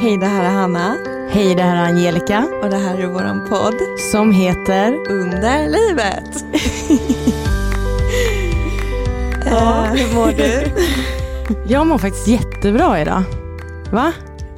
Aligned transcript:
Hej, 0.00 0.16
det 0.18 0.26
här 0.26 0.44
är 0.44 0.48
Hanna 0.50 0.96
Hej, 1.30 1.54
det 1.54 1.62
här 1.62 1.76
är 1.76 1.88
Angelica 1.88 2.46
och 2.62 2.70
det 2.70 2.76
här 2.76 2.98
är 2.98 3.06
våran 3.06 3.40
podd 3.48 3.74
som 4.12 4.32
heter 4.32 4.94
Under 5.10 5.68
livet. 5.68 6.44
Ja. 9.50 9.82
Hur 9.94 10.14
mår 10.14 10.26
du? 10.32 10.72
Jag 11.72 11.86
mår 11.86 11.98
faktiskt 11.98 12.28
jättebra 12.28 13.00
idag. 13.00 13.22
Va? 13.92 14.12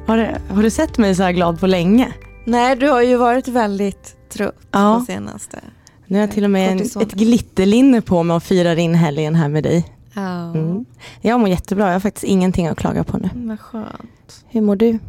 Har 0.07 0.17
du, 0.17 0.27
har 0.55 0.63
du 0.63 0.69
sett 0.69 0.97
mig 0.97 1.15
så 1.15 1.23
här 1.23 1.31
glad 1.31 1.59
på 1.59 1.67
länge? 1.67 2.13
Nej, 2.45 2.75
du 2.75 2.89
har 2.89 3.01
ju 3.01 3.15
varit 3.17 3.47
väldigt 3.47 4.15
trött 4.29 4.55
Ja. 4.71 4.99
på 4.99 5.05
senaste. 5.05 5.59
Nu 6.05 6.17
har 6.17 6.21
jag 6.21 6.31
till 6.31 6.43
och 6.43 6.49
med 6.51 6.71
en, 6.71 7.01
ett 7.01 7.13
glitterlinne 7.13 8.01
på 8.01 8.23
mig 8.23 8.35
och 8.35 8.43
firar 8.43 8.75
in 8.75 8.95
helgen 8.95 9.35
här 9.35 9.49
med 9.49 9.63
dig. 9.63 9.85
Ja, 10.13 10.51
Mm. 10.51 10.85
Jag 11.21 11.39
mår 11.39 11.49
jättebra, 11.49 11.85
jag 11.85 11.93
har 11.93 11.99
faktiskt 11.99 12.23
ingenting 12.23 12.67
att 12.67 12.77
klaga 12.77 13.03
på 13.03 13.17
nu. 13.17 13.29
vad 13.33 13.59
skönt. 13.59 14.43
Hur 14.49 14.61
mår 14.61 14.75
du? 14.75 14.99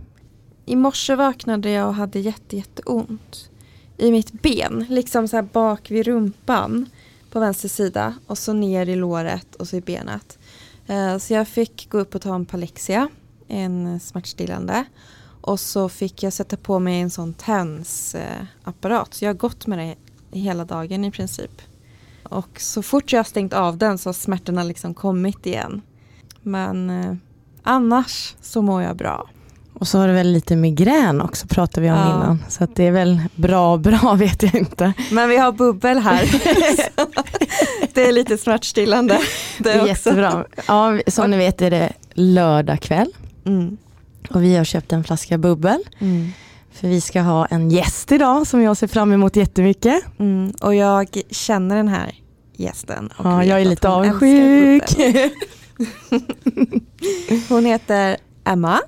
I 0.66 0.76
morse 0.76 1.14
vaknade 1.14 1.70
jag 1.70 1.88
och 1.88 1.94
hade 1.94 2.20
jätte, 2.20 2.56
jätteont 2.56 3.50
i 3.96 4.10
mitt 4.10 4.32
ben. 4.32 4.86
Liksom 4.88 5.28
så 5.28 5.36
här 5.36 5.42
bak 5.42 5.90
vid 5.90 6.06
rumpan 6.06 6.86
på 7.30 7.40
vänster 7.40 7.68
sida 7.68 8.14
och 8.26 8.38
så 8.38 8.52
ner 8.52 8.88
i 8.88 8.96
låret 8.96 9.54
och 9.54 9.68
så 9.68 9.76
i 9.76 9.80
benet. 9.80 10.38
Eh, 10.86 11.18
så 11.18 11.34
jag 11.34 11.48
fick 11.48 11.90
gå 11.90 11.98
upp 11.98 12.14
och 12.14 12.22
ta 12.22 12.34
en 12.34 12.46
Palexia, 12.46 13.08
en 13.48 14.00
smärtstillande. 14.00 14.84
Och 15.40 15.60
så 15.60 15.88
fick 15.88 16.22
jag 16.22 16.32
sätta 16.32 16.56
på 16.56 16.78
mig 16.78 17.00
en 17.00 17.10
sån 17.10 17.34
tensapparat. 17.34 19.14
Så 19.14 19.24
jag 19.24 19.28
har 19.28 19.38
gått 19.38 19.66
med 19.66 19.96
det 20.30 20.38
hela 20.38 20.64
dagen 20.64 21.04
i 21.04 21.10
princip. 21.10 21.62
Och 22.22 22.60
så 22.60 22.82
fort 22.82 23.12
jag 23.12 23.18
har 23.18 23.24
stängt 23.24 23.52
av 23.52 23.78
den 23.78 23.98
så 23.98 24.08
har 24.08 24.14
smärtorna 24.14 24.62
liksom 24.62 24.94
kommit 24.94 25.46
igen. 25.46 25.82
Men 26.42 26.90
eh, 26.90 27.14
annars 27.62 28.34
så 28.40 28.62
mår 28.62 28.82
jag 28.82 28.96
bra. 28.96 29.28
Och 29.74 29.88
så 29.88 29.98
har 29.98 30.08
du 30.08 30.14
väl 30.14 30.32
lite 30.32 30.56
migrän 30.56 31.20
också 31.20 31.46
pratade 31.46 31.80
vi 31.86 31.90
om 31.92 31.98
Ja. 31.98 32.06
innan. 32.16 32.44
Så 32.48 32.64
att 32.64 32.76
det 32.76 32.84
är 32.86 32.90
väl 32.90 33.22
bra 33.34 33.76
bra 33.76 34.14
vet 34.18 34.42
jag 34.42 34.54
inte. 34.54 34.92
Men 35.10 35.28
vi 35.28 35.36
har 35.36 35.52
bubbel 35.52 35.98
här. 35.98 36.22
det 37.94 38.08
är 38.08 38.12
lite 38.12 38.38
smärtstillande. 38.38 39.18
Det 39.58 39.70
är 39.72 39.76
också. 39.76 39.88
jättebra. 39.88 40.44
Ja, 40.68 40.98
som 41.06 41.30
ni 41.30 41.36
vet 41.36 41.62
är 41.62 41.70
det 41.70 41.92
lördag 42.14 42.80
kväll 42.80 43.12
Mm. 43.46 43.76
och 44.30 44.42
vi 44.42 44.56
har 44.56 44.64
köpt 44.64 44.92
en 44.92 45.04
flaska 45.04 45.38
bubbel. 45.38 45.78
Mm. 45.98 46.32
För 46.72 46.88
vi 46.88 47.00
ska 47.00 47.20
ha 47.20 47.46
en 47.46 47.70
gäst 47.70 48.12
idag 48.12 48.46
som 48.46 48.62
jag 48.62 48.76
ser 48.76 48.86
fram 48.86 49.12
emot 49.12 49.36
jättemycket. 49.36 50.02
Mm. 50.18 50.52
Och 50.62 50.74
jag 50.74 51.08
känner 51.30 51.76
den 51.76 51.88
här 51.88 52.14
gästen. 52.56 53.10
Ja, 53.24 53.44
jag 53.44 53.60
är 53.60 53.64
lite 53.64 53.88
avundsjuk. 53.88 54.82
Hon 57.48 57.64
heter 57.64 58.16
Emma. 58.44 58.80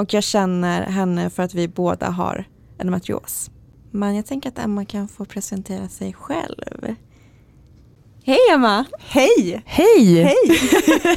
Och 0.00 0.14
jag 0.14 0.22
känner 0.22 0.82
henne 0.82 1.30
för 1.30 1.42
att 1.42 1.54
vi 1.54 1.68
båda 1.68 2.10
har 2.10 2.44
endometrios. 2.78 3.50
Men 3.90 4.16
jag 4.16 4.26
tänker 4.26 4.48
att 4.48 4.58
Emma 4.58 4.84
kan 4.84 5.08
få 5.08 5.24
presentera 5.24 5.88
sig 5.88 6.12
själv. 6.12 6.96
Hej 8.24 8.38
Emma! 8.54 8.84
Hej! 8.98 9.62
Hej! 9.64 10.22
Hej! 10.22 10.34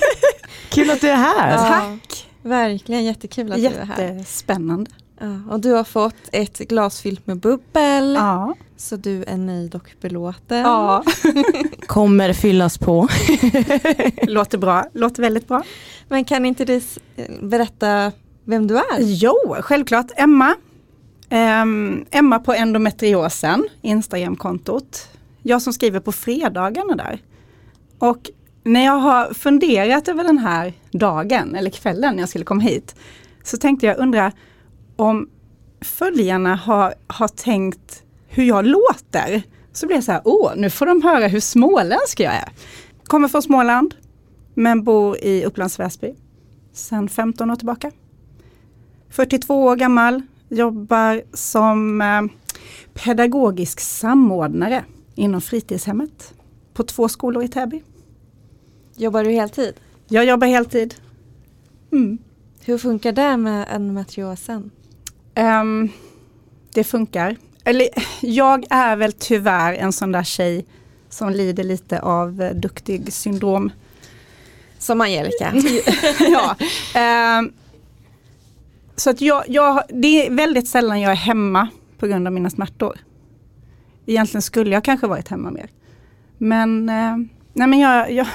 Kul 0.70 0.90
att 0.90 1.02
du 1.02 1.10
är 1.10 1.16
här. 1.16 1.52
Ja. 1.52 1.58
Tack! 1.58 2.28
Verkligen 2.42 3.04
jättekul 3.06 3.52
att 3.52 3.58
du 3.58 3.66
är 3.66 3.86
här. 3.86 4.04
Jättespännande. 4.04 4.92
Ja, 5.20 5.40
och 5.50 5.60
du 5.60 5.72
har 5.72 5.84
fått 5.84 6.16
ett 6.32 6.58
glas 6.58 7.02
fyllt 7.02 7.28
med 7.28 7.38
bubbel. 7.40 8.14
Ja. 8.14 8.56
Så 8.78 8.96
du 8.96 9.24
är 9.24 9.38
nöjd 9.38 9.76
och 9.76 9.92
belåten. 10.02 10.58
ja. 10.58 11.04
Kommer 11.88 12.34
fyllas 12.34 12.78
på. 12.78 13.08
Låter 14.24 14.58
bra. 14.58 14.86
Låter 14.94 15.22
väldigt 15.22 15.48
bra. 15.48 15.64
Men 16.08 16.26
kan 16.26 16.46
inte 16.46 16.66
du 16.66 16.82
berätta 17.42 18.12
vem 18.46 18.68
du 18.68 18.78
är? 18.78 19.00
Jo, 19.00 19.36
självklart. 19.60 20.12
Emma. 20.16 20.56
Um, 21.32 22.06
Emma 22.12 22.40
på 22.40 22.54
endometriosen, 22.54 23.68
Instagramkontot. 23.82 25.08
Jag 25.42 25.62
som 25.62 25.74
skriver 25.74 26.00
på 26.00 26.12
fredagarna 26.12 26.96
där. 26.96 27.22
Och 28.00 28.30
när 28.64 28.86
jag 28.86 28.98
har 28.98 29.34
funderat 29.34 30.08
över 30.08 30.24
den 30.24 30.38
här 30.38 30.74
dagen, 30.92 31.56
eller 31.56 31.70
kvällen 31.70 32.16
när 32.16 32.22
jag 32.22 32.30
skulle 32.30 32.46
komma 32.46 32.62
hit, 32.62 32.96
så 33.44 33.58
tänkte 33.58 33.86
jag 33.86 33.98
undra 33.98 34.32
om 34.96 35.30
följarna 35.82 36.56
har, 36.56 36.94
har 37.08 37.28
tänkt 37.28 38.04
hur 38.28 38.44
jag 38.44 38.66
låter. 38.66 39.44
Så 39.74 39.88
blir 39.88 39.98
jag 39.98 40.04
så 40.04 40.12
här, 40.12 40.22
åh, 40.26 40.52
nu 40.56 40.70
får 40.70 40.86
de 40.86 41.02
höra 41.02 41.28
hur 41.28 41.40
småländsk 41.40 42.20
jag 42.20 42.34
är. 42.34 42.50
Kommer 43.04 43.28
från 43.28 43.42
Småland, 43.42 43.96
men 44.54 44.84
bor 44.84 45.18
i 45.18 45.46
Upplands 45.46 45.80
Väsby 45.80 46.14
sedan 46.74 47.10
15 47.10 47.52
år 47.52 47.56
tillbaka. 47.56 47.92
42 49.14 49.64
år 49.64 49.76
gammal, 49.76 50.22
jobbar 50.50 51.22
som 51.34 52.02
eh, 52.02 52.22
pedagogisk 52.94 53.80
samordnare 53.80 54.84
inom 55.16 55.42
fritidshemmet 55.42 56.34
på 56.74 56.84
två 56.84 57.10
skolor 57.10 57.44
i 57.44 57.48
Täby. 57.48 57.84
Jobbar 58.96 59.24
du 59.24 59.32
heltid? 59.32 59.74
Jag 60.08 60.26
jobbar 60.26 60.48
heltid. 60.48 60.96
Mm. 61.92 62.18
Hur 62.66 62.78
funkar 62.78 63.12
det 63.12 63.38
med 63.38 63.68
endometriosen? 63.70 64.72
Ehm, 65.36 65.90
det 66.74 66.84
funkar. 66.84 67.38
Eller 67.64 67.90
jag 68.22 68.66
är 68.70 68.96
väl 68.96 69.14
tyvärr 69.14 69.74
en 69.74 69.94
sån 69.94 70.12
där 70.12 70.24
tjej 70.24 70.66
som 71.10 71.30
lider 71.30 71.64
lite 71.64 72.00
av 72.00 72.42
eh, 72.42 72.56
duktig 72.56 73.14
syndrom. 73.14 73.72
Som 74.80 75.02
Angelica. 75.02 75.54
ja. 76.20 76.56
ehm, 77.00 77.52
så 78.96 79.10
att 79.10 79.22
jag, 79.22 79.44
jag, 79.48 79.84
det 79.90 80.28
är 80.28 80.32
väldigt 80.32 80.68
sällan 80.68 81.02
jag 81.02 81.12
är 81.12 81.16
hemma 81.16 81.68
på 81.98 82.08
grund 82.08 82.28
av 82.28 82.34
mina 82.34 82.50
smärtor. 82.50 82.98
Egentligen 84.06 84.42
skulle 84.42 84.72
jag 84.72 84.84
kanske 84.84 85.08
varit 85.08 85.28
hemma 85.28 85.52
mer. 85.52 85.70
Men, 86.38 86.90
eh, 86.90 87.18
nej 87.54 87.68
men 87.68 87.80
jag, 87.80 88.12
jag, 88.12 88.28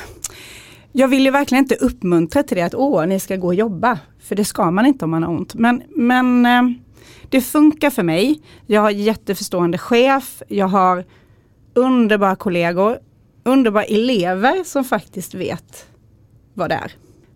jag 0.93 1.09
vill 1.09 1.25
ju 1.25 1.31
verkligen 1.31 1.65
inte 1.65 1.75
uppmuntra 1.75 2.43
till 2.43 2.57
det 2.57 2.63
att 2.63 2.75
åh, 2.75 3.07
ni 3.07 3.21
ska 3.21 3.37
gå 3.37 3.47
och 3.47 3.55
jobba. 3.55 3.99
För 4.21 4.37
det 4.37 4.45
ska 4.45 4.71
man 4.71 4.87
inte 4.87 5.05
om 5.05 5.11
man 5.11 5.23
har 5.23 5.31
ont. 5.31 5.55
Men, 5.55 5.83
men 5.89 6.47
eh, 6.47 6.63
det 7.29 7.41
funkar 7.41 7.91
för 7.91 8.03
mig. 8.03 8.43
Jag 8.67 8.81
har 8.81 8.91
jätteförstående 8.91 9.79
chef. 9.79 10.43
Jag 10.49 10.69
har 10.69 11.05
underbara 11.75 12.37
kollegor. 12.37 12.99
Underbara 13.45 13.85
elever 13.85 14.65
som 14.65 14.85
faktiskt 14.85 15.35
vet 15.35 15.87
vad 16.55 16.71
det 16.71 16.75
är. 16.75 16.93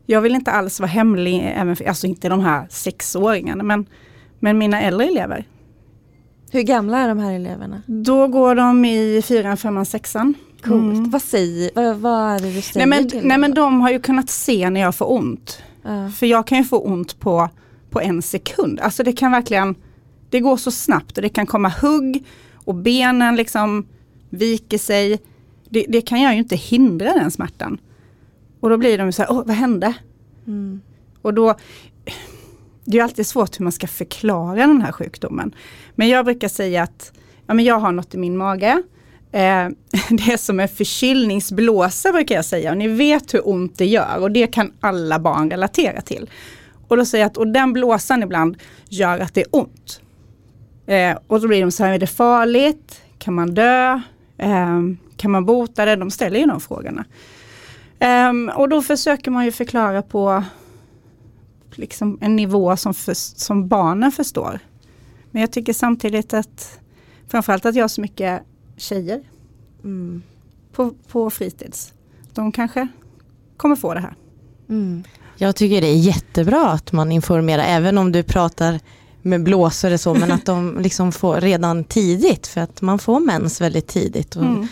Jag 0.06 0.20
vill 0.20 0.34
inte 0.34 0.50
alls 0.50 0.80
vara 0.80 0.90
hemlig, 0.90 1.52
även 1.56 1.76
för, 1.76 1.84
alltså 1.84 2.06
inte 2.06 2.28
de 2.28 2.40
här 2.40 2.66
sexåringarna, 2.70 3.62
men, 3.62 3.86
men 4.40 4.58
mina 4.58 4.80
äldre 4.80 5.06
elever. 5.06 5.46
Hur 6.50 6.62
gamla 6.62 6.98
är 6.98 7.08
de 7.08 7.18
här 7.18 7.32
eleverna? 7.32 7.82
Då 7.86 8.28
går 8.28 8.54
de 8.54 8.84
i 8.84 9.22
fyran, 9.24 9.56
femman, 9.56 9.86
sexan. 9.86 10.34
Coolt. 10.62 10.96
Mm. 10.96 11.10
Vad, 11.10 11.22
säger, 11.22 11.70
vad, 11.74 11.96
vad 11.96 12.34
är 12.34 12.38
det 12.38 12.54
du 12.54 12.60
säger 12.60 12.86
Nej 12.86 13.02
men, 13.12 13.28
nej 13.28 13.38
men 13.38 13.54
de 13.54 13.80
har 13.80 13.90
ju 13.90 14.00
kunnat 14.00 14.30
se 14.30 14.70
när 14.70 14.80
jag 14.80 14.94
får 14.94 15.12
ont. 15.12 15.62
Ja. 15.82 16.10
För 16.10 16.26
jag 16.26 16.46
kan 16.46 16.58
ju 16.58 16.64
få 16.64 16.78
ont 16.78 17.20
på, 17.20 17.48
på 17.90 18.00
en 18.00 18.22
sekund. 18.22 18.80
Alltså 18.80 19.02
det 19.02 19.12
kan 19.12 19.32
verkligen, 19.32 19.74
det 20.30 20.40
går 20.40 20.56
så 20.56 20.70
snabbt 20.70 21.16
och 21.16 21.22
det 21.22 21.28
kan 21.28 21.46
komma 21.46 21.69
hugg 21.69 22.24
och 22.54 22.74
benen 22.74 23.36
liksom 23.36 23.86
viker 24.30 24.78
sig. 24.78 25.20
Det, 25.69 25.86
det 25.88 26.00
kan 26.00 26.20
jag 26.20 26.32
ju 26.32 26.38
inte 26.38 26.56
hindra 26.56 27.12
den 27.12 27.30
smärtan. 27.30 27.78
Och 28.62 28.70
då 28.70 28.76
blir 28.76 28.98
de 28.98 29.12
så 29.12 29.22
här, 29.22 29.32
åh 29.32 29.42
vad 29.46 29.56
hände? 29.56 29.94
Mm. 30.46 30.80
Och 31.22 31.34
då, 31.34 31.54
det 32.84 32.98
är 32.98 33.02
alltid 33.02 33.26
svårt 33.26 33.60
hur 33.60 33.64
man 33.64 33.72
ska 33.72 33.86
förklara 33.86 34.66
den 34.66 34.82
här 34.82 34.92
sjukdomen. 34.92 35.54
Men 35.94 36.08
jag 36.08 36.24
brukar 36.24 36.48
säga 36.48 36.82
att 36.82 37.12
ja, 37.46 37.54
men 37.54 37.64
jag 37.64 37.78
har 37.78 37.92
något 37.92 38.14
i 38.14 38.18
min 38.18 38.36
mage. 38.36 38.82
Eh, 39.32 39.40
det 40.10 40.32
är 40.32 40.37
som 40.37 40.60
en 40.60 40.69
förkylningsblåsa 40.69 42.12
brukar 42.12 42.34
jag 42.34 42.44
säga. 42.44 42.70
Och 42.70 42.76
ni 42.76 42.88
vet 42.88 43.34
hur 43.34 43.48
ont 43.48 43.78
det 43.78 43.87
gör 43.87 44.19
och 44.20 44.31
det 44.31 44.46
kan 44.46 44.72
alla 44.81 45.19
barn 45.19 45.50
relatera 45.50 46.00
till. 46.00 46.31
Och 46.88 46.96
då 46.96 47.04
säger 47.04 47.25
jag 47.25 47.31
att 47.31 47.37
och 47.37 47.46
den 47.46 47.72
blåsan 47.72 48.22
ibland 48.22 48.56
gör 48.88 49.19
att 49.19 49.34
det 49.34 49.40
är 49.40 49.48
ont. 49.50 50.00
Eh, 50.87 51.19
och 51.26 51.40
då 51.40 51.48
blir 51.48 51.60
de 51.60 51.70
så 51.70 51.84
här, 51.84 51.92
är 51.92 51.98
det 51.98 52.06
farligt? 52.06 53.02
Kan 53.19 53.34
man 53.34 53.54
dö? 53.54 54.00
Eh, 54.38 54.81
kan 55.16 55.31
man 55.31 55.44
bota 55.44 55.84
det? 55.84 55.96
De 55.96 56.10
ställer 56.10 56.40
ju 56.40 56.46
de 56.46 56.60
frågorna. 56.60 57.04
Ehm, 58.02 58.50
och 58.56 58.69
då 58.69 58.82
försöker 58.82 59.31
man 59.31 59.44
ju 59.44 59.52
förklara 59.52 60.02
på 60.02 60.44
liksom 61.75 62.19
en 62.20 62.37
nivå 62.37 62.76
som, 62.76 62.94
för, 62.94 63.14
som 63.14 63.69
barnen 63.69 64.12
förstår. 64.12 64.58
Men 65.31 65.40
jag 65.40 65.52
tycker 65.52 65.72
samtidigt 65.72 66.34
att 66.34 66.78
framförallt 67.28 67.66
att 67.66 67.75
jag 67.75 67.82
har 67.82 67.88
så 67.88 68.00
mycket 68.00 68.43
tjejer 68.76 69.22
Mm. 69.84 70.22
på, 70.72 70.94
på 71.08 71.31
fritids. 71.31 71.93
De 72.34 72.52
kanske 72.52 72.88
kommer 73.56 73.76
få 73.76 73.94
det 73.94 74.00
här. 74.00 74.14
Mm. 74.69 75.04
Jag 75.37 75.56
tycker 75.56 75.81
det 75.81 75.87
är 75.87 75.96
jättebra 75.96 76.70
att 76.70 76.93
man 76.93 77.12
informerar, 77.12 77.62
även 77.62 77.99
om 77.99 78.12
du 78.12 78.22
pratar 78.22 78.81
med 79.22 79.43
blåsare 79.43 79.99
så, 79.99 80.14
men 80.14 80.32
att 80.32 80.46
de 80.46 80.78
liksom 80.81 81.12
får 81.12 81.40
redan 81.40 81.84
tidigt, 81.84 82.46
för 82.46 82.60
att 82.60 82.82
man 82.82 82.99
får 82.99 83.20
mens 83.20 83.60
väldigt 83.60 83.87
tidigt. 83.87 84.37
Och 84.37 84.43
Mm. 84.44 84.66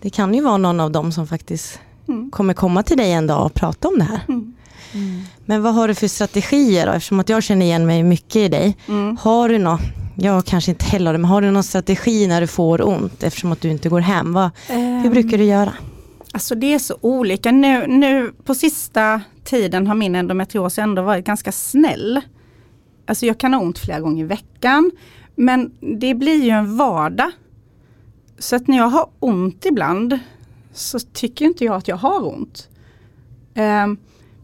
Det 0.00 0.10
kan 0.10 0.34
ju 0.34 0.40
vara 0.42 0.56
någon 0.56 0.80
av 0.80 0.90
dem 0.90 1.12
som 1.12 1.26
faktiskt 1.26 1.78
Mm. 2.10 2.30
kommer 2.30 2.54
komma 2.54 2.82
till 2.82 2.96
dig 2.96 3.12
en 3.12 3.26
dag 3.26 3.46
och 3.46 3.54
prata 3.54 3.88
om 3.88 3.98
det 3.98 4.04
här. 4.04 4.20
Mm. 4.28 4.54
Men 5.44 5.62
vad 5.62 5.74
har 5.74 5.88
du 5.88 5.94
för 5.94 6.08
strategier 6.08 6.86
då? 6.86 6.92
Eftersom 6.92 7.20
att 7.20 7.28
jag 7.28 7.42
känner 7.42 7.66
igen 7.66 7.86
mig 7.86 8.02
mycket 8.02 8.36
i 8.36 8.48
dig. 8.48 8.76
Mm. 8.88 9.16
Har 9.20 9.48
du 9.48 9.58
något, 9.58 9.80
jag 10.16 10.44
kanske 10.44 10.70
inte 10.70 10.84
heller 10.84 11.12
men 11.12 11.24
har 11.24 11.42
du 11.42 11.50
någon 11.50 11.62
strategi 11.62 12.26
när 12.26 12.40
du 12.40 12.46
får 12.46 12.88
ont 12.88 13.22
eftersom 13.22 13.52
att 13.52 13.60
du 13.60 13.70
inte 13.70 13.88
går 13.88 14.00
hem? 14.00 14.32
Vad, 14.32 14.50
hur 15.02 15.10
brukar 15.10 15.38
du 15.38 15.44
göra? 15.44 15.72
Alltså 16.32 16.54
det 16.54 16.74
är 16.74 16.78
så 16.78 16.96
olika. 17.00 17.52
Nu, 17.52 17.86
nu 17.86 18.32
på 18.44 18.54
sista 18.54 19.20
tiden 19.44 19.86
har 19.86 19.94
min 19.94 20.14
endometrios 20.14 20.78
ändå 20.78 21.02
varit 21.02 21.24
ganska 21.24 21.52
snäll. 21.52 22.20
Alltså 23.06 23.26
jag 23.26 23.38
kan 23.38 23.54
ha 23.54 23.60
ont 23.60 23.78
flera 23.78 24.00
gånger 24.00 24.24
i 24.24 24.26
veckan. 24.26 24.90
Men 25.34 25.70
det 25.98 26.14
blir 26.14 26.44
ju 26.44 26.50
en 26.50 26.76
vardag. 26.76 27.30
Så 28.38 28.56
att 28.56 28.68
när 28.68 28.76
jag 28.76 28.88
har 28.88 29.08
ont 29.20 29.66
ibland 29.66 30.18
så 30.72 30.98
tycker 30.98 31.44
inte 31.44 31.64
jag 31.64 31.74
att 31.74 31.88
jag 31.88 31.96
har 31.96 32.28
ont. 32.28 32.68
Ehm, 33.54 33.96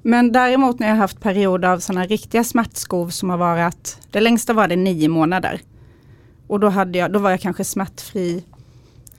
men 0.02 0.32
däremot 0.32 0.78
när 0.78 0.86
jag 0.86 0.94
har 0.94 1.00
haft 1.00 1.20
perioder 1.20 1.68
av 1.68 1.78
sådana 1.78 2.06
riktiga 2.06 2.44
smärtskov 2.44 3.08
som 3.08 3.30
har 3.30 3.36
varit, 3.38 3.98
det 4.10 4.20
längsta 4.20 4.52
var 4.52 4.68
det 4.68 4.76
nio 4.76 5.08
månader. 5.08 5.60
Och 6.46 6.60
då, 6.60 6.68
hade 6.68 6.98
jag, 6.98 7.12
då 7.12 7.18
var 7.18 7.30
jag 7.30 7.40
kanske 7.40 7.64
smärtfri 7.64 8.44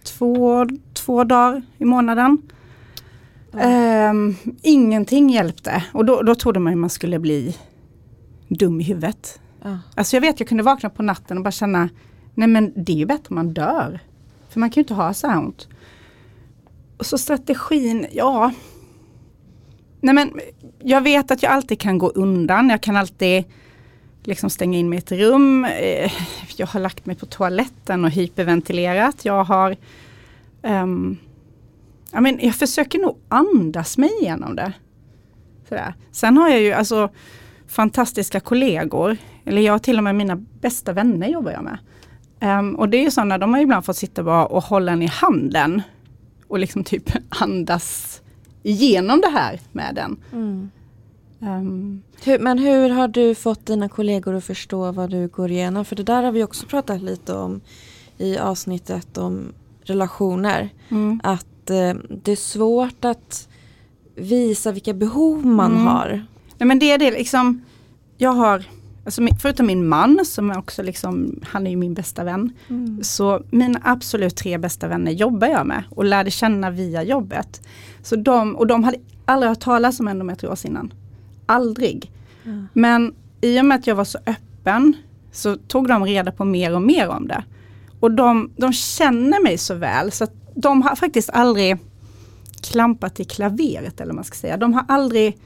två, 0.03 0.67
två 0.93 1.23
dagar 1.23 1.61
i 1.77 1.85
månaden. 1.85 2.41
Ehm, 3.53 4.35
ingenting 4.61 5.29
hjälpte 5.29 5.83
och 5.93 6.05
då, 6.05 6.21
då 6.21 6.35
trodde 6.35 6.59
man 6.59 6.73
att 6.73 6.79
man 6.79 6.89
skulle 6.89 7.19
bli 7.19 7.57
dum 8.47 8.81
i 8.81 8.83
huvudet. 8.83 9.39
Ja. 9.63 9.79
Alltså 9.95 10.15
jag 10.15 10.21
vet, 10.21 10.39
jag 10.39 10.49
kunde 10.49 10.63
vakna 10.63 10.89
på 10.89 11.03
natten 11.03 11.37
och 11.37 11.43
bara 11.43 11.51
känna, 11.51 11.89
nej 12.33 12.47
men 12.47 12.73
det 12.75 12.91
är 12.91 12.97
ju 12.97 13.05
bättre 13.05 13.25
om 13.29 13.35
man 13.35 13.53
dör. 13.53 13.99
För 14.49 14.59
man 14.59 14.69
kan 14.69 14.81
ju 14.81 14.83
inte 14.83 14.93
ha 14.93 15.13
så 15.13 15.27
här 15.27 15.37
ont. 15.39 15.67
Och 16.97 17.05
så 17.05 17.17
strategin, 17.17 18.07
ja. 18.11 18.51
Nej 20.01 20.15
men 20.15 20.39
jag 20.79 21.01
vet 21.01 21.31
att 21.31 21.43
jag 21.43 21.51
alltid 21.51 21.79
kan 21.79 21.97
gå 21.97 22.09
undan, 22.09 22.69
jag 22.69 22.81
kan 22.81 22.95
alltid 22.95 23.43
liksom 24.23 24.49
stänga 24.49 24.77
in 24.77 24.89
mig 24.89 24.97
i 24.97 24.99
ett 24.99 25.11
rum. 25.11 25.65
Eh, 25.65 26.11
jag 26.57 26.67
har 26.67 26.79
lagt 26.79 27.05
mig 27.05 27.15
på 27.15 27.25
toaletten 27.25 28.05
och 28.05 28.11
hyperventilerat. 28.11 29.25
Jag 29.25 29.43
har 29.43 29.75
ehm, 30.63 30.83
um, 30.83 31.17
jag, 32.11 32.23
men 32.23 32.39
jag 32.41 32.55
försöker 32.55 32.99
nog 32.99 33.17
andas 33.29 33.97
mig 33.97 34.11
igenom 34.21 34.55
det. 34.55 34.73
Sådär. 35.69 35.93
Sen 36.11 36.37
har 36.37 36.49
jag 36.49 36.61
ju 36.61 36.71
alltså 36.71 37.09
fantastiska 37.67 38.39
kollegor. 38.39 39.17
Eller 39.45 39.61
jag 39.61 39.73
har 39.73 39.79
till 39.79 39.97
och 39.97 40.03
med 40.03 40.15
mina 40.15 40.35
bästa 40.35 40.93
vänner 40.93 41.27
jobbar 41.27 41.51
jag 41.51 41.63
med. 41.63 41.77
Um, 42.59 42.75
och 42.75 42.89
det 42.89 42.97
är 42.97 43.03
ju 43.03 43.11
sådana, 43.11 43.37
de 43.37 43.53
har 43.53 43.61
ibland 43.61 43.85
fått 43.85 43.97
sitta 43.97 44.23
bara 44.23 44.45
och 44.45 44.63
hålla 44.63 44.91
en 44.91 45.01
i 45.01 45.07
handen. 45.07 45.81
Och 46.47 46.59
liksom 46.59 46.83
typ 46.83 47.09
andas 47.29 48.21
igenom 48.63 49.21
det 49.21 49.29
här 49.29 49.59
med 49.71 49.95
den. 49.95 50.17
Mm. 50.33 50.69
Ehm, 51.41 52.01
Hur, 52.23 52.39
men 52.39 52.57
hur 52.59 52.89
har 52.89 53.07
du 53.07 53.35
fått 53.35 53.65
dina 53.65 53.89
kollegor 53.89 54.33
att 54.35 54.43
förstå 54.43 54.91
vad 54.91 55.09
du 55.09 55.27
går 55.27 55.51
igenom? 55.51 55.85
För 55.85 55.95
det 55.95 56.03
där 56.03 56.23
har 56.23 56.31
vi 56.31 56.43
också 56.43 56.65
pratat 56.65 57.01
lite 57.01 57.33
om 57.33 57.61
i 58.17 58.37
avsnittet 58.37 59.17
om 59.17 59.53
relationer. 59.83 60.69
mm. 60.89 61.19
Att 61.23 61.69
eh, 61.69 61.93
det 62.23 62.31
är 62.31 62.35
svårt 62.35 63.05
att 63.05 63.47
visa 64.15 64.71
vilka 64.71 64.93
behov 64.93 65.45
man 65.45 65.71
Mm. 65.71 65.87
har. 65.87 66.25
Nej 66.57 66.67
men 66.67 66.79
det 66.79 66.91
är 66.91 66.97
det 66.97 67.11
liksom, 67.11 67.61
jag 68.17 68.31
har, 68.31 68.63
alltså, 69.07 69.27
förutom 69.41 69.67
min 69.67 69.87
man 69.87 70.25
som 70.25 70.49
är 70.51 70.57
också 70.57 70.83
liksom, 70.83 71.39
han 71.43 71.67
är 71.67 71.71
ju 71.71 71.77
min 71.77 71.93
bästa 71.93 72.23
vän. 72.23 72.53
Så 73.01 73.41
mina 73.49 73.79
absolut 73.83 74.35
tre 74.35 74.57
bästa 74.57 74.87
vänner 74.87 75.11
jobbar 75.11 75.47
jag 75.47 75.67
med 75.67 75.83
och 75.89 76.05
lärde 76.05 76.31
känna 76.31 76.71
via 76.71 77.03
jobbet. 77.03 77.61
Så 78.01 78.15
de, 78.15 78.55
och 78.55 78.67
de 78.67 78.83
hade 78.83 78.97
aldrig 79.25 79.49
hört 79.49 79.59
talas 79.59 79.99
om 79.99 80.07
endometrios 80.07 80.65
innan. 80.65 80.93
Aldrig. 81.45 82.11
Ja. 82.43 82.51
Men 82.73 83.13
i 83.41 83.61
och 83.61 83.65
med 83.65 83.75
att 83.75 83.87
jag 83.87 83.95
var 83.95 84.03
så 84.03 84.17
öppen 84.25 84.93
så 85.31 85.55
tog 85.55 85.87
de 85.87 86.05
reda 86.05 86.31
på 86.31 86.45
mer 86.45 86.75
och 86.75 86.81
mer 86.81 87.09
om 87.09 87.27
det. 87.27 87.43
Och 87.99 88.11
de, 88.11 88.51
de 88.57 88.73
känner 88.73 89.43
mig 89.43 89.57
så 89.57 89.75
väl 89.75 90.11
så 90.11 90.23
att 90.23 90.33
de 90.55 90.81
har 90.81 90.95
faktiskt 90.95 91.29
aldrig 91.29 91.77
klampat 92.61 93.19
i 93.19 93.23
klaveret 93.23 94.01
eller 94.01 94.11
vad 94.11 94.15
man 94.15 94.23
ska 94.23 94.35
säga. 94.35 94.57
De 94.57 94.73
har 94.73 94.85
aldrig 94.87 95.37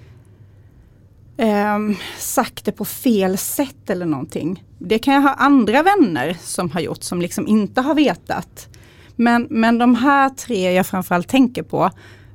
ehm, 1.38 1.96
sagt 2.18 2.66
det 2.66 2.72
på 2.72 2.86
fel 2.86 3.38
sätt 3.38 3.90
eller 3.90 4.06
någonting. 4.06 4.64
Det 4.80 5.00
kan 5.00 5.14
jag 5.14 5.22
ha 5.22 5.34
andra 5.34 5.84
vänner 5.84 6.38
som 6.42 6.72
har 6.72 6.82
gjort 6.82 7.04
som 7.04 7.22
liksom 7.22 7.48
inte 7.48 7.82
har 7.82 7.96
vetat. 7.96 8.68
Men, 9.16 9.48
men 9.50 9.78
de 9.78 9.96
här 9.96 10.30
tre 10.30 10.72
jag 10.72 10.86
framförallt 10.86 11.28
tänker 11.28 11.64
på, 11.64 11.90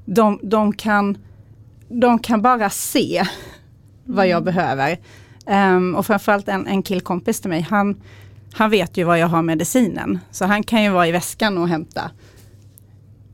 de, 0.04 0.40
de, 0.42 0.72
kan, 0.72 1.18
de 1.88 2.18
kan 2.18 2.42
bara 2.42 2.70
se 2.70 3.24
vad 4.04 4.28
jag 4.28 4.44
behöver. 4.44 4.98
Ehm, 5.46 5.94
och 5.94 6.06
framförallt 6.06 6.48
en, 6.48 6.66
en 6.66 6.82
killkompis 6.82 7.40
till 7.40 7.50
mig, 7.50 7.60
han, 7.60 8.02
han 8.52 8.70
vet 8.70 8.96
ju 8.96 9.04
var 9.04 9.16
jag 9.16 9.28
har 9.28 9.42
medicinen. 9.42 10.18
Så 10.30 10.44
han 10.44 10.62
kan 10.62 10.82
ju 10.82 10.90
vara 10.90 11.08
i 11.08 11.12
väskan 11.12 11.58
och 11.58 11.68
hämta. 11.68 12.10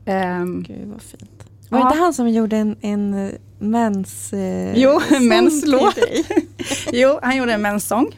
Ehm, 0.05 0.63
Gud 0.63 0.87
vad 0.87 1.01
fint. 1.01 1.32
Var 1.73 1.79
det 1.79 1.83
Ja. 1.85 1.89
inte 1.91 2.03
han 2.03 2.13
som 2.13 2.29
gjorde 2.29 2.57
en, 2.57 2.75
en 2.81 3.13
eh, 3.27 3.31
mens... 3.59 4.33
Eh, 4.33 4.73
Jo, 4.79 5.01
menslåt. 5.21 5.97
jo, 6.93 7.19
han 7.21 7.37
gjorde 7.37 7.53
en 7.53 7.61
menssång. 7.61 8.17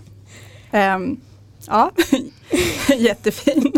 Ehm, 0.72 1.18
ja, 1.68 1.92
jättefin. 2.98 3.72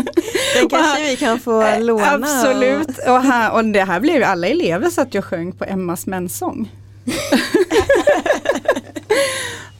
Den 0.60 0.68
kanske 0.68 1.02
vi 1.10 1.16
kan 1.16 1.40
få 1.40 1.62
Eh, 1.62 1.80
låna. 1.84 2.10
Absolut, 2.10 2.98
och, 3.06 3.22
här, 3.22 3.52
och 3.52 3.64
det 3.64 3.84
här 3.84 4.00
blev 4.00 4.16
ju 4.16 4.24
alla 4.24 4.46
elever 4.46 4.90
så 4.90 5.00
att 5.00 5.14
jag 5.14 5.24
sjöng 5.24 5.52
på 5.52 5.64
Emmas 5.64 6.06
menssång. 6.06 6.70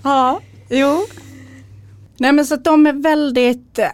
ja, 0.02 0.40
jo. 0.68 1.06
Nej 2.16 2.32
men 2.32 2.46
så 2.46 2.54
att 2.54 2.64
de 2.64 2.86
är 2.86 2.92
väldigt, 2.92 3.78
eh, 3.78 3.90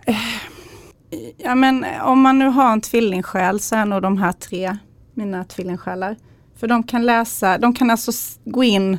ja 1.36 1.54
men 1.54 1.86
om 2.02 2.20
man 2.20 2.38
nu 2.38 2.46
har 2.48 2.72
en 2.72 2.80
tvillingsjäl 2.80 3.60
så 3.60 3.76
är 3.76 3.84
nog 3.84 4.02
de 4.02 4.18
här 4.18 4.32
tre 4.32 4.76
mina 5.14 5.44
tvillingsjälar. 5.44 6.16
För 6.56 6.66
de 6.66 6.82
kan 6.82 7.06
läsa, 7.06 7.58
de 7.58 7.74
kan 7.74 7.90
alltså 7.90 8.12
gå 8.44 8.64
in 8.64 8.98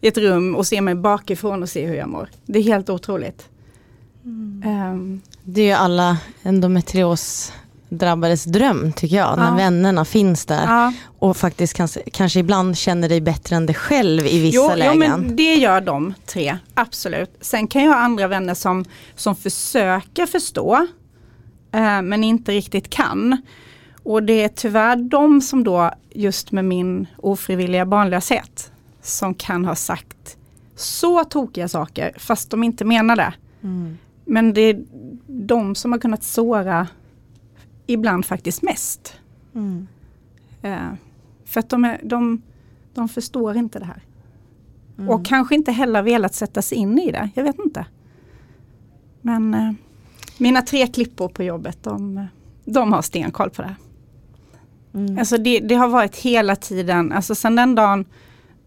i 0.00 0.08
ett 0.08 0.18
rum 0.18 0.54
och 0.56 0.66
se 0.66 0.80
mig 0.80 0.94
bakifrån 0.94 1.62
och 1.62 1.68
se 1.68 1.86
hur 1.86 1.94
jag 1.94 2.08
mår. 2.08 2.28
Det 2.46 2.58
är 2.58 2.62
helt 2.62 2.90
otroligt. 2.90 3.48
Ehm, 4.64 5.20
Det 5.44 5.60
är 5.60 5.66
ju 5.66 5.72
alla 5.72 6.18
endometrios 6.42 7.52
drabbades 7.88 8.44
dröm 8.44 8.92
tycker 8.92 9.16
jag, 9.16 9.38
när 9.38 9.48
Ja. 9.50 9.54
vännerna 9.56 10.04
finns 10.04 10.46
där 10.46 10.64
ja. 10.66 10.92
och 11.18 11.36
faktiskt 11.36 11.74
kanske, 11.74 12.02
kanske 12.12 12.40
ibland 12.40 12.78
känner 12.78 13.08
dig 13.08 13.20
bättre 13.20 13.56
än 13.56 13.66
dig 13.66 13.74
själv 13.74 14.26
i 14.26 14.42
vissa 14.42 14.56
jo, 14.56 14.74
lägen. 14.76 14.92
Jo, 14.94 14.98
men 14.98 15.36
det 15.36 15.54
gör 15.54 15.80
de 15.80 16.14
tre, 16.26 16.58
absolut. 16.74 17.30
Sen 17.40 17.66
kan 17.66 17.82
jag 17.84 17.92
ha 17.92 17.98
andra 17.98 18.28
vänner 18.28 18.54
som, 18.54 18.84
som 19.14 19.36
försöker 19.36 20.26
förstå, 20.26 20.86
eh, 21.72 22.02
men 22.02 22.24
inte 22.24 22.52
riktigt 22.52 22.90
kan. 22.90 23.42
Och 24.06 24.22
det 24.22 24.44
är 24.44 24.48
tyvärr 24.48 24.96
de 24.96 25.40
som 25.40 25.64
då, 25.64 25.90
just 26.10 26.52
med 26.52 26.64
min 26.64 27.06
ofrivilliga 27.16 27.86
barnlöshet, 27.86 28.72
som 29.00 29.34
kan 29.34 29.64
ha 29.64 29.74
sagt 29.74 30.36
så 30.74 31.24
tokiga 31.24 31.68
saker, 31.68 32.12
fast 32.18 32.50
de 32.50 32.62
inte 32.62 32.84
menar 32.84 33.16
det. 33.16 33.34
Mm. 33.62 33.98
Men 34.24 34.52
det 34.52 34.60
är 34.60 34.84
de 35.26 35.74
som 35.74 35.92
har 35.92 35.98
kunnat 35.98 36.22
såra 36.22 36.88
ibland 37.86 38.26
faktiskt 38.26 38.62
mest. 38.62 39.16
Mm. 39.54 39.86
Eh, 40.62 40.92
för 41.44 41.60
att 41.60 41.68
de, 41.68 41.84
är, 41.84 42.00
de, 42.02 42.42
de 42.94 43.08
förstår 43.08 43.56
inte 43.56 43.78
det 43.78 43.84
här. 43.84 44.02
Mm. 44.98 45.10
Och 45.10 45.26
kanske 45.26 45.54
inte 45.54 45.72
heller 45.72 46.02
velat 46.02 46.34
sätta 46.34 46.62
sig 46.62 46.78
in 46.78 46.98
i 46.98 47.10
det. 47.10 47.30
Jag 47.34 47.44
vet 47.44 47.58
inte. 47.58 47.86
Men 49.20 49.54
eh, 49.54 49.72
mina 50.38 50.62
tre 50.62 50.86
klippor 50.86 51.28
på 51.28 51.42
jobbet, 51.42 51.78
de, 51.82 52.26
de 52.64 52.92
har 52.92 53.02
stenkoll 53.02 53.50
på 53.50 53.62
det 53.62 53.68
här. 53.68 53.76
Mm. 54.96 55.18
Alltså 55.18 55.38
det, 55.38 55.60
det 55.60 55.74
har 55.74 55.88
varit 55.88 56.16
hela 56.16 56.56
tiden, 56.56 57.12
alltså 57.12 57.34
sen 57.34 57.56
den 57.56 57.74
dagen 57.74 58.04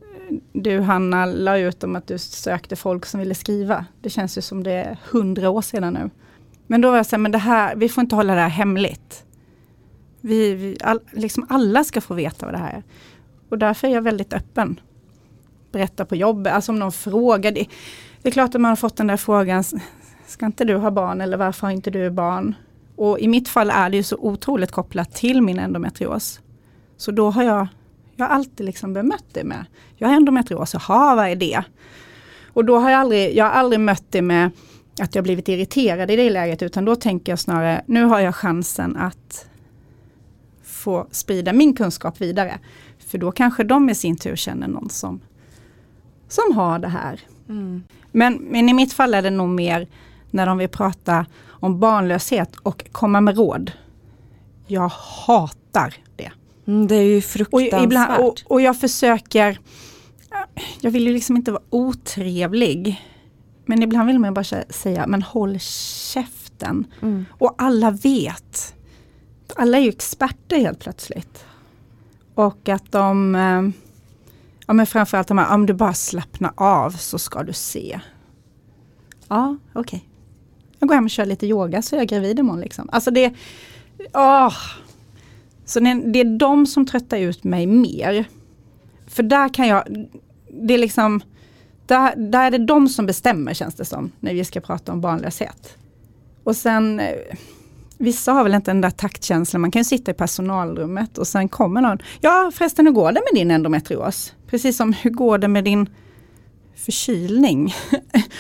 eh, 0.01 0.35
du 0.53 0.79
Hanna 0.79 1.25
la 1.25 1.57
ut 1.57 1.83
om 1.83 1.95
att 1.95 2.07
du 2.07 2.17
sökte 2.17 2.75
folk 2.75 3.05
som 3.05 3.19
ville 3.19 3.35
skriva. 3.35 3.85
Det 4.01 4.09
känns 4.09 4.37
ju 4.37 4.41
som 4.41 4.63
det 4.63 4.71
är 4.71 4.97
hundra 5.11 5.49
år 5.49 5.61
sedan 5.61 5.93
nu. 5.93 6.09
Men 6.67 6.81
då 6.81 6.89
var 6.89 6.97
jag 6.97 7.05
så 7.05 7.15
här, 7.15 7.21
men 7.21 7.31
det 7.31 7.37
här, 7.37 7.75
vi 7.75 7.89
får 7.89 8.01
inte 8.01 8.15
hålla 8.15 8.35
det 8.35 8.41
här 8.41 8.49
hemligt. 8.49 9.23
Vi, 10.21 10.53
vi 10.53 10.77
all, 10.83 10.99
liksom 11.11 11.45
alla 11.49 11.83
ska 11.83 12.01
få 12.01 12.13
veta 12.13 12.45
vad 12.45 12.55
det 12.55 12.59
här 12.59 12.73
är. 12.73 12.83
Och 13.49 13.57
därför 13.57 13.87
är 13.87 13.91
jag 13.91 14.01
väldigt 14.01 14.33
öppen. 14.33 14.79
Berätta 15.71 16.05
på 16.05 16.15
jobbet, 16.15 16.53
alltså 16.53 16.71
om 16.71 16.79
någon 16.79 16.91
frågar. 16.91 17.51
Det, 17.51 17.67
det 18.21 18.29
är 18.29 18.31
klart 18.31 18.55
att 18.55 18.61
man 18.61 18.69
har 18.69 18.75
fått 18.75 18.97
den 18.97 19.07
där 19.07 19.17
frågan, 19.17 19.63
ska 20.27 20.45
inte 20.45 20.65
du 20.65 20.75
ha 20.75 20.91
barn 20.91 21.21
eller 21.21 21.37
varför 21.37 21.67
har 21.67 21.71
inte 21.71 21.91
du 21.91 22.09
barn? 22.09 22.55
Och 22.99 23.19
i 23.19 23.27
mitt 23.27 23.47
fall 23.47 23.69
är 23.69 23.89
det 23.89 23.97
ju 23.97 24.03
så 24.03 24.17
otroligt 24.17 24.71
kopplat 24.71 25.15
till 25.15 25.41
min 25.41 25.59
endometrios. 25.59 26.39
Så 26.97 27.11
då 27.11 27.29
har 27.29 27.43
jag, 27.43 27.67
jag 28.15 28.25
har 28.25 28.35
alltid 28.35 28.65
liksom 28.65 28.93
bemött 28.93 29.25
det 29.33 29.43
med, 29.43 29.65
jag 29.97 30.07
har 30.07 30.15
endometrios, 30.15 30.73
jaha 30.73 31.15
vad 31.15 31.27
är 31.27 31.35
det? 31.35 31.63
Och 32.53 32.65
då 32.65 32.77
har 32.77 32.91
jag 32.91 32.99
aldrig, 32.99 33.35
jag 33.35 33.45
har 33.45 33.51
aldrig 33.51 33.79
mött 33.79 34.03
det 34.09 34.21
med 34.21 34.51
att 35.01 35.15
jag 35.15 35.23
blivit 35.23 35.47
irriterad 35.47 36.11
i 36.11 36.15
det 36.15 36.29
läget, 36.29 36.61
utan 36.61 36.85
då 36.85 36.95
tänker 36.95 37.31
jag 37.31 37.39
snarare, 37.39 37.83
nu 37.85 38.03
har 38.03 38.19
jag 38.19 38.35
chansen 38.35 38.97
att 38.97 39.49
få 40.63 41.07
sprida 41.11 41.53
min 41.53 41.75
kunskap 41.75 42.21
vidare. 42.21 42.59
För 42.99 43.17
då 43.17 43.31
kanske 43.31 43.63
de 43.63 43.89
i 43.89 43.95
sin 43.95 44.17
tur 44.17 44.35
känner 44.35 44.67
någon 44.67 44.89
som, 44.89 45.19
som 46.27 46.55
har 46.55 46.79
det 46.79 46.87
här. 46.87 47.19
Mm. 47.49 47.83
Men, 48.11 48.35
men 48.35 48.69
i 48.69 48.73
mitt 48.73 48.93
fall 48.93 49.13
är 49.13 49.21
det 49.21 49.29
nog 49.29 49.49
mer 49.49 49.87
när 50.31 50.45
de 50.45 50.57
vill 50.57 50.69
prata 50.69 51.25
om 51.59 51.79
barnlöshet 51.79 52.55
och 52.55 52.85
komma 52.91 53.21
med 53.21 53.37
råd. 53.37 53.71
Jag 54.67 54.91
hatar 55.25 55.93
det. 56.15 56.31
Mm, 56.67 56.87
det 56.87 56.95
är 56.95 57.03
ju 57.03 57.17
Och, 57.17 57.23
fruktansvärt. 57.23 57.83
ibland, 57.83 58.23
och, 58.23 58.41
och 58.45 58.61
jag 58.61 58.79
försöker, 58.79 59.59
jag 60.81 60.91
vill 60.91 61.07
ju 61.07 61.13
liksom 61.13 61.35
inte 61.37 61.51
vara 61.51 61.63
otrevlig. 61.69 63.05
Men 63.65 63.83
ibland 63.83 64.07
vill 64.07 64.19
man 64.19 64.33
bara 64.33 64.41
sä- 64.43 64.71
säga, 64.71 65.07
men 65.07 65.21
håll 65.21 65.59
käften. 65.59 66.87
mm. 67.01 67.25
Och 67.37 67.55
alla 67.57 67.91
vet. 67.91 68.75
Alla 69.55 69.77
är 69.77 69.81
ju 69.81 69.89
experter 69.89 70.59
helt 70.59 70.79
plötsligt. 70.79 71.45
Och 72.35 72.69
att 72.69 72.91
de, 72.91 73.35
eh, 73.35 73.69
ja 74.67 74.73
men 74.73 74.85
framförallt 74.87 75.27
de 75.27 75.37
här, 75.37 75.53
om 75.53 75.65
du 75.65 75.73
bara 75.73 75.93
slappnar 75.93 76.51
av 76.57 76.91
så 76.91 77.19
ska 77.19 77.43
du 77.43 77.53
se. 77.53 77.99
Ja, 79.27 79.57
okej. 79.73 80.08
Jag 80.79 80.89
går 80.89 80.95
hem 80.95 81.03
och 81.03 81.09
kör 81.09 81.25
lite 81.25 81.47
yoga 81.47 81.81
så 81.81 81.95
är 81.95 81.99
jag 81.99 82.07
gravid 82.07 82.39
imorgon 82.39 82.61
liksom. 82.61 82.89
Alltså 82.91 83.11
det, 83.11 83.33
åh. 84.13 84.53
Så 85.65 85.79
det, 85.79 85.93
det 85.93 86.19
är 86.19 86.37
de 86.37 86.65
som 86.65 86.85
tröttar 86.85 87.17
ut 87.17 87.43
mig 87.43 87.67
mer. 87.67 88.25
För 89.07 89.23
där 89.23 89.49
kan 89.49 89.67
jag, 89.67 90.07
det 90.51 90.73
är 90.73 90.77
liksom, 90.77 91.21
där, 91.85 92.15
där 92.15 92.47
är 92.47 92.51
det 92.51 92.65
de 92.65 92.89
som 92.89 93.05
bestämmer 93.05 93.53
känns 93.53 93.75
det 93.75 93.85
som, 93.85 94.11
när 94.19 94.33
vi 94.33 94.45
ska 94.45 94.61
prata 94.61 94.91
om 94.91 95.01
barnlöshet. 95.01 95.77
Och 96.43 96.55
sen, 96.55 96.99
eh, 96.99 97.15
vissa 97.97 98.31
har 98.31 98.43
väl 98.43 98.53
inte 98.53 98.71
den 98.71 98.81
där 98.81 98.89
taktkänslan, 98.89 99.61
man 99.61 99.71
kan 99.71 99.79
ju 99.79 99.83
sitta 99.83 100.11
i 100.11 100.13
personalrummet 100.13 101.17
och 101.17 101.27
sen 101.27 101.49
kommer 101.49 101.81
någon, 101.81 101.97
ja 102.21 102.51
förresten 102.53 102.85
hur 102.85 102.93
går 102.93 103.11
det 103.11 103.21
med 103.31 103.41
din 103.41 103.51
endometrios? 103.51 104.33
Precis 104.47 104.77
som 104.77 104.93
hur 104.93 105.09
går 105.09 105.37
det 105.37 105.47
med 105.47 105.63
din 105.63 105.89
förkylning? 106.79 107.73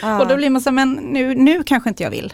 Ja, 0.01 0.21
Och 0.21 0.27
då 0.27 0.35
blir 0.35 0.49
man 0.49 0.61
så 0.61 0.71
men 0.71 0.93
nu, 0.93 1.35
nu 1.35 1.63
kanske 1.63 1.89
inte 1.89 2.03
jag 2.03 2.09
vill. 2.11 2.33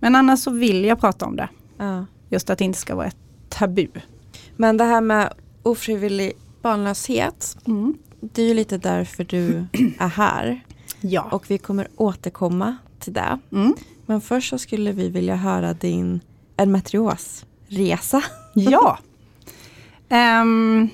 Men 0.00 0.14
annars 0.14 0.40
så 0.40 0.50
vill 0.50 0.84
jag 0.84 1.00
prata 1.00 1.26
om 1.26 1.36
det. 1.36 1.48
ja. 1.78 2.06
Just 2.30 2.50
att 2.50 2.58
det 2.58 2.64
inte 2.64 2.78
ska 2.78 2.94
vara 2.94 3.06
ett 3.06 3.16
tabu. 3.48 3.86
Men 4.56 4.76
det 4.76 4.84
här 4.84 5.00
med 5.00 5.32
ofrivillig 5.62 6.32
barnlöshet, 6.62 7.56
det 8.20 8.42
är 8.42 8.46
ju 8.46 8.54
lite 8.54 8.78
därför 8.78 9.24
du 9.24 9.64
är 9.98 10.08
här. 10.08 10.64
Ja. 11.00 11.22
Och 11.22 11.50
vi 11.50 11.58
kommer 11.58 11.88
återkomma 11.96 12.76
till 12.98 13.12
det. 13.12 13.38
Mm. 13.52 13.74
Men 14.06 14.20
först 14.20 14.50
så 14.50 14.58
skulle 14.58 14.92
vi 14.92 15.08
vilja 15.08 15.36
höra 15.36 15.72
din 15.74 16.20
endometriosresa. 16.56 18.22
Ja. 18.54 18.98
Ehm, 20.08 20.88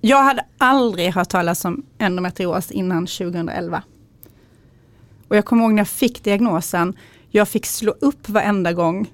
jag 0.00 0.22
hade 0.22 0.44
aldrig 0.58 1.12
hört 1.12 1.28
talas 1.28 1.64
om 1.64 1.82
endometrios 1.98 2.70
innan 2.70 3.06
2011. 3.06 3.82
Och 5.28 5.36
jag 5.36 5.44
kommer 5.44 5.62
ihåg 5.62 5.72
när 5.72 5.80
jag 5.80 5.88
fick 5.88 6.24
diagnosen, 6.24 6.96
jag 7.30 7.48
fick 7.48 7.66
slå 7.66 7.94
upp 8.00 8.28
varenda 8.28 8.72
gång 8.72 9.10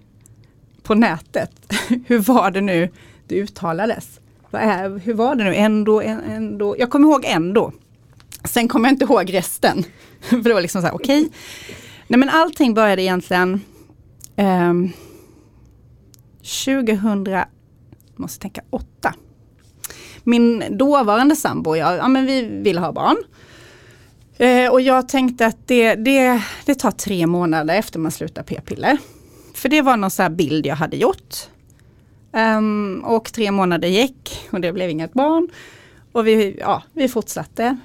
på 0.83 0.95
nätet. 0.95 1.51
Hur 2.07 2.19
var 2.19 2.51
det 2.51 2.61
nu 2.61 2.89
det 3.27 3.37
uttalades? 3.37 4.21
Vad 4.51 4.63
är, 4.63 4.99
hur 4.99 5.15
var 5.15 5.35
det 5.35 5.45
nu? 5.45 5.55
Ändå, 5.55 6.01
ändå. 6.01 6.77
Jag 6.79 6.91
kommer 6.91 7.09
ihåg 7.09 7.25
ändå. 7.25 7.73
Sen 8.45 8.69
kommer 8.69 8.89
jag 8.89 8.95
inte 8.95 9.05
ihåg 9.05 9.35
resten. 9.35 9.85
För 10.21 10.37
det 10.37 10.55
var 10.55 10.61
liksom 10.61 10.83
så 10.83 10.87
här, 10.87 10.95
okej. 10.95 11.29
Nej 12.09 12.19
men 12.19 12.29
allting 12.29 12.75
började 12.75 13.03
egentligen 13.03 13.61
eh, 14.37 14.73
2000, 16.65 17.27
måste 18.17 18.41
tänka. 18.41 18.63
Min 20.25 20.65
dåvarande 20.71 21.37
sambo 21.37 21.71
och 21.71 21.77
jag, 21.77 21.97
ja 21.97 22.09
men 22.09 22.27
vi 22.27 22.43
vill 22.43 22.79
ha 22.79 22.93
barn. 22.93 23.17
Eh, 24.37 24.73
och 24.73 24.81
jag 24.81 25.09
tänkte 25.09 25.47
att 25.47 25.67
det, 25.67 25.95
det, 25.95 26.43
det 26.65 26.75
tar 26.75 26.91
tre 26.91 27.27
månader 27.27 27.75
efter 27.75 27.99
man 27.99 28.13
slutar 28.13 28.43
p-piller. 28.43 28.99
För 29.55 29.69
det 29.69 29.83
var 29.83 29.97
någon 29.97 30.11
så 30.11 30.23
här 30.23 30.31
bild 30.31 30.67
jag 30.67 30.77
hade 30.77 30.97
gjort. 30.97 31.35
Um, 32.33 33.05
och 33.05 33.33
tre 33.33 33.51
månader 33.51 33.89
gick 33.89 34.49
och 34.51 34.61
det 34.61 34.73
blev 34.73 34.91
inget 34.91 35.13
barn. 35.13 35.49
Och 36.13 36.27
vi, 36.27 36.57
ja, 36.61 36.83
vi 36.93 37.09
fortsatte. 37.09 37.77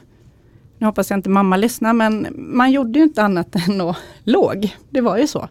Nu 0.78 0.86
hoppas 0.86 1.10
jag 1.10 1.18
inte 1.18 1.30
mamma 1.30 1.58
lyssnar 1.58 1.94
men 1.94 2.28
man 2.38 2.72
gjorde 2.72 3.00
ju 3.00 3.06
inte 3.06 3.24
annat 3.24 3.56
än 3.56 3.82
att 3.82 3.98
låg. 4.24 4.76
Det 4.90 5.02
var 5.02 5.18
ju 5.18 5.28
så. 5.28 5.50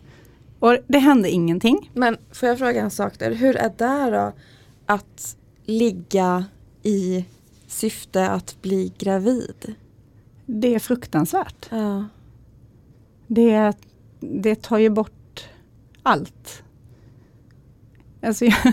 Och 0.59 0.77
det 0.87 0.99
hände 0.99 1.31
ingenting. 1.31 1.91
Men 1.95 2.17
får 2.33 2.49
jag 2.49 2.59
fråga 2.59 2.81
en 2.81 2.91
sak 2.91 3.19
där? 3.19 3.35
Hur 3.35 3.57
är 3.57 3.73
det 3.79 4.17
då 4.17 4.33
att 4.87 5.37
ligga 5.67 6.45
i 6.89 7.25
syfte 7.67 8.31
att 8.31 8.63
bli 8.63 8.93
gravid? 8.99 9.75
Det 10.47 10.75
är 10.75 10.79
fruktansvärt. 10.79 11.67
Ja. 11.71 12.05
Det, 13.27 13.73
det 14.21 14.63
tar 14.63 14.79
ju 14.79 14.91
bort 14.91 15.45
allt. 16.03 16.63
Alltså 18.23 18.45
jag, 18.45 18.73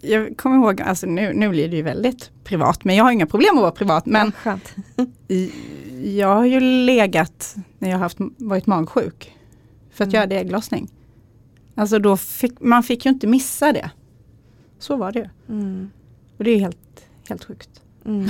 jag 0.00 0.36
kommer 0.36 0.56
ihåg, 0.56 0.80
alltså 0.80 1.06
nu, 1.06 1.32
nu 1.32 1.48
blir 1.48 1.68
det 1.68 1.76
ju 1.76 1.82
väldigt 1.82 2.30
privat, 2.44 2.84
men 2.84 2.96
jag 2.96 3.04
har 3.04 3.12
inga 3.12 3.26
problem 3.26 3.56
att 3.56 3.62
vara 3.62 3.70
privat. 3.72 4.06
Men 4.06 4.32
ja, 4.44 4.58
jag 6.04 6.34
har 6.34 6.44
ju 6.44 6.60
legat 6.60 7.56
när 7.78 7.88
jag 7.88 7.96
har 7.96 8.02
haft, 8.02 8.18
varit 8.36 8.66
magsjuk. 8.66 9.32
För 9.90 10.04
att 10.04 10.08
Mm. 10.08 10.14
jag 10.14 10.20
hade 10.20 10.40
ägglossning. 10.40 10.88
Alltså 11.74 11.98
då 11.98 12.16
fick, 12.16 12.60
man 12.60 12.82
fick 12.82 13.04
ju 13.06 13.10
inte 13.10 13.26
missa 13.26 13.72
det. 13.72 13.90
Så 14.78 14.96
var 14.96 15.12
det 15.12 15.18
ju. 15.18 15.28
Mm. 15.54 15.90
Och 16.38 16.44
det 16.44 16.50
är 16.50 16.58
helt, 16.58 16.78
helt 17.28 17.44
sjukt. 17.44 17.70
Mm. 18.04 18.28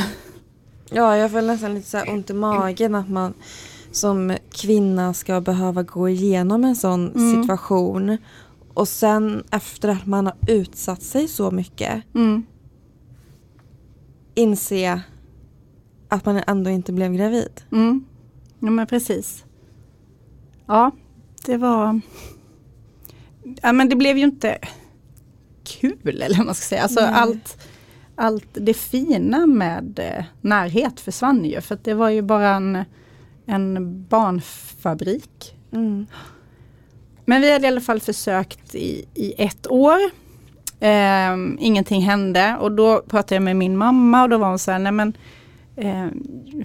Ja, 0.90 1.16
jag 1.16 1.30
får 1.30 1.42
nästan 1.42 1.74
lite 1.74 1.88
så 1.88 2.02
ont 2.02 2.30
i 2.30 2.32
magen 2.32 2.94
att 2.94 3.08
man 3.08 3.34
som 3.92 4.36
kvinna 4.50 5.14
ska 5.14 5.40
behöva 5.40 5.82
gå 5.82 6.08
igenom 6.08 6.64
en 6.64 6.76
sån 6.76 7.12
Mm. 7.12 7.42
situation. 7.42 8.16
Och 8.74 8.88
sen 8.88 9.44
efter 9.50 9.88
att 9.88 10.06
man 10.06 10.26
har 10.26 10.34
utsatt 10.48 11.02
sig 11.02 11.28
så 11.28 11.50
mycket 11.50 12.02
Mm. 12.14 12.42
inse 14.34 15.00
att 16.08 16.24
man 16.24 16.42
ändå 16.46 16.70
inte 16.70 16.92
blev 16.92 17.12
gravid. 17.12 17.60
Mm. 17.72 18.04
Ja 18.60 18.70
men 18.70 18.86
precis. 18.86 19.44
Ja, 20.66 20.90
det 21.46 21.56
var... 21.56 22.00
Ja 23.62 23.72
men 23.72 23.88
det 23.88 23.96
blev 23.96 24.16
ju 24.18 24.24
inte 24.24 24.58
kul 25.64 26.22
eller 26.22 26.36
vad 26.36 26.46
man 26.46 26.54
ska 26.54 26.64
säga. 26.64 26.82
Alltså 26.82 27.00
Nej. 27.00 27.10
allt, 27.14 27.58
allt 28.16 28.48
det 28.52 28.74
fina 28.74 29.46
med 29.46 29.98
eh, 29.98 30.24
närhet 30.40 31.00
försvann 31.00 31.44
ju. 31.44 31.60
För 31.60 31.74
att 31.74 31.84
det 31.84 31.94
var 31.94 32.10
ju 32.10 32.22
bara 32.22 32.48
en, 32.48 32.84
en 33.46 34.04
barnfabrik. 34.08 35.56
Mm. 35.72 36.06
Men 37.24 37.40
vi 37.40 37.52
hade 37.52 37.64
i 37.64 37.68
alla 37.68 37.80
fall 37.80 38.00
försökt 38.00 38.74
i, 38.74 39.04
i 39.14 39.34
ett 39.38 39.70
år. 39.70 39.98
Ehm, 40.80 41.58
ingenting 41.60 42.02
hände 42.02 42.56
och 42.60 42.72
då 42.72 43.02
pratade 43.08 43.34
jag 43.34 43.42
med 43.42 43.56
min 43.56 43.76
mamma 43.76 44.22
och 44.22 44.28
då 44.28 44.38
var 44.38 44.48
hon 44.48 44.58
så 44.58 44.70
här, 44.70 44.78
nej 44.78 44.92
men 44.92 45.16
eh, 45.76 46.06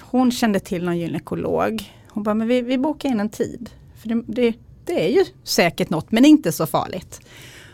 hon 0.02 0.32
kände 0.32 0.60
till 0.60 0.86
någon 0.86 0.98
gynekolog. 0.98 1.92
Hon 2.10 2.24
bara, 2.24 2.36
men 2.36 2.48
vi, 2.48 2.62
vi 2.62 2.78
bokar 2.78 3.10
in 3.10 3.20
en 3.20 3.30
tid. 3.30 3.70
För 4.02 4.10
det, 4.10 4.24
det, 4.28 4.54
det 4.86 5.06
är 5.06 5.10
ju 5.10 5.26
säkert 5.44 5.90
något 5.90 6.12
men 6.12 6.26
inte 6.26 6.52
så 6.52 6.66
farligt. 6.66 7.22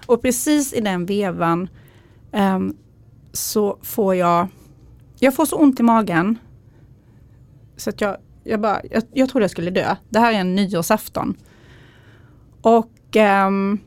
Och 0.05 0.21
precis 0.21 0.73
i 0.73 0.81
den 0.81 1.05
vevan 1.05 1.69
ehm, 2.31 2.75
så 3.31 3.77
får 3.81 4.15
jag, 4.15 4.47
jag 5.19 5.35
får 5.35 5.45
så 5.45 5.55
ont 5.55 5.79
i 5.79 5.83
magen. 5.83 6.39
Så 7.77 7.89
att 7.89 8.01
jag, 8.01 8.17
jag 8.43 8.61
bara, 8.61 8.81
jag, 8.91 9.03
jag 9.13 9.29
trodde 9.29 9.43
jag 9.43 9.51
skulle 9.51 9.71
dö. 9.71 9.95
Det 10.09 10.19
här 10.19 10.33
är 10.33 10.37
en 10.37 10.55
nyårsafton. 10.55 11.37
Och 12.61 13.15
ehm, 13.15 13.79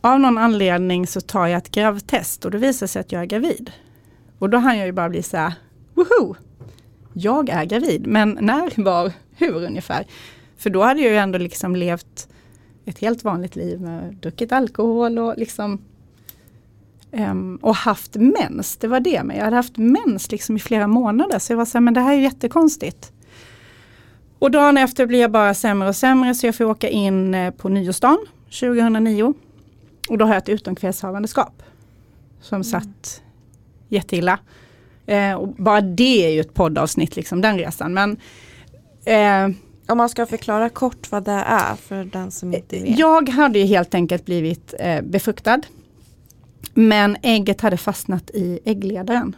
av 0.00 0.20
någon 0.20 0.38
anledning 0.38 1.06
så 1.06 1.20
tar 1.20 1.46
jag 1.46 1.58
ett 1.58 1.70
gravtest 1.70 2.44
och 2.44 2.50
det 2.50 2.58
visar 2.58 2.86
sig 2.86 3.00
att 3.00 3.12
jag 3.12 3.22
är 3.22 3.26
gravid. 3.26 3.72
Och 4.38 4.50
då 4.50 4.58
hann 4.58 4.78
jag 4.78 4.86
ju 4.86 4.92
bara 4.92 5.08
bli 5.08 5.22
så 5.22 5.36
här, 5.36 5.54
woho! 5.94 6.34
Jag 7.12 7.48
är 7.48 7.64
gravid, 7.64 8.06
men 8.06 8.38
när, 8.40 8.82
var, 8.82 9.12
hur 9.36 9.64
ungefär? 9.64 10.06
För 10.56 10.70
då 10.70 10.82
hade 10.82 11.00
jag 11.00 11.10
ju 11.10 11.16
ändå 11.16 11.38
liksom 11.38 11.76
levt 11.76 12.28
ett 12.84 12.98
helt 12.98 13.24
vanligt 13.24 13.56
liv 13.56 13.80
med 13.80 14.14
druckit 14.14 14.52
alkohol 14.52 15.18
och 15.18 15.34
liksom 15.36 15.84
ehm, 17.12 17.58
och 17.62 17.76
haft 17.76 18.14
mens, 18.14 18.76
det 18.76 18.88
var 18.88 19.00
det. 19.00 19.22
Men 19.22 19.36
jag 19.36 19.44
hade 19.44 19.56
haft 19.56 19.76
mens 19.76 20.30
liksom 20.30 20.56
i 20.56 20.58
flera 20.58 20.86
månader 20.86 21.38
så 21.38 21.52
jag 21.52 21.56
var 21.58 21.64
så 21.64 21.78
här, 21.78 21.80
men 21.80 21.94
det 21.94 22.00
här 22.00 22.12
är 22.14 22.18
jättekonstigt. 22.18 23.12
Och 24.38 24.50
dagen 24.50 24.76
efter 24.78 25.06
blir 25.06 25.20
jag 25.20 25.30
bara 25.30 25.54
sämre 25.54 25.88
och 25.88 25.96
sämre 25.96 26.34
så 26.34 26.46
jag 26.46 26.54
får 26.54 26.64
åka 26.64 26.88
in 26.88 27.34
eh, 27.34 27.50
på 27.50 27.68
nyårsdagen 27.68 28.18
2009. 28.60 29.34
Och 30.08 30.18
då 30.18 30.24
har 30.24 30.32
jag 30.32 30.42
ett 30.42 30.48
utomkvedshavandeskap. 30.48 31.62
Som 32.40 32.64
satt 32.64 33.22
jätteilla. 33.88 34.38
Eh, 35.06 35.34
och 35.34 35.48
bara 35.48 35.80
det 35.80 36.26
är 36.26 36.30
ju 36.30 36.40
ett 36.40 36.54
poddavsnitt, 36.54 37.16
liksom 37.16 37.40
den 37.40 37.58
resan. 37.58 37.94
Men 37.94 38.16
eh, 39.04 39.56
Om 39.88 39.98
man 39.98 40.08
ska 40.08 40.26
förklara 40.26 40.68
kort 40.68 41.10
vad 41.10 41.24
det 41.24 41.44
är 41.46 41.76
för 41.76 42.04
den 42.04 42.30
som 42.30 42.54
inte 42.54 42.78
vet. 42.78 42.98
jag 42.98 43.28
hade 43.28 43.58
ju 43.58 43.64
helt 43.64 43.94
enkelt 43.94 44.24
blivit 44.24 44.74
eh, 44.78 45.02
befruktad. 45.02 45.60
Men 46.74 47.16
ägget 47.22 47.60
hade 47.60 47.76
fastnat 47.76 48.30
i 48.30 48.60
äggledaren. 48.64 49.36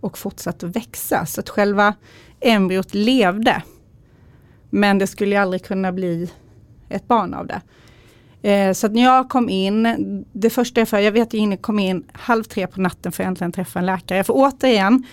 och 0.00 0.18
fortsatt 0.18 0.62
att 0.62 0.76
växa. 0.76 1.26
Så 1.26 1.40
att 1.40 1.48
själva 1.48 1.94
embryot 2.40 2.94
levde. 2.94 3.62
Men 4.70 4.98
det 4.98 5.06
skulle 5.06 5.40
aldrig 5.40 5.64
kunna 5.64 5.92
bli 5.92 6.30
ett 6.88 7.08
barn 7.08 7.34
av 7.34 7.46
det. 7.46 7.60
Eh, 8.42 8.72
så 8.72 8.86
att 8.86 8.92
när 8.92 9.02
jag 9.02 9.28
kom 9.28 9.48
in, 9.48 10.24
det 10.32 10.50
första 10.50 10.80
jag 10.80 10.88
för, 10.88 10.98
jag 10.98 11.12
vet 11.12 11.28
att 11.28 11.34
jag 11.34 11.62
kom 11.62 11.78
in 11.78 12.04
halv 12.12 12.44
tre 12.44 12.66
på 12.66 12.80
natten 12.80 13.12
för 13.12 13.22
att 13.22 13.28
äntligen 13.28 13.52
träffa 13.52 13.78
en 13.78 13.86
läkare. 13.86 14.24
För 14.24 14.34
återigen, 14.36 15.06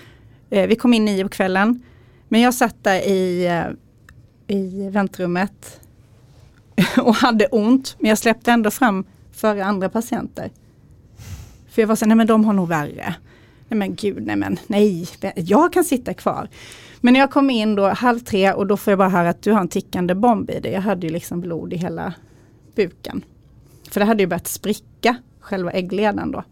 eh, 0.50 0.68
vi 0.68 0.76
kom 0.76 0.94
in 0.94 1.06
nio 1.06 1.24
på 1.24 1.30
kvällen. 1.30 1.84
Men 2.28 2.42
jag 2.42 2.54
satt 2.54 2.84
där 2.84 3.08
i, 3.08 3.46
eh, 3.46 4.56
i 4.58 4.90
väntrummet 4.90 5.80
och 6.98 7.16
hade 7.16 7.46
ont. 7.48 7.96
Men 8.00 8.10
jag 8.10 8.18
släppte 8.18 8.52
ändå 8.52 8.72
fram 8.72 9.06
före 9.32 9.66
andra 9.66 9.90
patienter. 9.90 10.52
För 11.78 11.82
jag 11.82 11.88
var 11.88 11.96
så 11.96 12.06
nej 12.06 12.18
men 12.18 12.28
de 12.28 12.46
har 12.46 12.54
nog 12.54 12.68
värre. 12.68 13.16
Nej 13.68 13.78
men 13.78 13.96
gud, 13.96 14.26
nej 14.26 14.36
men 14.36 14.60
nej, 14.68 15.08
jag 15.36 15.74
kan 15.74 15.84
sitta 15.84 16.14
kvar. 16.14 16.50
Men 17.02 17.14
när 17.14 17.20
jag 17.20 17.32
kom 17.32 17.50
in 17.50 17.76
då 17.76 17.88
halv 17.88 18.20
tre 18.20 18.54
och 18.54 18.68
då 18.68 18.78
får 18.78 18.92
jag 18.92 18.98
bara 18.98 19.10
höra 19.10 19.30
att 19.30 19.42
du 19.42 19.52
har 19.52 19.60
en 19.60 19.68
tickande 19.68 20.16
bomb 20.16 20.50
i 20.50 20.60
dig. 20.60 20.72
Jag 20.72 20.82
hade 20.82 21.08
ju 21.08 21.14
liksom 21.14 21.42
blod 21.42 21.74
i 21.74 21.76
hela 21.76 22.14
buken. 22.76 23.26
För 23.92 24.00
det 24.00 24.06
hade 24.06 24.24
ju 24.24 24.28
börjat 24.28 24.48
spricka, 24.48 25.16
själva 25.40 25.72
äggledan 25.72 26.32
då. 26.32 26.44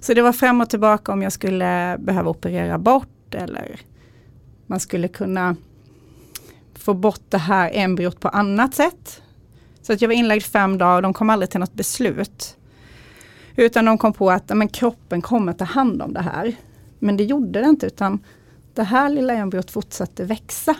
Så 0.00 0.14
det 0.14 0.22
var 0.22 0.32
fram 0.32 0.60
och 0.60 0.70
tillbaka 0.70 1.12
om 1.12 1.22
jag 1.22 1.32
skulle 1.32 1.96
behöva 1.98 2.30
operera 2.30 2.78
bort 2.78 3.34
eller 3.34 3.80
man 4.66 4.80
skulle 4.80 5.08
kunna 5.08 5.56
få 6.74 6.94
bort 6.94 7.24
det 7.28 7.38
här 7.38 7.70
embryot 7.74 8.20
på 8.20 8.28
annat 8.28 8.74
sätt. 8.74 9.22
Så 9.82 9.92
att 9.92 10.02
jag 10.02 10.08
var 10.08 10.14
inlagd 10.14 10.42
fem 10.42 10.78
dagar 10.78 10.96
och 10.96 11.02
de 11.02 11.14
kom 11.14 11.30
aldrig 11.30 11.50
till 11.50 11.60
något 11.60 11.74
beslut. 11.74 12.56
Utan 13.56 13.84
de 13.84 13.98
kom 13.98 14.12
på 14.12 14.30
att 14.30 14.56
men, 14.56 14.68
kroppen 14.68 15.22
kommer 15.22 15.52
ta 15.52 15.64
hand 15.64 16.02
om 16.02 16.12
det 16.12 16.20
här. 16.20 16.56
Men 16.98 17.16
det 17.16 17.24
gjorde 17.24 17.60
det 17.60 17.68
inte 17.68 17.86
utan 17.86 18.18
det 18.74 18.82
här 18.82 19.08
lilla 19.08 19.34
embryot 19.34 19.70
fortsatte 19.70 20.24
växa. 20.24 20.76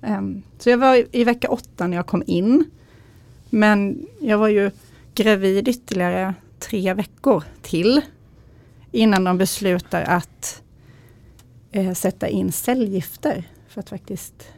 Um, 0.00 0.42
så 0.58 0.70
jag 0.70 0.78
var 0.78 1.04
i 1.16 1.24
vecka 1.24 1.48
åtta 1.48 1.86
när 1.86 1.96
jag 1.96 2.06
kom 2.06 2.22
in. 2.26 2.64
Men 3.50 4.06
jag 4.20 4.38
var 4.38 4.48
ju 4.48 4.70
gravid 5.14 5.68
ytterligare 5.68 6.34
tre 6.58 6.94
veckor 6.94 7.44
till. 7.62 8.00
Innan 8.92 9.24
de 9.24 9.38
beslutar 9.38 10.02
att 10.02 10.62
eh, 11.72 11.92
sätta 11.92 12.28
in 12.28 12.52
cellgifter 12.52 13.44
för 13.68 13.80
att 13.80 13.88
faktiskt 13.88 14.48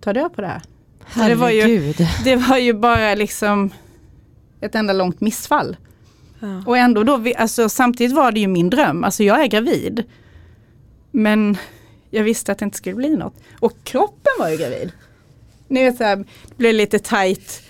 ta 0.00 0.12
död 0.12 0.32
på 0.34 0.40
det 0.40 0.46
här. 0.46 0.62
Det 1.28 1.34
var, 1.34 1.50
ju, 1.50 1.94
det 2.24 2.36
var 2.36 2.58
ju 2.58 2.72
bara 2.72 3.14
liksom 3.14 3.70
ett 4.60 4.74
enda 4.74 4.92
långt 4.92 5.20
missfall. 5.20 5.76
Ja. 6.40 6.62
Och 6.66 6.78
ändå 6.78 7.04
då, 7.04 7.24
alltså, 7.36 7.68
samtidigt 7.68 8.16
var 8.16 8.32
det 8.32 8.40
ju 8.40 8.48
min 8.48 8.70
dröm, 8.70 9.04
alltså 9.04 9.22
jag 9.24 9.42
är 9.42 9.46
gravid. 9.46 10.04
Men 11.10 11.56
jag 12.10 12.24
visste 12.24 12.52
att 12.52 12.58
det 12.58 12.64
inte 12.64 12.76
skulle 12.76 12.96
bli 12.96 13.16
något. 13.16 13.34
Och 13.60 13.72
kroppen 13.84 14.32
var 14.38 14.48
ju 14.48 14.56
gravid. 14.56 14.92
Ni 15.68 15.84
vet 15.84 15.96
så 15.96 16.04
här, 16.04 16.16
det 16.16 16.56
blev 16.56 16.74
lite 16.74 16.98
tight 16.98 17.62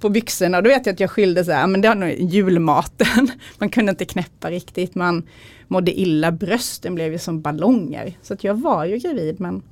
på 0.00 0.08
byxorna. 0.08 0.60
Då 0.60 0.68
vet 0.68 0.86
jag 0.86 0.92
att 0.92 1.00
jag 1.00 1.10
skyllde 1.10 1.44
så 1.44 1.52
här, 1.52 1.66
men 1.66 1.80
det 1.80 1.88
var 1.88 1.94
nog 1.94 2.10
julmaten. 2.10 3.28
Man 3.58 3.68
kunde 3.68 3.90
inte 3.90 4.04
knäppa 4.04 4.50
riktigt, 4.50 4.94
man 4.94 5.28
mådde 5.68 6.00
illa, 6.00 6.32
brösten 6.32 6.94
blev 6.94 7.12
ju 7.12 7.18
som 7.18 7.40
ballonger. 7.40 8.16
Så 8.22 8.34
att 8.34 8.44
jag 8.44 8.54
var 8.54 8.84
ju 8.84 8.98
gravid 8.98 9.40
men 9.40 9.62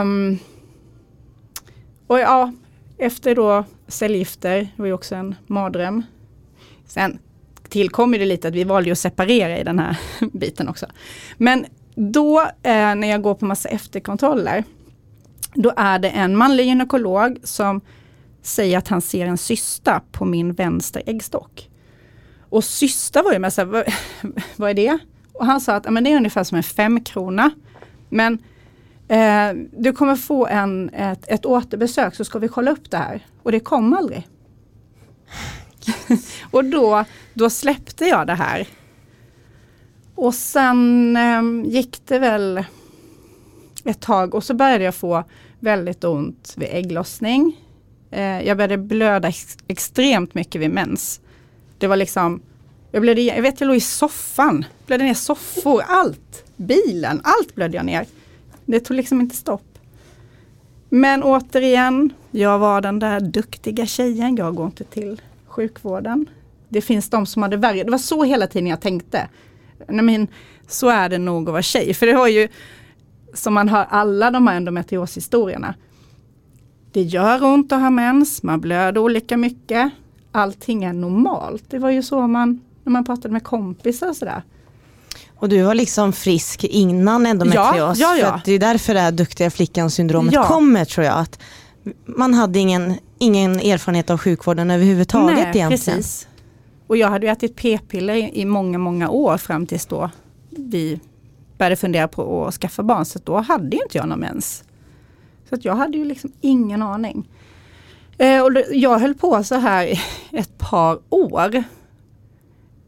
um, 0.00 0.38
Och 2.06 2.18
ja, 2.18 2.52
efter 2.98 3.34
då 3.34 3.64
cellgifter, 3.86 4.58
det 4.58 4.82
var 4.82 4.86
ju 4.86 4.92
också 4.92 5.14
en 5.14 5.34
mardröm. 5.46 6.02
Sen 6.92 7.18
tillkommer 7.68 8.18
det 8.18 8.24
lite 8.24 8.48
att 8.48 8.54
vi 8.54 8.64
valde 8.64 8.92
att 8.92 8.98
separera 8.98 9.58
i 9.58 9.64
den 9.64 9.78
här 9.78 9.98
biten 10.32 10.68
också. 10.68 10.86
Men 11.36 11.66
då 11.94 12.40
eh, 12.40 12.94
när 12.94 13.08
jag 13.08 13.22
går 13.22 13.34
på 13.34 13.44
massa 13.44 13.68
efterkontroller, 13.68 14.64
då 15.54 15.72
är 15.76 15.98
det 15.98 16.08
en 16.08 16.36
manlig 16.36 16.66
gynekolog 16.66 17.38
som 17.44 17.80
säger 18.42 18.78
att 18.78 18.88
han 18.88 19.02
ser 19.02 19.26
en 19.26 19.38
cysta 19.38 20.02
på 20.12 20.24
min 20.24 20.52
vänster 20.52 21.02
äggstock. 21.06 21.70
Och 22.48 22.64
cysta 22.64 23.22
var 23.22 23.32
ju 23.32 23.38
med 23.38 23.52
så 23.52 23.60
här, 23.60 23.66
vad, 23.66 23.84
vad, 24.56 24.70
är 24.70 24.74
det? 24.74 24.98
Och 25.32 25.46
han 25.46 25.60
sa 25.60 25.74
att 25.74 25.92
men 25.92 26.04
det 26.04 26.12
är 26.12 26.16
ungefär 26.16 26.44
som 26.44 26.56
en 26.56 26.62
femkrona. 26.62 27.50
Men 28.08 28.38
eh, 29.08 29.52
du 29.78 29.92
kommer 29.92 30.16
få 30.16 30.46
en, 30.46 30.88
ett, 30.88 31.24
ett 31.28 31.46
återbesök 31.46 32.14
så 32.14 32.24
ska 32.24 32.38
vi 32.38 32.48
kolla 32.48 32.70
upp 32.70 32.90
det 32.90 32.96
här. 32.96 33.26
Och 33.42 33.52
det 33.52 33.60
kom 33.60 33.92
aldrig. 33.92 34.28
och 36.50 36.64
då, 36.64 37.04
då 37.34 37.50
släppte 37.50 38.04
jag 38.04 38.26
det 38.26 38.34
här. 38.34 38.68
Och 40.14 40.34
sen 40.34 41.16
eh, 41.16 41.70
gick 41.70 42.06
det 42.06 42.18
väl 42.18 42.64
ett 43.84 44.00
tag 44.00 44.34
och 44.34 44.44
så 44.44 44.54
började 44.54 44.84
jag 44.84 44.94
få 44.94 45.24
väldigt 45.60 46.04
ont 46.04 46.54
vid 46.56 46.68
ägglossning. 46.70 47.56
Eh, 48.10 48.46
jag 48.46 48.56
började 48.56 48.78
blöda 48.78 49.28
ex 49.28 49.56
extremt 49.68 50.34
mycket 50.34 50.60
vid 50.60 50.70
mens. 50.70 51.20
Det 51.78 51.86
var 51.86 51.96
liksom, 51.96 52.42
jag, 52.90 53.02
blödde, 53.02 53.20
jag 53.20 53.42
vet 53.42 53.60
jag 53.60 53.66
låg 53.66 53.76
i 53.76 53.80
soffan, 53.80 54.64
blödde 54.86 55.04
ner 55.04 55.14
soffor, 55.14 55.82
allt. 55.88 56.44
Bilen, 56.56 57.20
allt 57.24 57.54
blödde 57.54 57.76
jag 57.76 57.86
ner. 57.86 58.06
Det 58.64 58.80
tog 58.80 58.96
liksom 58.96 59.20
inte 59.20 59.36
stopp. 59.36 59.78
Men 60.88 61.22
återigen, 61.22 62.12
jag 62.30 62.58
var 62.58 62.80
den 62.80 62.98
där 62.98 63.20
duktiga 63.20 63.86
tjejen, 63.86 64.36
jag 64.36 64.54
går 64.54 64.66
inte 64.66 64.84
till 64.84 65.20
sjukvården. 65.52 66.28
Det 66.68 66.80
finns 66.80 67.10
de 67.10 67.26
som 67.26 67.42
hade 67.42 67.56
värre, 67.56 67.84
det 67.84 67.90
var 67.90 67.98
så 67.98 68.24
hela 68.24 68.46
tiden 68.46 68.66
jag 68.66 68.80
tänkte. 68.80 69.28
Nej, 69.88 70.04
men, 70.04 70.28
så 70.68 70.88
är 70.88 71.08
det 71.08 71.18
nog 71.18 71.48
att 71.48 71.52
vara 71.52 71.62
tjej, 71.62 71.94
för 71.94 72.06
det 72.06 72.14
var 72.14 72.28
ju 72.28 72.48
som 73.34 73.54
man 73.54 73.68
hör 73.68 73.86
alla 73.90 74.30
de 74.30 74.46
här 74.46 74.56
endometrioshistorierna. 74.56 75.74
Det 76.92 77.02
gör 77.02 77.44
ont 77.44 77.72
att 77.72 77.80
ha 77.80 77.90
mens, 77.90 78.42
man 78.42 78.60
blöder 78.60 79.00
olika 79.00 79.36
mycket. 79.36 79.90
Allting 80.32 80.84
är 80.84 80.92
normalt. 80.92 81.64
Det 81.68 81.78
var 81.78 81.90
ju 81.90 82.02
så 82.02 82.26
man, 82.26 82.60
när 82.84 82.92
man 82.92 83.04
pratade 83.04 83.32
med 83.32 83.44
kompisar 83.44 84.08
och 84.08 84.16
sådär. 84.16 84.42
Och 85.36 85.48
du 85.48 85.62
var 85.62 85.74
liksom 85.74 86.12
frisk 86.12 86.64
innan 86.64 87.26
endometrios. 87.26 87.98
Ja, 87.98 88.16
ja, 88.16 88.16
ja. 88.16 88.38
För 88.38 88.40
det 88.44 88.52
är 88.52 88.58
därför 88.58 88.94
det 88.94 89.00
här 89.00 89.12
duktiga 89.12 89.50
flickan-syndromet 89.50 90.34
ja. 90.34 90.44
kommer 90.44 90.84
tror 90.84 91.06
jag. 91.06 91.18
Att 91.18 91.38
man 92.06 92.34
hade 92.34 92.58
ingen, 92.58 92.94
ingen 93.18 93.60
erfarenhet 93.60 94.10
av 94.10 94.18
sjukvården 94.18 94.70
överhuvudtaget 94.70 95.36
Nej, 95.36 95.42
egentligen. 95.54 95.98
Precis. 95.98 96.28
Och 96.86 96.96
jag 96.96 97.08
hade 97.08 97.28
ätit 97.28 97.56
p-piller 97.56 98.14
i, 98.14 98.40
i 98.40 98.44
många, 98.44 98.78
många 98.78 99.10
år 99.10 99.36
fram 99.36 99.66
tills 99.66 99.86
då 99.86 100.10
vi 100.50 101.00
började 101.58 101.76
fundera 101.76 102.08
på 102.08 102.46
att 102.46 102.54
skaffa 102.54 102.82
barn. 102.82 103.04
Så 103.04 103.18
då 103.24 103.36
hade 103.36 103.76
inte 103.76 103.98
jag 103.98 104.08
någon 104.08 104.20
mens. 104.20 104.64
Så 105.48 105.54
att 105.54 105.64
jag 105.64 105.74
hade 105.74 105.98
ju 105.98 106.04
liksom 106.04 106.32
ingen 106.40 106.82
aning. 106.82 107.28
Eh, 108.18 108.44
och 108.44 108.50
jag 108.70 108.98
höll 108.98 109.14
på 109.14 109.44
så 109.44 109.54
här 109.54 110.02
ett 110.30 110.58
par 110.58 110.98
år. 111.08 111.64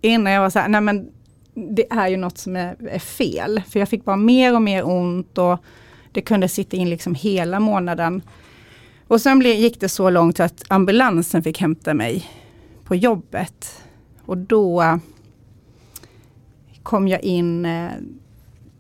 Innan 0.01 0.33
jag 0.33 0.41
var 0.43 0.51
så 0.51 0.59
här, 0.59 0.69
nej 0.69 0.81
men 0.81 1.09
det 1.55 1.93
är 1.93 2.09
ju 2.09 2.17
något 2.17 2.39
som 2.39 2.57
är, 2.57 2.77
är, 2.89 2.99
fel. 2.99 3.63
För 3.69 3.79
jag 3.79 3.89
fick 3.89 4.05
bara 4.05 4.17
mer 4.17 4.55
och 4.55 4.63
mer 4.63 4.89
ont 4.89 5.39
och 5.39 5.59
det 6.13 6.21
kunde 6.21 6.49
sitta 6.49 6.77
in 6.77 6.91
liksom 6.91 7.15
hela 7.15 7.61
månaden. 7.61 8.23
Och 9.09 9.21
sen 9.21 9.41
gick 9.41 9.81
det 9.81 9.89
så 9.89 10.11
långt 10.11 10.41
att 10.41 10.65
ambulansen 10.69 11.43
fick 11.43 11.61
hämta 11.61 11.95
mig 11.95 12.31
på 12.85 12.95
jobbet. 12.95 13.83
Och 14.25 14.39
då 14.39 14.99
kom 16.83 17.09
jag 17.09 17.23
in 17.23 17.67
eh, 17.67 17.91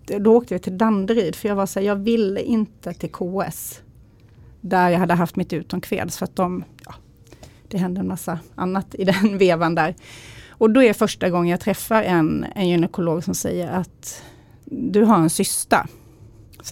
då 0.06 0.36
åkte 0.36 0.54
jag 0.54 0.62
till 0.62 0.78
Danderyd 0.78 1.36
för 1.36 1.48
jag 1.48 1.56
var 1.56 1.66
så 1.66 1.80
här, 1.80 1.86
jag 1.86 1.96
ville 1.96 2.42
inte 2.42 2.92
till 2.92 3.10
KS. 3.10 3.80
Där 4.60 4.88
jag 4.88 4.98
hade 4.98 5.14
haft 5.14 5.36
mitt 5.36 5.52
utomkveds 5.52 6.18
för 6.18 6.24
att 6.24 6.36
de, 6.36 6.64
ja, 6.86 6.94
det 7.68 7.78
hände 7.78 8.00
en 8.00 8.08
massa 8.08 8.38
annat 8.54 8.94
i 8.94 9.04
den 9.22 9.38
vevan 9.38 9.74
där. 9.74 9.94
Och 10.48 10.70
då 10.70 10.82
är 10.82 10.92
första 10.92 11.30
gången 11.30 11.50
jag 11.50 11.60
träffar 11.60 12.02
en, 12.02 12.46
en 12.54 12.68
gynekolog 12.68 13.24
som 13.24 13.34
säger 13.34 13.68
att 13.68 14.22
du 14.64 15.02
har 15.02 15.16
en 15.16 15.30
cysta. 15.30 15.86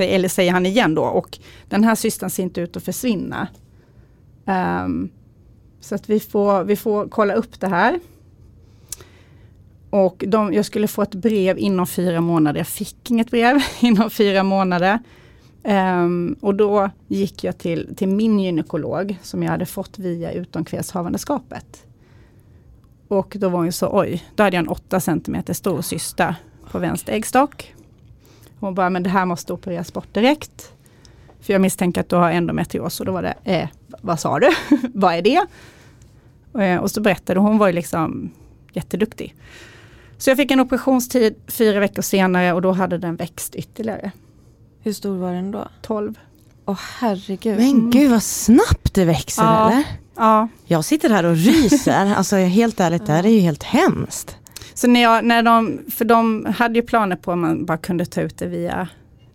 Eller 0.01 0.29
säger 0.29 0.53
han 0.53 0.67
igen 0.67 0.95
då 0.95 1.05
och 1.05 1.39
den 1.69 1.85
här 1.85 1.95
cystan 1.95 2.31
ser 2.31 2.43
inte 2.43 2.61
ut 2.61 2.77
att 2.77 2.83
försvinna. 2.83 3.49
Um, 4.45 5.11
så 5.81 5.95
att 5.95 6.11
vi 6.11 6.21
får, 6.21 6.65
vi 6.65 6.77
får 6.77 7.09
kolla 7.09 7.35
upp 7.35 7.61
det 7.61 7.69
här. 7.69 8.01
Och 9.91 10.25
de, 10.27 10.53
jag 10.53 10.65
skulle 10.65 10.89
få 10.89 11.03
ett 11.03 11.15
brev 11.15 11.59
inom 11.59 11.87
fyra 11.87 12.21
månader. 12.21 12.61
Jag 12.61 12.67
fick 12.67 13.11
inget 13.11 13.31
brev 13.31 13.63
inom 13.81 14.11
fyra 14.11 14.43
månader. 14.43 14.99
Um, 15.65 16.37
och 16.41 16.55
då 16.55 16.91
gick 17.09 17.45
jag 17.45 17.59
till, 17.59 17.97
till 17.97 18.09
min 18.09 18.41
gynekolog 18.41 19.19
som 19.23 19.43
jag 19.43 19.51
hade 19.51 19.67
fått 19.67 19.99
via 19.99 20.33
utomkvedshavandeskapet. 20.33 21.87
Och 23.09 23.37
då 23.39 23.49
var 23.49 23.59
hon 23.59 23.73
så, 23.73 24.01
oj, 24.01 24.25
då 24.35 24.43
hade 24.43 24.57
jag 24.57 24.63
en 24.63 24.69
8 24.69 25.01
cm 25.01 25.43
stor 25.49 25.83
cysta 25.83 26.37
på 26.71 26.79
vänster 26.79 27.13
äggstock. 27.13 27.75
Hon 28.63 28.75
bara, 28.75 28.91
men 28.91 29.03
det 29.03 29.11
här 29.11 29.27
måste 29.27 29.53
opereras 29.53 29.93
bort 29.93 30.15
direkt. 30.15 30.73
För 31.41 31.53
jag 31.53 31.63
misstänker 31.63 32.01
att 32.01 32.09
du 32.09 32.17
har 32.17 32.31
endometrios. 32.31 33.01
Och 33.01 33.07
då 33.07 33.13
var 33.13 33.23
det, 33.23 33.35
eh, 33.45 33.69
vad 34.03 34.21
sa 34.21 34.39
du? 34.39 34.51
vad 34.95 35.15
är 35.15 35.23
det? 35.23 35.47
Och, 36.53 36.63
eh, 36.63 36.81
och 36.81 36.91
så 36.91 37.01
berättade 37.01 37.41
hon, 37.41 37.59
var 37.59 37.67
ju 37.67 37.73
liksom 37.73 38.31
jätteduktig. 38.73 39.35
Så 40.19 40.31
jag 40.31 40.37
fick 40.37 40.51
en 40.51 40.61
operationstid 40.61 41.35
fyra 41.47 41.81
veckor 41.81 42.03
senare 42.03 42.53
och 42.53 42.63
då 42.63 42.73
hade 42.73 42.99
den 42.99 43.17
växt 43.17 43.55
ytterligare. 43.55 44.11
Hur 44.81 44.93
stor 44.93 45.17
var 45.17 45.33
den 45.33 45.51
då? 45.51 45.69
12. 45.83 46.19
Åh 46.65 46.75
oh, 46.75 46.81
herregud. 46.99 47.57
Men 47.57 47.91
gud 47.91 48.11
vad 48.11 48.23
snabbt 48.23 48.95
det 48.95 49.05
växer 49.05 49.43
ja. 49.43 49.71
eller? 49.71 49.85
Ja. 50.17 50.49
Jag 50.65 50.85
sitter 50.85 51.11
här 51.11 51.25
och 51.25 51.37
ryser. 51.37 52.15
alltså 52.15 52.37
helt 52.37 52.81
ärligt, 52.81 53.07
det 53.07 53.13
här 53.13 53.27
är 53.27 53.31
ju 53.31 53.41
helt 53.41 53.63
hemskt. 53.63 54.37
Så 54.75 54.87
när, 54.87 55.03
jag, 55.03 55.25
när 55.25 55.43
de, 55.43 55.81
för 55.91 56.05
de 56.05 56.45
hade 56.45 56.75
ju 56.75 56.83
planer 56.83 57.17
på 57.17 57.33
att 57.33 57.39
man 57.39 57.65
bara 57.65 57.79
kunde 57.79 58.07
ta 58.07 58.21
ut 58.21 58.39
det 58.39 58.47
via 58.47 58.89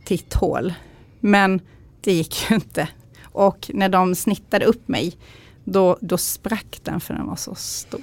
titthål. 0.06 0.73
Men 1.19 1.62
det 2.02 2.13
gick 2.13 2.50
ju 2.50 2.56
inte. 2.56 2.88
Och 3.21 3.71
när 3.73 3.89
de 3.89 4.15
snittade 4.15 4.65
upp 4.65 4.88
mig, 4.88 5.17
då, 5.63 5.97
då 6.02 6.17
sprack 6.17 6.80
den 6.84 7.00
för 7.00 7.13
den 7.13 7.28
var 7.28 7.36
så 7.36 7.56
stor. 7.56 8.02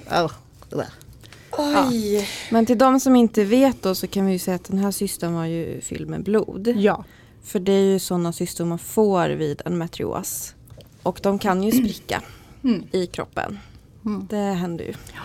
Oj! 1.57 2.15
Ja. 2.15 2.23
Men 2.51 2.65
till 2.65 2.77
de 2.77 2.99
som 2.99 3.15
inte 3.15 3.43
vet 3.43 3.81
då 3.81 3.95
så 3.95 4.07
kan 4.07 4.25
vi 4.25 4.31
ju 4.31 4.39
säga 4.39 4.55
att 4.55 4.63
den 4.63 4.77
här 4.77 4.91
cystan 4.91 5.33
var 5.33 5.45
ju 5.45 5.81
fylld 5.81 6.09
med 6.09 6.23
blod. 6.23 6.67
Ja. 6.77 7.03
För 7.43 7.59
det 7.59 7.71
är 7.71 7.83
ju 7.83 7.99
sådana 7.99 8.33
cystor 8.33 8.65
man 8.65 8.79
får 8.79 9.29
vid 9.29 9.61
endometrios. 9.65 10.55
Och 11.03 11.19
de 11.23 11.39
kan 11.39 11.63
ju 11.63 11.71
spricka 11.71 12.21
mm. 12.63 12.83
i 12.91 13.07
kroppen. 13.07 13.59
Mm. 14.05 14.27
Det 14.29 14.37
händer 14.37 14.85
ju. 14.85 14.93
Ja. 15.13 15.21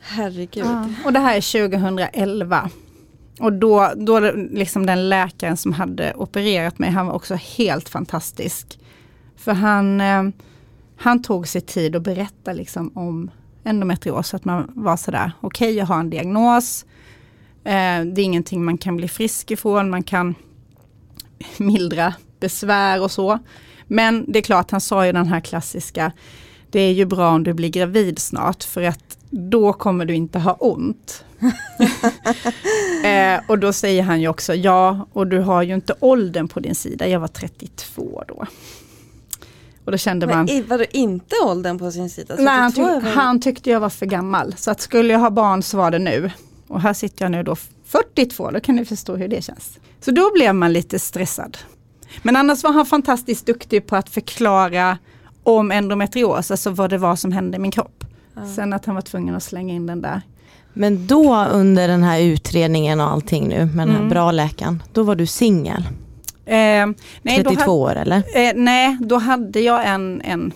Herregud. 0.00 0.64
Ja. 0.64 0.88
Och 1.04 1.12
det 1.12 1.18
här 1.18 1.36
är 1.36 1.68
2011. 1.68 2.70
Och 3.40 3.52
då, 3.52 3.92
då 3.96 4.20
liksom 4.50 4.86
den 4.86 5.08
läkaren 5.08 5.56
som 5.56 5.72
hade 5.72 6.14
opererat 6.14 6.78
mig, 6.78 6.90
han 6.90 7.06
var 7.06 7.14
också 7.14 7.34
helt 7.34 7.88
fantastisk. 7.88 8.78
För 9.36 9.52
han, 9.52 10.00
eh, 10.00 10.22
han 10.96 11.22
tog 11.22 11.48
sig 11.48 11.60
tid 11.60 11.96
att 11.96 12.02
berätta 12.02 12.52
liksom 12.52 12.90
om 12.94 13.30
endometrios. 13.64 14.28
Så 14.28 14.36
att 14.36 14.44
man 14.44 14.72
var 14.74 14.96
sådär, 14.96 15.32
okej 15.40 15.66
okay, 15.66 15.78
jag 15.78 15.86
har 15.86 16.00
en 16.00 16.10
diagnos. 16.10 16.84
Eh, 17.64 18.04
det 18.04 18.20
är 18.20 18.24
ingenting 18.24 18.64
man 18.64 18.78
kan 18.78 18.96
bli 18.96 19.08
frisk 19.08 19.50
ifrån. 19.50 19.90
Man 19.90 20.02
kan 20.02 20.34
mildra 21.58 22.14
besvär 22.40 23.02
och 23.02 23.10
så. 23.10 23.38
Men 23.86 24.32
det 24.32 24.38
är 24.38 24.42
klart, 24.42 24.70
han 24.70 24.80
sa 24.80 25.06
ju 25.06 25.12
den 25.12 25.26
här 25.26 25.40
klassiska, 25.40 26.12
det 26.70 26.80
är 26.80 26.92
ju 26.92 27.04
bra 27.04 27.30
om 27.30 27.44
du 27.44 27.52
blir 27.52 27.68
gravid 27.68 28.18
snart 28.18 28.64
för 28.64 28.82
att 28.82 29.18
då 29.30 29.72
kommer 29.72 30.04
du 30.04 30.14
inte 30.14 30.38
ha 30.38 30.52
ont. 30.52 31.24
eh, 33.04 33.40
och 33.48 33.58
då 33.58 33.72
säger 33.72 34.02
han 34.02 34.20
ju 34.20 34.28
också, 34.28 34.54
ja, 34.54 35.08
och 35.12 35.26
du 35.26 35.38
har 35.38 35.62
ju 35.62 35.74
inte 35.74 35.94
åldern 36.00 36.48
på 36.48 36.60
din 36.60 36.74
sida. 36.74 37.08
Jag 37.08 37.20
var 37.20 37.28
32 37.28 38.24
då. 38.28 38.46
Och 39.84 39.92
då 39.92 39.98
kände 39.98 40.26
man... 40.26 40.44
Men 40.44 40.66
vadå 40.66 40.84
inte 40.90 41.36
åldern 41.44 41.78
på 41.78 41.90
sin 41.90 42.10
sida? 42.10 42.34
Nej, 42.38 42.58
han, 42.58 42.72
tyck, 42.72 43.14
han, 43.14 43.40
tyckte 43.40 43.70
jag 43.70 43.80
var 43.80 43.90
för 43.90 44.06
gammal. 44.06 44.54
Så 44.56 44.70
att 44.70 44.80
skulle 44.80 45.12
jag 45.12 45.20
ha 45.20 45.30
barn 45.30 45.62
så 45.62 45.76
var 45.76 45.90
det 45.90 45.98
nu. 45.98 46.30
Och 46.68 46.80
här 46.80 46.92
sitter 46.92 47.24
jag 47.24 47.32
nu 47.32 47.42
då 47.42 47.56
42, 47.84 48.50
då 48.50 48.60
kan 48.60 48.76
ni 48.76 48.84
förstå 48.84 49.16
hur 49.16 49.28
det 49.28 49.44
känns. 49.44 49.78
Så 50.00 50.10
då 50.10 50.32
blev 50.34 50.54
man 50.54 50.72
lite 50.72 50.98
stressad. 50.98 51.58
Men 52.22 52.36
annars 52.36 52.62
var 52.62 52.72
han 52.72 52.86
fantastiskt 52.86 53.46
duktig 53.46 53.86
på 53.86 53.96
att 53.96 54.08
förklara 54.08 54.98
om 55.42 55.70
endometrios, 55.70 56.50
alltså 56.50 56.70
vad 56.70 56.90
det 56.90 56.98
var 56.98 57.16
som 57.16 57.32
hände 57.32 57.56
i 57.56 57.60
min 57.60 57.70
kropp. 57.70 58.04
Sen 58.56 58.72
att 58.72 58.84
han 58.84 58.94
var 58.94 59.02
tvungen 59.02 59.34
att 59.34 59.42
slänga 59.42 59.74
in 59.74 59.86
den 59.86 60.02
där. 60.02 60.22
Men 60.72 61.06
då 61.06 61.44
under 61.44 61.88
den 61.88 62.02
här 62.02 62.20
utredningen 62.20 63.00
och 63.00 63.10
allting 63.10 63.48
nu 63.48 63.66
med 63.66 63.86
den 63.86 63.90
här 63.90 63.96
mm. 63.96 64.08
bra 64.08 64.32
läkaren, 64.32 64.82
då 64.92 65.02
var 65.02 65.14
du 65.14 65.26
singel? 65.26 65.88
Eh, 66.46 66.86
32 67.42 67.80
år 67.80 67.96
eller? 67.96 68.16
Eh, 68.16 68.52
nej, 68.54 68.96
då 69.00 69.18
hade 69.18 69.60
jag 69.60 69.88
en, 69.88 70.20
en 70.20 70.52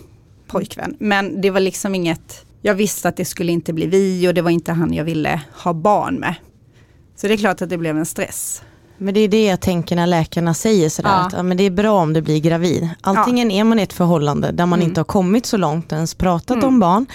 pojkvän. 0.47 0.95
Men 0.99 1.41
det 1.41 1.49
var 1.49 1.59
liksom 1.59 1.95
inget, 1.95 2.45
jag 2.61 2.75
visste 2.75 3.09
att 3.09 3.17
det 3.17 3.25
skulle 3.25 3.51
inte 3.51 3.73
bli 3.73 3.87
vi 3.87 4.27
och 4.27 4.33
det 4.33 4.41
var 4.41 4.51
inte 4.51 4.71
han 4.71 4.93
jag 4.93 5.03
ville 5.03 5.41
ha 5.63 5.73
barn 5.73 6.15
med. 6.15 6.35
Så 7.15 7.27
det 7.27 7.33
är 7.33 7.37
klart 7.37 7.61
att 7.61 7.69
det 7.69 7.77
blev 7.77 7.97
en 7.97 8.05
stress. 8.05 8.61
Men 8.97 9.13
det 9.13 9.19
är 9.19 9.27
det 9.27 9.45
jag 9.45 9.61
tänker 9.61 9.95
när 9.95 10.07
läkarna 10.07 10.53
säger 10.53 10.89
sådär, 10.89 11.09
ja. 11.09 11.25
att 11.25 11.33
ja, 11.33 11.43
men 11.43 11.57
det 11.57 11.63
är 11.63 11.71
bra 11.71 12.01
om 12.01 12.13
du 12.13 12.21
blir 12.21 12.39
gravid. 12.39 12.89
Antingen 13.01 13.51
ja. 13.51 13.59
är 13.59 13.63
man 13.63 13.79
i 13.79 13.81
ett 13.81 13.93
förhållande 13.93 14.51
där 14.51 14.65
man 14.65 14.79
mm. 14.79 14.89
inte 14.89 14.99
har 14.99 15.05
kommit 15.05 15.45
så 15.45 15.57
långt 15.57 15.91
ens 15.91 16.15
pratat 16.15 16.57
mm. 16.57 16.67
om 16.67 16.79
barn, 16.79 17.05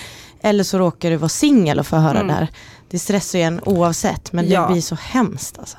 eller 0.41 0.65
så 0.65 0.79
råkar 0.79 1.11
du 1.11 1.17
vara 1.17 1.29
singel 1.29 1.79
och 1.79 1.87
få 1.87 1.97
höra 1.97 2.19
mm. 2.19 2.27
det 2.27 2.33
här. 2.33 2.49
Det 2.89 2.99
stressar 2.99 3.39
ju 3.39 3.45
en 3.45 3.61
oavsett, 3.61 4.33
men 4.33 4.49
det 4.49 4.67
blir 4.71 4.81
så 4.81 4.95
hemskt 4.95 5.59
alltså. 5.59 5.79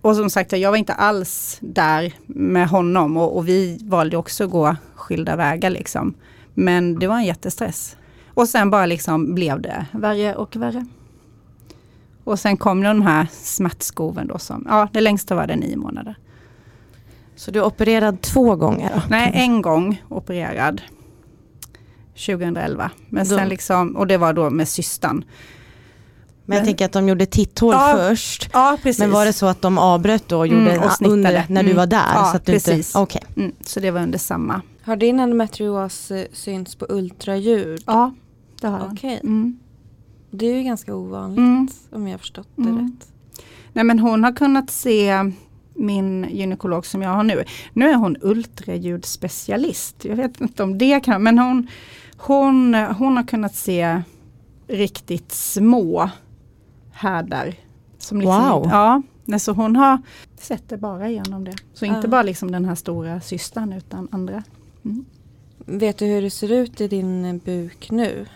Och 0.00 0.16
som 0.16 0.30
sagt, 0.30 0.52
jag 0.52 0.70
var 0.70 0.78
inte 0.78 0.94
alls 0.94 1.58
där 1.60 2.14
med 2.26 2.68
honom 2.68 3.16
och, 3.16 3.36
och 3.36 3.48
vi 3.48 3.78
valde 3.82 4.16
också 4.16 4.44
att 4.44 4.50
gå 4.50 4.76
skilda 4.94 5.36
vägar 5.36 5.70
liksom. 5.70 6.14
Men 6.54 6.98
det 6.98 7.06
var 7.06 7.16
en 7.16 7.24
jättestress. 7.24 7.96
Och 8.34 8.48
sen 8.48 8.70
bara 8.70 8.86
liksom 8.86 9.34
blev 9.34 9.60
det 9.60 9.86
värre 9.92 10.34
och 10.34 10.56
värre. 10.56 10.86
Och 12.24 12.38
sen 12.38 12.56
kom 12.56 12.82
de 12.82 13.02
här 13.02 13.26
smärtskoven 13.32 14.26
då 14.26 14.38
som, 14.38 14.66
ja 14.68 14.88
det 14.92 15.00
längsta 15.00 15.34
var 15.34 15.46
det 15.46 15.56
nio 15.56 15.76
månader. 15.76 16.14
Så 17.36 17.50
du 17.50 17.58
är 17.58 17.64
opererad 17.64 18.20
två 18.20 18.56
gånger? 18.56 18.90
Då? 18.94 19.02
Nej, 19.08 19.30
en 19.34 19.62
gång 19.62 20.02
opererad. 20.08 20.82
2011. 22.26 22.90
Men 23.08 23.28
då. 23.28 23.36
sen 23.36 23.48
liksom, 23.48 23.96
och 23.96 24.06
det 24.06 24.16
var 24.16 24.32
då 24.32 24.50
med 24.50 24.68
systern. 24.68 25.24
Men 26.44 26.56
jag 26.56 26.66
tänker 26.66 26.84
att 26.84 26.92
de 26.92 27.08
gjorde 27.08 27.26
titthål 27.26 27.74
ja, 27.74 27.94
först. 27.96 28.50
Ja, 28.52 28.78
precis. 28.82 29.00
Men 29.00 29.10
var 29.10 29.26
det 29.26 29.32
så 29.32 29.46
att 29.46 29.62
de 29.62 29.78
avbröt 29.78 30.28
då 30.28 30.38
och 30.38 30.46
gjorde 30.46 30.72
mm, 30.72 30.82
och 30.82 31.06
under, 31.08 31.44
när 31.48 31.62
du 31.62 31.72
var 31.72 31.86
där? 31.86 32.14
Ja, 32.14 32.28
så 32.30 32.36
att 32.36 32.46
du 32.46 32.52
precis. 32.52 32.88
Inte, 32.88 32.98
okay. 32.98 33.22
Mm, 33.36 33.52
så 33.60 33.80
det 33.80 33.90
var 33.90 34.00
under 34.00 34.18
samma. 34.18 34.62
Har 34.82 34.96
din 34.96 35.20
endometrios 35.20 36.12
synts 36.32 36.74
på 36.74 36.86
ultraljud? 36.88 37.82
Ja, 37.86 38.14
det 38.60 38.66
har 38.66 38.78
den. 38.78 38.92
Okay. 38.92 39.18
Mm. 39.22 39.58
Det 40.30 40.46
är 40.46 40.54
ju 40.54 40.62
ganska 40.62 40.94
ovanligt 40.94 41.38
mm. 41.38 41.68
om 41.90 42.06
jag 42.06 42.14
har 42.14 42.18
förstått 42.18 42.48
det 42.56 42.62
mm. 42.62 42.78
rätt. 42.78 43.08
Nej 43.72 43.84
men 43.84 43.98
hon 43.98 44.24
har 44.24 44.32
kunnat 44.32 44.70
se 44.70 45.32
min 45.74 46.26
gynekolog 46.30 46.86
som 46.86 47.02
jag 47.02 47.10
har 47.10 47.22
nu. 47.22 47.44
Nu 47.72 47.90
är 47.90 47.94
hon 47.94 48.16
ultraljudsspecialist. 48.20 50.04
Jag 50.04 50.16
vet 50.16 50.40
inte 50.40 50.62
om 50.62 50.78
det 50.78 51.00
kan, 51.00 51.22
men 51.22 51.38
hon, 51.38 51.68
hon, 52.20 52.74
hon 52.74 53.16
har 53.16 53.24
kunnat 53.24 53.54
se 53.54 54.02
riktigt 54.66 55.32
små 55.32 56.10
härdar. 56.92 57.54
Som 57.98 58.20
liksom, 58.20 58.48
wow! 58.48 58.68
Ja, 58.70 59.02
så 59.38 59.52
hon 59.52 59.76
har 59.76 59.98
sett 60.38 60.68
det 60.68 60.76
bara 60.76 61.10
genom 61.10 61.44
det. 61.44 61.54
Så 61.74 61.84
inte 61.84 62.08
bara 62.08 62.22
liksom 62.22 62.52
den 62.52 62.64
här 62.64 62.74
stora 62.74 63.20
systern 63.20 63.72
utan 63.72 64.08
andra. 64.10 64.42
Mm. 64.84 65.04
Vet 65.66 65.98
du 65.98 66.06
hur 66.06 66.22
det 66.22 66.30
ser 66.30 66.52
ut 66.52 66.80
i 66.80 66.88
din 66.88 67.38
buk 67.38 67.90
nu? 67.90 68.26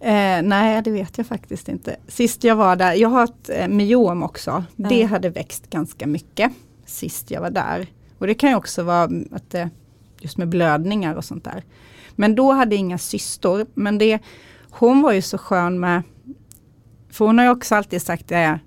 Eh, 0.00 0.42
nej, 0.42 0.82
det 0.82 0.90
vet 0.90 1.18
jag 1.18 1.26
faktiskt 1.26 1.68
inte. 1.68 1.96
Sist 2.08 2.44
jag 2.44 2.56
var 2.56 2.76
där, 2.76 2.94
jag 2.94 3.08
har 3.08 3.24
ett 3.24 3.48
eh, 3.48 3.68
myom 3.68 4.22
också. 4.22 4.50
Mm. 4.50 4.64
Det 4.88 5.04
hade 5.04 5.28
växt 5.28 5.70
ganska 5.70 6.06
mycket 6.06 6.52
sist 6.86 7.30
jag 7.30 7.40
var 7.40 7.50
där. 7.50 7.86
Och 8.18 8.26
det 8.26 8.34
kan 8.34 8.50
ju 8.50 8.56
också 8.56 8.82
vara 8.82 9.10
att 9.30 9.50
det, 9.50 9.70
just 10.20 10.36
med 10.36 10.48
blödningar 10.48 11.14
och 11.14 11.24
sånt 11.24 11.44
där. 11.44 11.64
Men 12.16 12.34
då 12.34 12.52
hade 12.52 12.74
jag 12.74 12.80
inga 12.80 12.98
cystor. 12.98 13.66
Men 13.74 13.98
det, 13.98 14.18
hon 14.70 15.02
var 15.02 15.12
ju 15.12 15.22
så 15.22 15.38
skön 15.38 15.80
med, 15.80 16.02
för 17.10 17.24
hon 17.24 17.38
har 17.38 17.44
ju 17.44 17.50
också 17.50 17.74
alltid 17.74 18.02
sagt 18.02 18.28
det, 18.28 18.58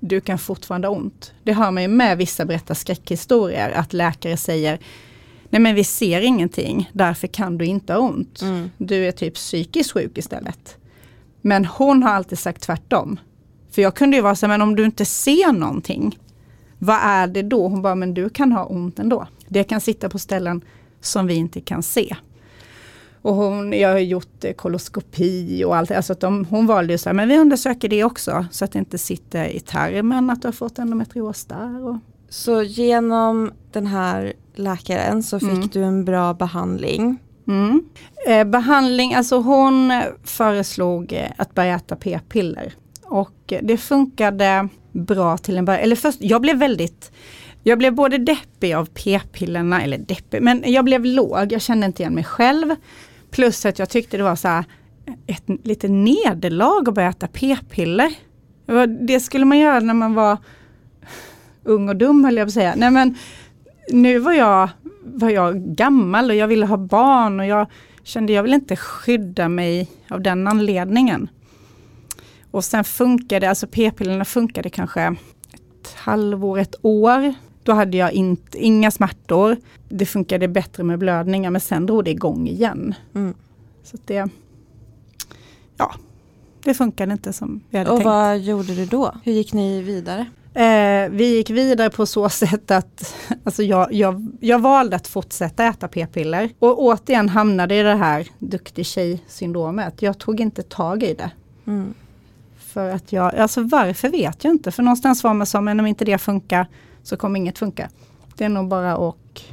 du 0.00 0.20
kan 0.20 0.38
fortfarande 0.38 0.88
ha 0.88 0.94
ont. 0.94 1.32
Det 1.42 1.52
hör 1.52 1.70
man 1.70 1.82
ju 1.82 1.88
med 1.88 2.18
vissa 2.18 2.44
berättar 2.44 2.74
skräckhistorier, 2.74 3.70
att 3.70 3.92
läkare 3.92 4.36
säger 4.36 4.78
Nej 5.50 5.60
men 5.60 5.74
vi 5.74 5.84
ser 5.84 6.20
ingenting, 6.20 6.90
därför 6.92 7.26
kan 7.26 7.58
du 7.58 7.64
inte 7.64 7.92
ha 7.92 8.00
ont. 8.00 8.42
Mm. 8.42 8.70
Du 8.78 9.06
är 9.06 9.12
typ 9.12 9.34
psykiskt 9.34 9.92
sjuk 9.92 10.18
istället. 10.18 10.76
Men 11.40 11.64
hon 11.64 12.02
har 12.02 12.10
alltid 12.10 12.38
sagt 12.38 12.62
tvärtom. 12.62 13.20
För 13.70 13.82
jag 13.82 13.94
kunde 13.94 14.16
ju 14.16 14.22
vara 14.22 14.34
så 14.34 14.48
men 14.48 14.62
om 14.62 14.76
du 14.76 14.84
inte 14.84 15.04
ser 15.04 15.52
någonting, 15.52 16.18
vad 16.78 16.98
är 17.02 17.26
det 17.26 17.42
då? 17.42 17.68
Hon 17.68 17.82
bara, 17.82 17.94
men 17.94 18.14
du 18.14 18.28
kan 18.28 18.52
ha 18.52 18.64
ont 18.64 18.98
ändå. 18.98 19.26
Det 19.48 19.64
kan 19.64 19.80
sitta 19.80 20.08
på 20.08 20.18
ställen 20.18 20.64
som 21.00 21.26
vi 21.26 21.34
inte 21.34 21.60
kan 21.60 21.82
se. 21.82 22.16
Och 23.22 23.34
hon, 23.34 23.72
jag 23.72 23.88
har 23.88 23.98
gjort 23.98 24.44
eh, 24.44 24.52
koloskopi 24.52 25.64
och 25.64 25.76
allt. 25.76 25.90
Alltså 25.90 26.12
att 26.12 26.20
de, 26.20 26.44
hon 26.44 26.66
valde 26.66 26.92
ju 26.92 26.98
så 26.98 27.08
här, 27.08 27.14
men 27.14 27.28
vi 27.28 27.38
undersöker 27.38 27.88
det 27.88 28.04
också. 28.04 28.46
Så 28.50 28.64
att 28.64 28.72
det 28.72 28.78
inte 28.78 28.98
sitter 28.98 29.44
i 29.44 29.60
tarmen 29.60 30.30
att 30.30 30.42
du 30.42 30.48
har 30.48 30.52
fått 30.52 30.78
endometrios 30.78 31.44
där. 31.44 31.88
Och. 31.88 31.96
Så 32.28 32.62
genom 32.62 33.52
den 33.72 33.86
här 33.86 34.32
läkaren 34.54 35.22
så 35.22 35.40
fick 35.40 35.48
mm. 35.48 35.68
du 35.72 35.82
en 35.82 36.04
bra 36.04 36.34
behandling. 36.34 37.18
Mm. 37.48 37.82
Eh, 38.28 38.44
behandling, 38.44 39.14
alltså 39.14 39.36
hon 39.36 40.02
föreslog 40.24 41.12
eh, 41.12 41.30
att 41.36 41.54
börja 41.54 41.76
äta 41.76 41.96
p-piller. 41.96 42.74
Och 43.04 43.52
det 43.62 43.76
funkade 43.76 44.68
bra 44.92 45.38
till 45.38 45.56
en 45.56 45.64
början. 45.64 45.82
Eller 45.82 45.96
först, 45.96 46.18
jag 46.20 46.40
blev 46.42 46.58
väldigt 46.58 47.12
jag 47.68 47.78
blev 47.78 47.94
både 47.94 48.18
deppig 48.18 48.72
av 48.72 48.84
p-pillerna, 48.84 49.82
eller 49.82 49.98
deppig, 49.98 50.42
men 50.42 50.62
jag 50.66 50.84
blev 50.84 51.04
låg. 51.04 51.52
Jag 51.52 51.62
kände 51.62 51.86
inte 51.86 52.02
igen 52.02 52.14
mig 52.14 52.24
själv. 52.24 52.74
Plus 53.30 53.66
att 53.66 53.78
jag 53.78 53.88
tyckte 53.88 54.16
det 54.16 54.22
var 54.22 54.36
så 54.36 54.48
här, 54.48 54.64
ett 55.26 55.42
litet 55.64 55.90
nederlag 55.90 56.88
att 56.88 56.94
börja 56.94 57.08
äta 57.08 57.28
p-piller. 57.28 58.14
Det 59.06 59.20
skulle 59.20 59.44
man 59.44 59.58
göra 59.58 59.80
när 59.80 59.94
man 59.94 60.14
var 60.14 60.38
ung 61.64 61.88
och 61.88 61.96
dum 61.96 62.24
höll 62.24 62.36
jag 62.36 62.46
på 62.46 62.48
att 62.48 62.54
säga. 62.54 62.74
Nej, 62.76 62.90
men, 62.90 63.14
nu 63.92 64.18
var 64.18 64.32
jag, 64.32 64.68
var 65.04 65.30
jag 65.30 65.56
gammal 65.56 66.30
och 66.30 66.36
jag 66.36 66.48
ville 66.48 66.66
ha 66.66 66.76
barn 66.76 67.40
och 67.40 67.46
jag 67.46 67.66
kände 68.02 68.32
jag 68.32 68.42
vill 68.42 68.54
inte 68.54 68.76
skydda 68.76 69.48
mig 69.48 69.90
av 70.10 70.20
den 70.20 70.48
anledningen. 70.48 71.28
Och 72.50 72.64
sen 72.64 72.84
funkade, 72.84 73.48
alltså 73.48 73.66
p-pillerna 73.66 74.24
funkade 74.24 74.70
kanske 74.70 75.16
ett 75.54 75.94
halvår, 75.94 76.58
ett 76.58 76.74
år. 76.82 77.34
Då 77.66 77.72
hade 77.72 77.96
jag 77.96 78.12
inte, 78.12 78.58
inga 78.58 78.90
smärtor. 78.90 79.56
Det 79.88 80.06
funkade 80.06 80.48
bättre 80.48 80.82
med 80.82 80.98
blödningar 80.98 81.50
men 81.50 81.60
sen 81.60 81.86
drog 81.86 82.04
det 82.04 82.10
igång 82.10 82.48
igen. 82.48 82.94
Mm. 83.14 83.34
Så 83.84 83.96
det, 84.04 84.28
ja, 85.76 85.94
det 86.64 86.74
funkade 86.74 87.12
inte 87.12 87.32
som 87.32 87.60
vi 87.70 87.78
hade 87.78 87.90
och 87.90 87.96
tänkt. 87.96 88.06
Och 88.06 88.12
vad 88.12 88.38
gjorde 88.38 88.74
du 88.74 88.86
då? 88.86 89.14
Hur 89.24 89.32
gick 89.32 89.52
ni 89.52 89.82
vidare? 89.82 90.26
Eh, 90.54 91.10
vi 91.10 91.36
gick 91.36 91.50
vidare 91.50 91.90
på 91.90 92.06
så 92.06 92.28
sätt 92.28 92.70
att 92.70 93.14
alltså 93.44 93.62
jag, 93.62 93.92
jag, 93.92 94.26
jag 94.40 94.58
valde 94.58 94.96
att 94.96 95.06
fortsätta 95.06 95.64
äta 95.64 95.88
p-piller. 95.88 96.50
Och 96.58 96.82
återigen 96.82 97.28
hamnade 97.28 97.74
i 97.74 97.82
det 97.82 97.94
här 97.94 98.26
duktig 98.38 98.86
tjej-syndromet. 98.86 100.02
Jag 100.02 100.18
tog 100.18 100.40
inte 100.40 100.62
tag 100.62 101.02
i 101.02 101.14
det. 101.14 101.30
Mm. 101.66 101.94
För 102.58 102.90
att 102.90 103.12
jag, 103.12 103.34
alltså 103.34 103.62
varför 103.62 104.08
vet 104.08 104.44
jag 104.44 104.50
inte. 104.50 104.70
För 104.70 104.82
någonstans 104.82 105.24
var 105.24 105.34
man 105.34 105.46
som, 105.46 105.64
men 105.64 105.80
om 105.80 105.86
inte 105.86 106.04
det 106.04 106.18
funkar 106.18 106.66
så 107.06 107.16
kommer 107.16 107.40
inget 107.40 107.58
funka. 107.58 107.90
Det 108.36 108.44
är 108.44 108.48
nog 108.48 108.68
bara 108.68 109.08
att 109.08 109.44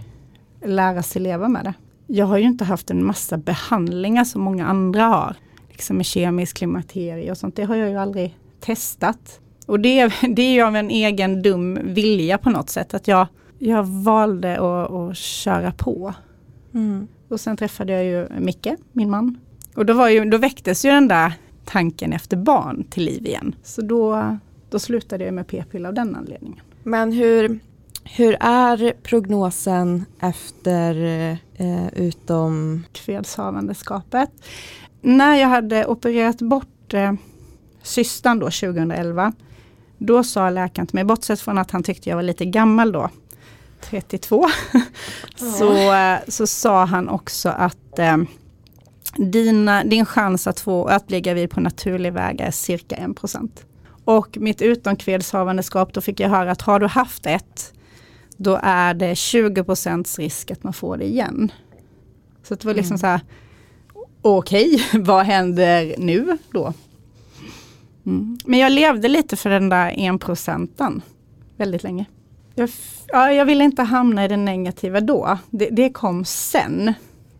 lära 0.66 1.04
sig 1.04 1.22
leva 1.22 1.48
med 1.48 1.63
det. 1.63 1.74
Jag 2.08 2.26
har 2.26 2.38
ju 2.38 2.44
inte 2.44 2.63
haft 2.63 2.89
en 2.89 3.06
massa 3.06 3.38
behandlingar 3.38 4.24
som 4.24 4.42
många 4.42 4.66
andra 4.66 5.04
har. 5.04 5.36
Liksom 5.70 5.98
med 5.98 6.06
kemisk 6.06 6.58
klimakterie 6.58 7.32
och 7.32 7.38
sånt. 7.38 7.56
Det 7.56 7.63
har 7.63 7.76
jag 7.76 7.89
ju 7.89 7.98
aldrig 7.98 8.38
testat. 8.60 9.39
Och 9.66 9.80
det, 9.80 10.13
det 10.36 10.42
är 10.42 10.54
ju 10.54 10.62
av 10.62 10.76
en 10.76 10.89
egen 10.89 11.42
dum 11.42 11.80
vilja 11.84 12.38
på 12.38 12.50
något 12.50 12.70
sätt. 12.70 12.94
Att 12.94 13.08
jag, 13.08 13.28
jag 13.60 13.84
valde 13.84 14.54
att, 14.54 14.92
att 14.92 15.18
köra 15.18 15.72
på. 15.72 16.13
Mm. 16.74 17.08
Och 17.30 17.39
sen 17.39 17.58
träffade 17.58 17.94
jag 17.94 18.06
ju 18.06 18.28
Micke, 18.39 18.70
min 18.92 19.10
man. 19.10 19.38
Och 19.76 19.86
då, 19.86 19.94
var 19.94 20.10
ju, 20.10 20.26
då 20.26 20.38
väcktes 20.38 20.86
ju 20.86 20.89
den 20.89 21.08
där 21.08 21.34
tanken 21.66 22.13
efter 22.13 22.38
barn 22.38 22.84
till 22.89 23.04
liv 23.04 23.26
igen. 23.26 23.56
Så 23.63 23.82
då, 23.82 24.38
då 24.70 24.80
slutade 24.80 25.26
jag 25.26 25.34
med 25.34 25.48
p-piller 25.48 25.89
av 25.89 25.96
den 25.96 26.16
anledningen. 26.16 26.62
Men 26.84 27.12
hur, 27.12 27.60
hur 28.04 28.38
är 28.39 28.93
prognosen 29.04 30.06
efter 30.19 30.96
eh, 31.56 31.88
utom 31.93 32.84
kvedshavandeskapet? 32.91 34.30
När 35.02 35.36
jag 35.36 35.48
hade 35.48 35.86
opererat 35.86 36.41
bort 36.41 36.93
eh, 36.93 37.13
systern 37.82 38.39
då 38.39 38.46
2011, 38.46 39.34
då 39.98 40.24
sa 40.24 40.50
läkaren 40.50 40.88
till 40.88 40.96
mig, 40.96 41.04
bortsett 41.04 41.41
från 41.41 41.58
att 41.58 41.72
han 41.72 41.84
tyckte 41.84 42.10
jag 42.10 42.15
var 42.15 42.24
lite 42.24 42.46
gammal 42.46 42.91
då, 42.91 43.10
32, 43.82 44.46
så, 45.36 45.93
eh, 45.93 46.17
så 46.28 46.48
sa 46.48 46.86
han 46.86 47.10
också 47.10 47.50
att 47.50 48.00
eh, 48.00 48.17
dina, 49.17 49.84
din 49.84 50.06
chans 50.06 50.48
att, 50.48 50.60
få, 50.60 50.86
att 50.86 51.08
bli 51.08 51.22
gravid 51.22 51.50
på 51.50 51.60
naturlig 51.60 52.13
väg 52.13 52.41
är 52.41 52.52
cirka 52.52 52.96
1%. 52.96 53.50
Och 54.06 54.38
mitt 54.38 54.62
utomkvedshavandeskap, 54.62 55.94
då 55.94 56.02
fick 56.02 56.20
jag 56.20 56.30
höra 56.30 56.52
att 56.52 56.62
har 56.62 56.80
du 56.80 56.88
haft 56.88 57.26
ett, 57.26 57.74
då 58.38 58.60
är 58.63 58.94
det 58.94 59.13
20% 59.13 60.20
risk 60.20 60.52
att 60.52 60.63
man 60.63 60.74
får 60.74 60.98
det 60.98 61.06
igen. 61.06 61.52
Så 62.44 62.56
det 62.56 62.66
var 62.66 62.74
liksom 62.74 62.92
mm. 62.92 62.98
så 62.98 63.08
här, 63.08 63.22
okej, 64.22 64.76
okay, 64.76 65.02
vad 65.02 65.26
händer 65.26 65.96
nu 65.98 66.38
då? 66.52 66.74
Mm. 68.06 68.38
Men 68.46 68.60
jag 68.60 68.72
levde 68.72 69.08
lite 69.08 69.36
för 69.36 69.50
den 69.50 69.70
där 69.70 69.94
enprocenten 69.98 71.02
väldigt 71.58 71.84
länge. 71.84 72.06
Jag, 72.56 72.70
ja, 73.08 73.32
jag 73.32 73.46
ville 73.46 73.63
inte 73.63 73.84
hamna 73.84 74.26
i 74.26 74.28
det 74.28 74.38
negativa 74.38 75.02
då. 75.02 75.38
Det, 75.50 75.70
det 75.72 75.89
kom 75.89 76.26
sen. 76.26 76.94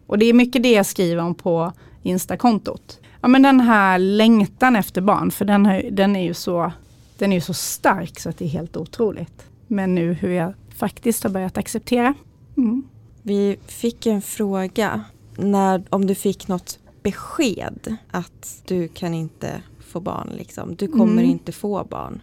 Och 0.08 0.18
det 0.18 0.26
är 0.26 0.34
mycket 0.34 0.64
det 0.64 0.72
jag 0.72 0.86
skriver 0.86 1.24
om 1.24 1.36
på 1.36 1.74
Instakontot. 2.04 3.00
Ja 3.24 3.30
men 3.30 3.42
den 3.42 3.60
här 3.60 4.00
längtan 4.00 4.76
efter 4.76 5.02
barn, 5.02 5.32
för 5.32 5.46
den, 5.46 5.66
har, 5.66 5.84
den, 5.92 6.16
är 6.16 6.24
ju 6.24 6.34
så, 6.34 6.72
den 7.18 7.32
är 7.32 7.36
ju 7.36 7.42
så 7.42 7.54
stark 7.54 8.20
så 8.20 8.30
att 8.30 8.38
det 8.38 8.46
är 8.46 8.50
helt 8.50 8.78
otroligt. 8.78 9.46
Men 9.68 9.96
nu 9.96 10.14
hur 10.14 10.30
jag 10.32 10.54
faktiskt 10.76 11.24
har 11.24 11.30
börjat 11.30 11.58
acceptera. 11.58 12.14
Mm. 12.58 12.84
Vi 13.22 13.58
fick 13.68 14.06
en 14.06 14.22
fråga 14.22 15.04
när, 15.38 15.84
om 15.90 16.06
du 16.06 16.16
fick 16.16 16.48
något 16.48 16.80
besked 17.04 17.98
att 18.12 18.62
du 18.66 18.88
kan 18.88 19.14
inte 19.14 19.62
få 19.80 20.00
barn. 20.00 20.30
Liksom. 20.38 20.76
Du 20.76 20.88
kommer 20.88 21.22
mm. 21.22 21.26
inte 21.26 21.52
få 21.52 21.84
barn. 21.84 22.22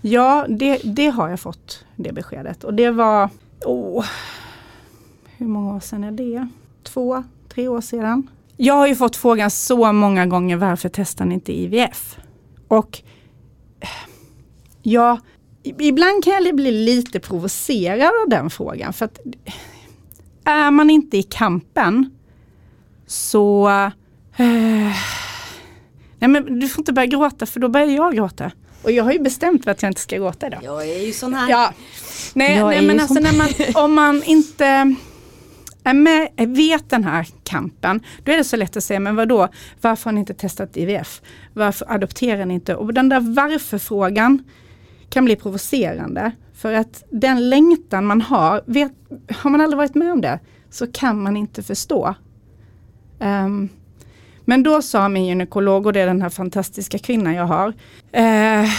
Ja, 0.00 0.46
det, 0.48 0.80
det 0.84 1.08
har 1.08 1.28
jag 1.28 1.40
fått, 1.40 1.84
det 1.96 2.12
beskedet. 2.12 2.64
Och 2.64 2.74
det 2.74 2.90
var, 2.90 3.30
oh, 3.64 4.04
hur 5.36 5.46
många 5.46 5.76
år 5.76 5.80
sedan 5.80 6.04
är 6.04 6.12
det? 6.12 6.48
Två, 6.82 7.24
tre 7.48 7.68
år 7.68 7.80
sedan. 7.80 8.28
Jag 8.56 8.74
har 8.74 8.86
ju 8.86 8.96
fått 8.96 9.16
frågan 9.16 9.50
så 9.50 9.92
många 9.92 10.26
gånger 10.26 10.56
varför 10.56 10.88
testar 10.88 11.24
ni 11.24 11.34
inte 11.34 11.52
IVF? 11.52 12.16
Och 12.68 13.02
ja, 14.82 15.18
ibland 15.62 16.24
kan 16.24 16.44
jag 16.44 16.56
bli 16.56 16.70
lite 16.70 17.20
provocerad 17.20 18.12
av 18.22 18.28
den 18.28 18.50
frågan. 18.50 18.92
För 18.92 19.04
att 19.04 19.18
är 20.44 20.70
man 20.70 20.90
inte 20.90 21.16
i 21.16 21.22
kampen 21.22 22.10
så 23.06 23.68
eh, 24.36 24.92
Nej 26.18 26.28
men 26.28 26.60
du 26.60 26.68
får 26.68 26.80
inte 26.80 26.92
börja 26.92 27.06
gråta 27.06 27.46
för 27.46 27.60
då 27.60 27.68
börjar 27.68 27.86
jag 27.86 28.14
gråta. 28.14 28.50
Och 28.82 28.92
jag 28.92 29.04
har 29.04 29.12
ju 29.12 29.18
bestämt 29.18 29.64
för 29.64 29.70
att 29.70 29.82
jag 29.82 29.90
inte 29.90 30.00
ska 30.00 30.16
gråta 30.16 30.46
idag. 30.46 30.60
Jag 30.64 30.88
är 30.88 31.06
ju 31.06 31.12
sån 31.12 31.34
här. 31.34 31.50
Ja. 31.50 31.72
Nej, 32.34 32.64
nej 32.64 32.82
men 32.82 33.00
alltså 33.00 33.14
när 33.14 33.32
man, 33.32 33.48
om 33.84 33.94
man 33.94 34.22
inte 34.22 34.94
är 35.86 35.94
med, 35.94 36.28
vet 36.36 36.90
den 36.90 37.04
här 37.04 37.28
kampen, 37.44 38.00
då 38.24 38.32
är 38.32 38.36
det 38.36 38.44
så 38.44 38.56
lätt 38.56 38.76
att 38.76 38.84
säga, 38.84 39.00
men 39.00 39.16
vadå, 39.16 39.48
varför 39.80 40.04
har 40.04 40.12
ni 40.12 40.20
inte 40.20 40.34
testat 40.34 40.76
IVF? 40.76 41.22
Varför 41.52 41.92
adopterar 41.92 42.46
ni 42.46 42.54
inte? 42.54 42.74
Och 42.74 42.94
den 42.94 43.08
där 43.08 43.20
varför-frågan 43.20 44.42
kan 45.10 45.24
bli 45.24 45.36
provocerande. 45.36 46.32
För 46.54 46.72
att 46.72 47.04
den 47.10 47.50
längtan 47.50 48.06
man 48.06 48.20
har, 48.20 48.62
vet, 48.66 48.92
har 49.36 49.50
man 49.50 49.60
aldrig 49.60 49.76
varit 49.76 49.94
med 49.94 50.12
om 50.12 50.20
det, 50.20 50.40
så 50.70 50.86
kan 50.86 51.22
man 51.22 51.36
inte 51.36 51.62
förstå. 51.62 52.14
Um, 53.18 53.68
men 54.44 54.62
då 54.62 54.82
sa 54.82 55.08
min 55.08 55.24
gynekolog, 55.26 55.86
och 55.86 55.92
det 55.92 56.00
är 56.00 56.06
den 56.06 56.22
här 56.22 56.28
fantastiska 56.28 56.98
kvinnan 56.98 57.34
jag 57.34 57.46
har, 57.46 57.68
eh, 58.12 58.70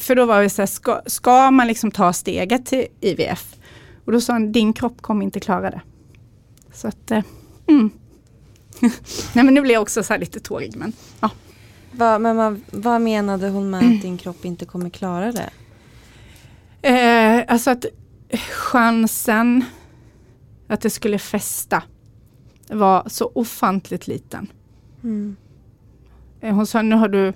för 0.00 0.14
då 0.14 0.24
var 0.24 0.42
det 0.42 0.50
så 0.50 0.62
här, 0.62 0.66
ska, 0.66 1.00
ska 1.06 1.50
man 1.50 1.66
liksom 1.66 1.90
ta 1.90 2.12
steget 2.12 2.66
till 2.66 2.86
IVF? 3.00 3.56
Och 4.04 4.12
då 4.12 4.20
sa 4.20 4.32
han, 4.32 4.52
din 4.52 4.72
kropp 4.72 5.02
kommer 5.02 5.24
inte 5.24 5.40
klara 5.40 5.70
det. 5.70 5.80
Så 6.72 6.88
att, 6.88 7.10
eh, 7.10 7.24
mm. 7.66 7.90
Nej 9.32 9.44
men 9.44 9.54
nu 9.54 9.60
blir 9.60 9.72
jag 9.72 9.82
också 9.82 10.02
så 10.02 10.16
lite 10.16 10.40
tårig 10.40 10.76
men 10.76 10.92
ja. 11.20 11.30
Va, 11.92 12.18
men 12.18 12.36
vad, 12.36 12.60
vad 12.70 13.00
menade 13.00 13.48
hon 13.48 13.70
med 13.70 13.78
att 13.78 14.02
din 14.02 14.18
kropp 14.18 14.44
inte 14.44 14.66
kommer 14.66 14.90
klara 14.90 15.32
det? 15.32 15.50
Eh, 16.82 17.44
alltså 17.48 17.70
att 17.70 17.84
chansen 18.50 19.64
att 20.66 20.80
det 20.80 20.90
skulle 20.90 21.18
fästa 21.18 21.82
var 22.68 23.02
så 23.06 23.30
ofantligt 23.34 24.06
liten. 24.06 24.52
Mm. 25.02 25.36
Eh, 26.40 26.54
hon 26.54 26.66
sa, 26.66 26.82
nu 26.82 26.96
har 26.96 27.08
du 27.08 27.32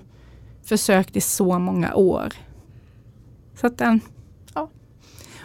försökt 0.63 1.15
i 1.15 1.21
så 1.21 1.59
många 1.59 1.95
år. 1.95 2.33
Så 3.55 3.67
att 3.67 3.77
den, 3.77 3.99
ja. 4.03 4.11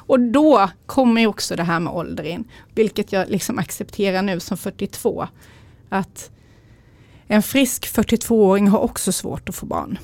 Och 0.07 0.21
då 0.21 0.71
kommer 0.87 1.21
ju 1.21 1.27
också 1.27 1.57
det 1.57 1.63
här 1.63 1.81
med 1.81 1.93
ålder 1.93 2.25
in, 2.25 2.45
vilket 2.75 3.13
jag 3.13 3.29
liksom 3.29 3.59
accepterar 3.59 4.23
nu 4.23 4.41
som 4.41 4.57
42. 4.57 5.29
Att 5.89 6.31
en 7.27 7.43
frisk 7.43 7.97
42-åring 7.97 8.69
har 8.69 8.79
också 8.79 9.13
svårt 9.13 9.49
att 9.49 9.55
få 9.55 9.67
barn. 9.67 9.99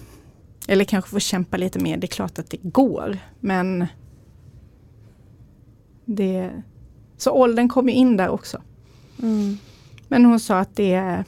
Eller 0.68 0.84
kanske 0.84 1.10
får 1.10 1.20
kämpa 1.20 1.56
lite 1.56 1.78
mer, 1.78 1.96
det 1.96 2.04
är 2.04 2.08
klart 2.08 2.38
att 2.38 2.50
det 2.50 2.62
går. 2.62 3.18
Men 3.40 3.86
det, 6.04 6.62
så 7.16 7.30
åldern 7.30 7.68
kommer 7.68 7.92
in 7.92 8.16
där 8.16 8.28
också. 8.28 8.62
Mm. 9.22 9.58
Men 10.08 10.24
hon 10.24 10.40
sa 10.40 10.58
att 10.58 10.76
det 10.76 10.94
är, 10.94 11.24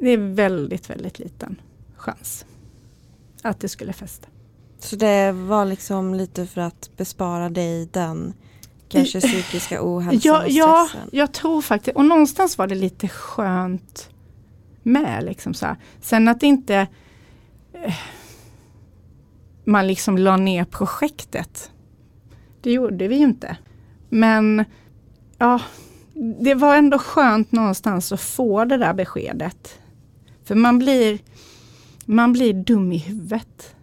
det 0.00 0.10
är 0.10 0.18
väldigt, 0.18 0.90
väldigt 0.90 1.18
liten 1.18 1.60
chans 1.96 2.44
att 3.42 3.60
det 3.60 3.68
skulle 3.68 3.92
fästa. 3.92 4.28
Så 4.78 4.96
det 4.96 5.32
var 5.32 5.64
liksom 5.64 6.14
lite 6.14 6.46
för 6.46 6.60
att 6.60 6.90
bespara 6.96 7.48
dig 7.48 7.88
den 7.92 8.34
kanske 8.88 9.20
psykiska 9.20 9.78
ohälsan 9.82 10.20
ja, 10.24 10.36
och 10.36 10.42
stressen? 10.42 11.08
Ja, 11.12 11.18
jag 11.18 11.32
tror 11.32 11.62
faktiskt, 11.62 11.96
och 11.96 12.04
någonstans 12.04 12.58
var 12.58 12.66
det 12.66 12.74
lite 12.74 13.08
skönt 13.08 14.10
med. 14.82 15.24
Liksom 15.24 15.54
så 15.54 15.66
här. 15.66 15.76
Sen 16.00 16.28
att 16.28 16.42
inte 16.42 16.86
eh, 17.72 17.94
man 19.64 19.86
liksom 19.86 20.18
la 20.18 20.36
ner 20.36 20.64
projektet. 20.64 21.70
Det 22.60 22.72
gjorde 22.72 23.08
vi 23.08 23.16
ju 23.16 23.24
inte. 23.24 23.56
Men 24.08 24.64
ja, 25.38 25.60
det 26.40 26.54
var 26.54 26.76
ändå 26.76 26.98
skönt 26.98 27.52
någonstans 27.52 28.12
att 28.12 28.20
få 28.20 28.64
det 28.64 28.76
där 28.76 28.94
beskedet. 28.94 29.78
För 30.44 30.54
man 30.54 30.78
blir, 30.78 31.18
man 32.04 32.32
blir 32.32 32.54
dum 32.54 32.92
i 32.92 32.98
huvudet. 32.98 33.75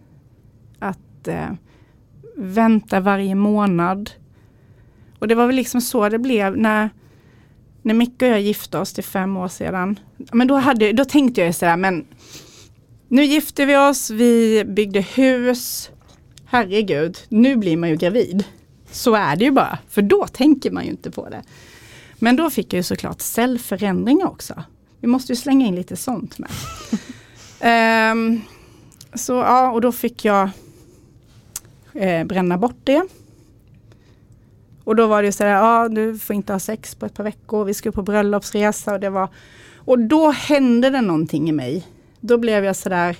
Att 1.24 1.28
eh, 1.28 1.50
vänta 2.36 3.00
varje 3.00 3.34
månad. 3.34 4.10
Och 5.18 5.28
det 5.28 5.34
var 5.34 5.46
väl 5.46 5.56
liksom 5.56 5.80
så 5.80 6.08
det 6.08 6.18
blev 6.18 6.56
när, 6.56 6.90
när 7.82 7.94
Micke 7.94 8.22
och 8.22 8.28
jag 8.28 8.40
gifte 8.40 8.78
oss 8.78 8.92
till 8.92 9.04
fem 9.04 9.36
år 9.36 9.48
sedan. 9.48 9.98
Men 10.32 10.46
då, 10.46 10.54
hade, 10.54 10.92
då 10.92 11.04
tänkte 11.04 11.40
jag 11.40 11.54
sådär, 11.54 11.76
men 11.76 12.06
nu 13.08 13.24
gifte 13.24 13.64
vi 13.64 13.76
oss, 13.76 14.10
vi 14.10 14.64
byggde 14.64 15.00
hus. 15.00 15.90
Herregud, 16.46 17.18
nu 17.28 17.56
blir 17.56 17.76
man 17.76 17.88
ju 17.88 17.96
gravid. 17.96 18.44
Så 18.90 19.14
är 19.14 19.36
det 19.36 19.44
ju 19.44 19.50
bara, 19.50 19.78
för 19.88 20.02
då 20.02 20.26
tänker 20.26 20.70
man 20.70 20.84
ju 20.84 20.90
inte 20.90 21.10
på 21.10 21.28
det. 21.28 21.42
Men 22.18 22.36
då 22.36 22.50
fick 22.50 22.72
jag 22.72 22.78
ju 22.78 22.82
såklart 22.82 23.20
cellförändringar 23.20 24.26
också. 24.26 24.64
Vi 25.00 25.06
måste 25.06 25.32
ju 25.32 25.36
slänga 25.36 25.66
in 25.66 25.76
lite 25.76 25.96
sånt 25.96 26.38
med. 26.38 26.50
um, 28.12 28.40
så 29.14 29.32
ja, 29.32 29.70
och 29.70 29.80
då 29.80 29.92
fick 29.92 30.24
jag 30.24 30.50
eh, 31.94 32.24
bränna 32.24 32.58
bort 32.58 32.80
det. 32.84 33.06
Och 34.84 34.96
då 34.96 35.06
var 35.06 35.22
det 35.22 35.32
så 35.32 35.44
här, 35.44 35.50
ja 35.50 35.88
du 35.88 36.18
får 36.18 36.36
inte 36.36 36.52
ha 36.52 36.60
sex 36.60 36.94
på 36.94 37.06
ett 37.06 37.14
par 37.14 37.24
veckor, 37.24 37.64
vi 37.64 37.74
skulle 37.74 37.92
på 37.92 38.02
bröllopsresa 38.02 38.92
och 38.92 39.00
det 39.00 39.10
var 39.10 39.28
Och 39.76 39.98
då 39.98 40.30
hände 40.30 40.90
det 40.90 41.00
någonting 41.00 41.48
i 41.48 41.52
mig. 41.52 41.86
Då 42.20 42.38
blev 42.38 42.64
jag 42.64 42.76
sådär, 42.76 43.16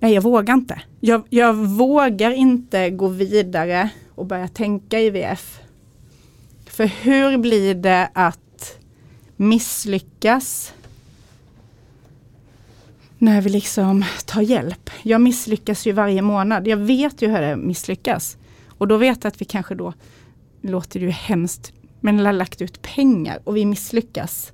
nej 0.00 0.14
jag 0.14 0.22
vågar 0.22 0.54
inte. 0.54 0.82
Jag, 1.00 1.22
jag 1.30 1.54
vågar 1.54 2.30
inte 2.30 2.90
gå 2.90 3.08
vidare 3.08 3.90
och 4.14 4.26
börja 4.26 4.48
tänka 4.48 5.00
IVF. 5.00 5.60
För 6.66 6.86
hur 6.86 7.38
blir 7.38 7.74
det 7.74 8.10
att 8.12 8.78
misslyckas 9.36 10.74
när 13.22 13.40
vi 13.40 13.50
liksom 13.50 14.04
tar 14.26 14.42
hjälp? 14.42 14.90
Jag 15.02 15.20
misslyckas 15.20 15.86
ju 15.86 15.92
varje 15.92 16.22
månad. 16.22 16.66
Jag 16.66 16.76
vet 16.76 17.22
ju 17.22 17.28
hur 17.28 17.40
det 17.40 17.56
misslyckas. 17.56 18.36
Och 18.68 18.88
då 18.88 18.96
vet 18.96 19.24
jag 19.24 19.28
att 19.28 19.40
vi 19.40 19.44
kanske 19.44 19.74
då, 19.74 19.92
låter 20.60 21.00
det 21.00 21.06
ju 21.06 21.12
hemskt, 21.12 21.72
men 22.00 22.26
har 22.26 22.32
lagt 22.32 22.62
ut 22.62 22.82
pengar 22.82 23.40
och 23.44 23.56
vi 23.56 23.66
misslyckas. 23.66 24.52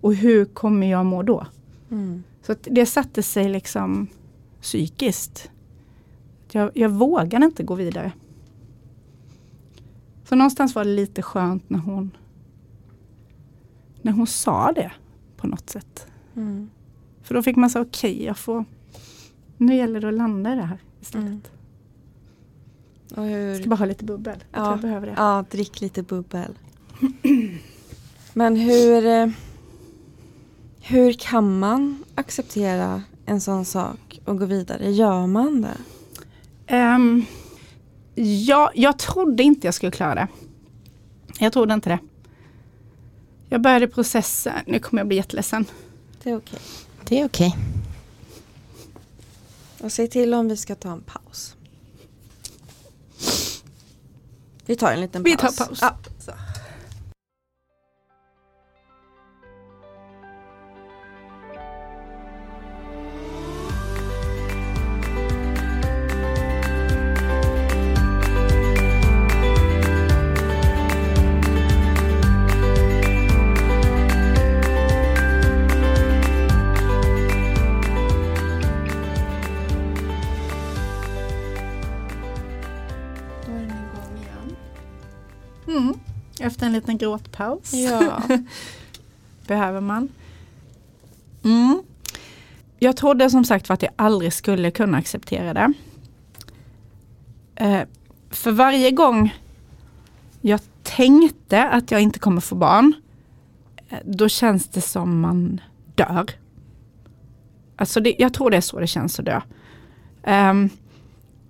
Och 0.00 0.14
hur 0.14 0.44
kommer 0.44 0.90
jag 0.90 1.06
må 1.06 1.22
då? 1.22 1.46
Mm. 1.90 2.22
Så 2.42 2.54
det 2.62 2.86
satte 2.86 3.22
sig 3.22 3.48
liksom 3.48 4.06
psykiskt. 4.60 5.50
Jag, 6.50 6.70
jag 6.74 6.88
vågade 6.88 7.46
inte 7.46 7.62
gå 7.62 7.74
vidare. 7.74 8.12
Så 10.28 10.34
någonstans 10.34 10.74
var 10.74 10.84
det 10.84 10.90
lite 10.90 11.22
skönt 11.22 11.70
när 11.70 11.78
hon 11.78 12.10
när 14.02 14.12
hon 14.12 14.26
sa 14.26 14.72
det 14.72 14.92
på 15.36 15.46
något 15.46 15.70
sätt. 15.70 16.06
Mm. 16.36 16.70
För 17.24 17.34
då 17.34 17.42
fick 17.42 17.56
man 17.56 17.70
säga 17.70 17.82
okej, 17.82 18.14
okay, 18.14 18.26
jag 18.26 18.38
får 18.38 18.64
nu 19.56 19.74
gäller 19.74 20.00
det 20.00 20.08
att 20.08 20.14
landa 20.14 20.52
i 20.52 20.56
det 20.56 20.62
här 20.62 20.78
istället. 21.00 21.26
Mm. 21.26 21.40
Och 23.14 23.24
hur... 23.24 23.48
Jag 23.48 23.60
ska 23.60 23.68
bara 23.68 23.76
ha 23.76 23.86
lite 23.86 24.04
bubbel. 24.04 24.44
Ja, 24.52 24.70
jag 24.70 24.80
behöver 24.80 25.06
det. 25.06 25.14
ja 25.16 25.44
drick 25.50 25.80
lite 25.80 26.02
bubbel. 26.02 26.54
Men 28.32 28.56
hur, 28.56 29.06
eh, 29.06 29.28
hur 30.80 31.12
kan 31.12 31.58
man 31.58 32.04
acceptera 32.14 33.02
en 33.26 33.40
sån 33.40 33.64
sak 33.64 34.20
och 34.24 34.38
gå 34.38 34.46
vidare? 34.46 34.90
Gör 34.90 35.26
man 35.26 35.62
det? 35.62 35.76
Um, 36.76 37.24
ja, 38.46 38.70
jag 38.74 38.98
trodde 38.98 39.42
inte 39.42 39.66
jag 39.66 39.74
skulle 39.74 39.92
klara 39.92 40.14
det. 40.14 40.28
Jag 41.38 41.52
trodde 41.52 41.74
inte 41.74 41.90
det. 41.90 41.98
Jag 43.48 43.60
började 43.60 43.88
processen, 43.88 44.54
nu 44.66 44.78
kommer 44.78 45.00
jag 45.00 45.08
bli 45.08 45.16
jätteledsen. 45.16 45.64
Det 46.22 46.30
är 46.30 46.36
okej. 46.36 46.58
Okay. 46.58 46.83
Det 47.08 47.20
är 47.20 47.24
okej. 47.24 47.48
Okay. 47.48 47.60
Och 49.80 49.92
säg 49.92 50.08
till 50.08 50.34
om 50.34 50.48
vi 50.48 50.56
ska 50.56 50.74
ta 50.74 50.92
en 50.92 51.02
paus. 51.02 51.54
Vi 54.66 54.76
tar 54.76 54.92
en 54.92 55.00
liten 55.00 55.24
paus. 55.24 55.32
Vi 55.32 55.36
tar 55.36 55.66
paus. 55.66 55.78
Ja, 55.80 55.98
en 86.64 86.72
liten 86.72 86.98
gråtpaus. 86.98 87.72
Ja. 87.72 88.22
Behöver 89.46 89.80
man. 89.80 90.08
Mm. 91.44 91.82
Jag 92.78 92.96
trodde 92.96 93.30
som 93.30 93.44
sagt 93.44 93.70
att 93.70 93.82
jag 93.82 93.92
aldrig 93.96 94.32
skulle 94.32 94.70
kunna 94.70 94.98
acceptera 94.98 95.54
det. 95.54 95.72
Eh, 97.56 97.82
för 98.30 98.52
varje 98.52 98.90
gång 98.90 99.34
jag 100.40 100.60
tänkte 100.82 101.64
att 101.64 101.90
jag 101.90 102.00
inte 102.00 102.18
kommer 102.18 102.40
få 102.40 102.54
barn, 102.54 102.92
eh, 103.88 103.98
då 104.04 104.28
känns 104.28 104.68
det 104.68 104.80
som 104.80 105.20
man 105.20 105.60
dör. 105.94 106.26
Alltså 107.76 108.00
det, 108.00 108.14
jag 108.18 108.34
tror 108.34 108.50
det 108.50 108.56
är 108.56 108.60
så 108.60 108.80
det 108.80 108.86
känns 108.86 109.18
att 109.18 109.24
dö. 109.24 109.40
Um, 110.26 110.70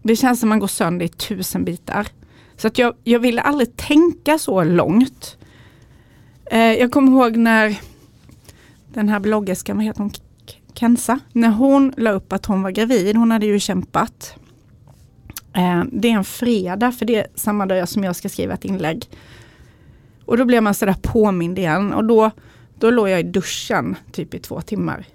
det 0.02 0.16
känns 0.16 0.40
som 0.40 0.48
man 0.48 0.58
går 0.58 0.66
sönder 0.66 1.06
i 1.06 1.08
tusen 1.08 1.64
bitar. 1.64 2.06
Så 2.56 2.66
att 2.66 2.78
jag, 2.78 2.94
jag 3.04 3.20
ville 3.20 3.40
aldrig 3.40 3.76
tänka 3.76 4.38
så 4.38 4.64
långt. 4.64 5.36
Eh, 6.50 6.72
jag 6.72 6.92
kommer 6.92 7.12
ihåg 7.12 7.36
när 7.36 7.80
den 8.92 9.08
här 9.08 9.20
bloggerskan, 9.20 9.76
vad 9.76 9.84
heter 9.84 10.00
hon, 10.00 10.10
Kensa, 10.74 11.18
när 11.32 11.48
hon 11.48 11.94
la 11.96 12.10
upp 12.10 12.32
att 12.32 12.46
hon 12.46 12.62
var 12.62 12.70
gravid, 12.70 13.16
hon 13.16 13.30
hade 13.30 13.46
ju 13.46 13.60
kämpat. 13.60 14.36
Eh, 15.52 15.82
det 15.92 16.08
är 16.08 16.12
en 16.12 16.24
fredag, 16.24 16.92
för 16.92 17.06
det 17.06 17.16
är 17.16 17.26
samma 17.34 17.66
dag 17.66 17.88
som 17.88 18.04
jag 18.04 18.16
ska 18.16 18.28
skriva 18.28 18.54
ett 18.54 18.64
inlägg. 18.64 19.08
Och 20.24 20.36
då 20.36 20.44
blev 20.44 20.62
man 20.62 20.74
sådär 20.74 20.96
påmind 21.02 21.58
igen 21.58 21.92
och 21.92 22.04
då, 22.04 22.30
då 22.78 22.90
låg 22.90 23.08
jag 23.08 23.20
i 23.20 23.22
duschen 23.22 23.96
typ 24.12 24.34
i 24.34 24.38
två 24.38 24.60
timmar. 24.60 25.06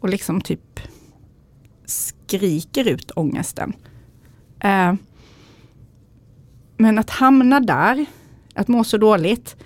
Och 0.00 0.08
liksom 0.08 0.40
typ 0.40 0.80
skriker 1.84 2.88
ut 2.88 3.10
ångesten. 3.16 3.72
Eh, 4.60 4.94
men 6.76 6.98
att 6.98 7.10
hamna 7.10 7.60
där, 7.60 8.06
att 8.54 8.68
må 8.68 8.84
så 8.84 8.98
dåligt. 8.98 9.56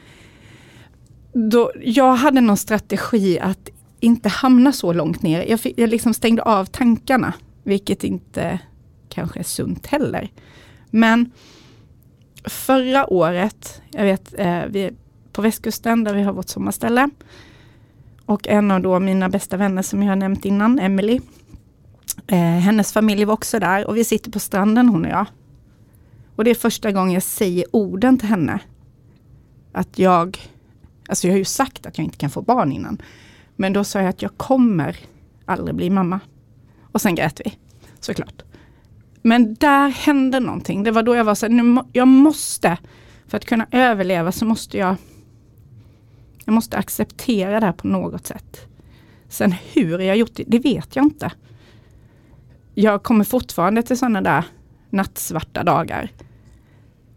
Då, 1.33 1.73
jag 1.83 2.13
hade 2.15 2.41
någon 2.41 2.57
strategi 2.57 3.39
att 3.41 3.69
inte 4.01 4.29
hamna 4.29 4.73
så 4.73 4.93
långt 4.93 5.23
ner. 5.23 5.45
Jag, 5.51 5.61
fick, 5.61 5.79
jag 5.79 5.91
liksom 5.91 6.15
stängde 6.15 6.43
av 6.43 6.65
tankarna, 6.65 7.33
vilket 7.63 8.05
inte 8.05 8.59
kanske 9.09 9.39
är 9.39 9.45
sunt 9.45 9.87
heller. 9.87 10.31
Men 10.91 11.33
förra 12.45 13.13
året, 13.13 13.83
jag 13.91 14.05
vet, 14.05 14.35
eh, 14.39 14.63
vi 14.69 14.83
är 14.83 14.93
på 15.33 15.43
västkusten 15.43 16.05
där 16.05 16.15
vi 16.15 16.23
har 16.23 16.33
vårt 16.33 16.49
sommarställe. 16.49 17.11
Och 18.27 18.49
en 18.49 18.71
av 18.71 18.81
då 18.81 18.99
mina 18.99 19.29
bästa 19.29 19.57
vänner 19.57 19.83
som 19.83 20.03
jag 20.03 20.11
har 20.11 20.17
nämnt 20.17 20.45
innan, 20.45 20.79
Emily. 20.79 21.21
Eh, 22.27 22.39
hennes 22.39 22.93
familj 22.93 23.25
var 23.25 23.35
också 23.35 23.59
där 23.59 23.87
och 23.87 23.97
vi 23.97 24.05
sitter 24.05 24.31
på 24.31 24.39
stranden 24.39 24.89
hon 24.89 25.05
och 25.05 25.11
jag. 25.11 25.27
Och 26.39 26.45
det 26.45 26.51
är 26.51 26.55
första 26.55 26.93
gången 26.93 27.13
jag 27.13 27.23
säger 27.23 27.65
orden 27.71 28.19
till 28.19 28.29
henne. 28.29 28.61
Att 29.73 29.99
jag, 29.99 30.39
alltså 31.09 31.27
jag 31.27 31.35
har 31.35 31.39
ju 31.39 31.45
sagt 31.45 31.87
att 31.87 31.99
jag 31.99 32.05
inte 32.05 32.17
kan 32.17 32.31
få 32.31 32.43
barn 32.43 32.73
innan. 32.73 33.03
Men 33.57 33.73
då 33.73 33.85
sa 33.85 33.99
jag 33.99 34.09
att 34.09 34.23
jag 34.23 34.37
kommer 34.37 34.97
aldrig 35.45 35.77
bli 35.77 35.91
mamma. 35.91 36.21
Och 36.93 37.01
sen 37.01 37.15
grät 37.15 37.41
vi, 37.45 37.59
såklart. 38.01 38.43
Men 39.23 39.55
där 39.55 39.89
hände 39.89 40.41
någonting. 40.41 40.83
Det 40.83 40.91
var 40.91 41.03
då 41.03 41.15
jag 41.15 41.25
var 41.25 41.35
så 41.35 41.47
här, 41.47 41.53
nu, 41.53 41.83
jag 41.93 42.09
måste, 42.09 42.79
för 43.27 43.37
att 43.37 43.45
kunna 43.45 43.67
överleva 43.71 44.33
så 44.33 44.45
måste 44.45 44.79
jag, 44.79 44.97
jag 46.45 46.53
måste 46.53 46.77
acceptera 46.77 47.61
det 47.61 47.67
här 47.67 47.73
på 47.73 47.87
något 47.87 48.27
sätt. 48.27 48.67
Sen 49.29 49.55
hur 49.73 49.99
jag 49.99 50.17
gjort 50.17 50.35
det, 50.35 50.45
det 50.47 50.59
vet 50.59 50.97
jag 50.97 51.05
inte. 51.05 51.33
Jag 52.75 53.03
kommer 53.03 53.25
fortfarande 53.25 53.83
till 53.83 53.99
sådana 53.99 54.21
där 54.21 54.45
nattsvarta 54.91 55.65
dagar. 55.65 56.11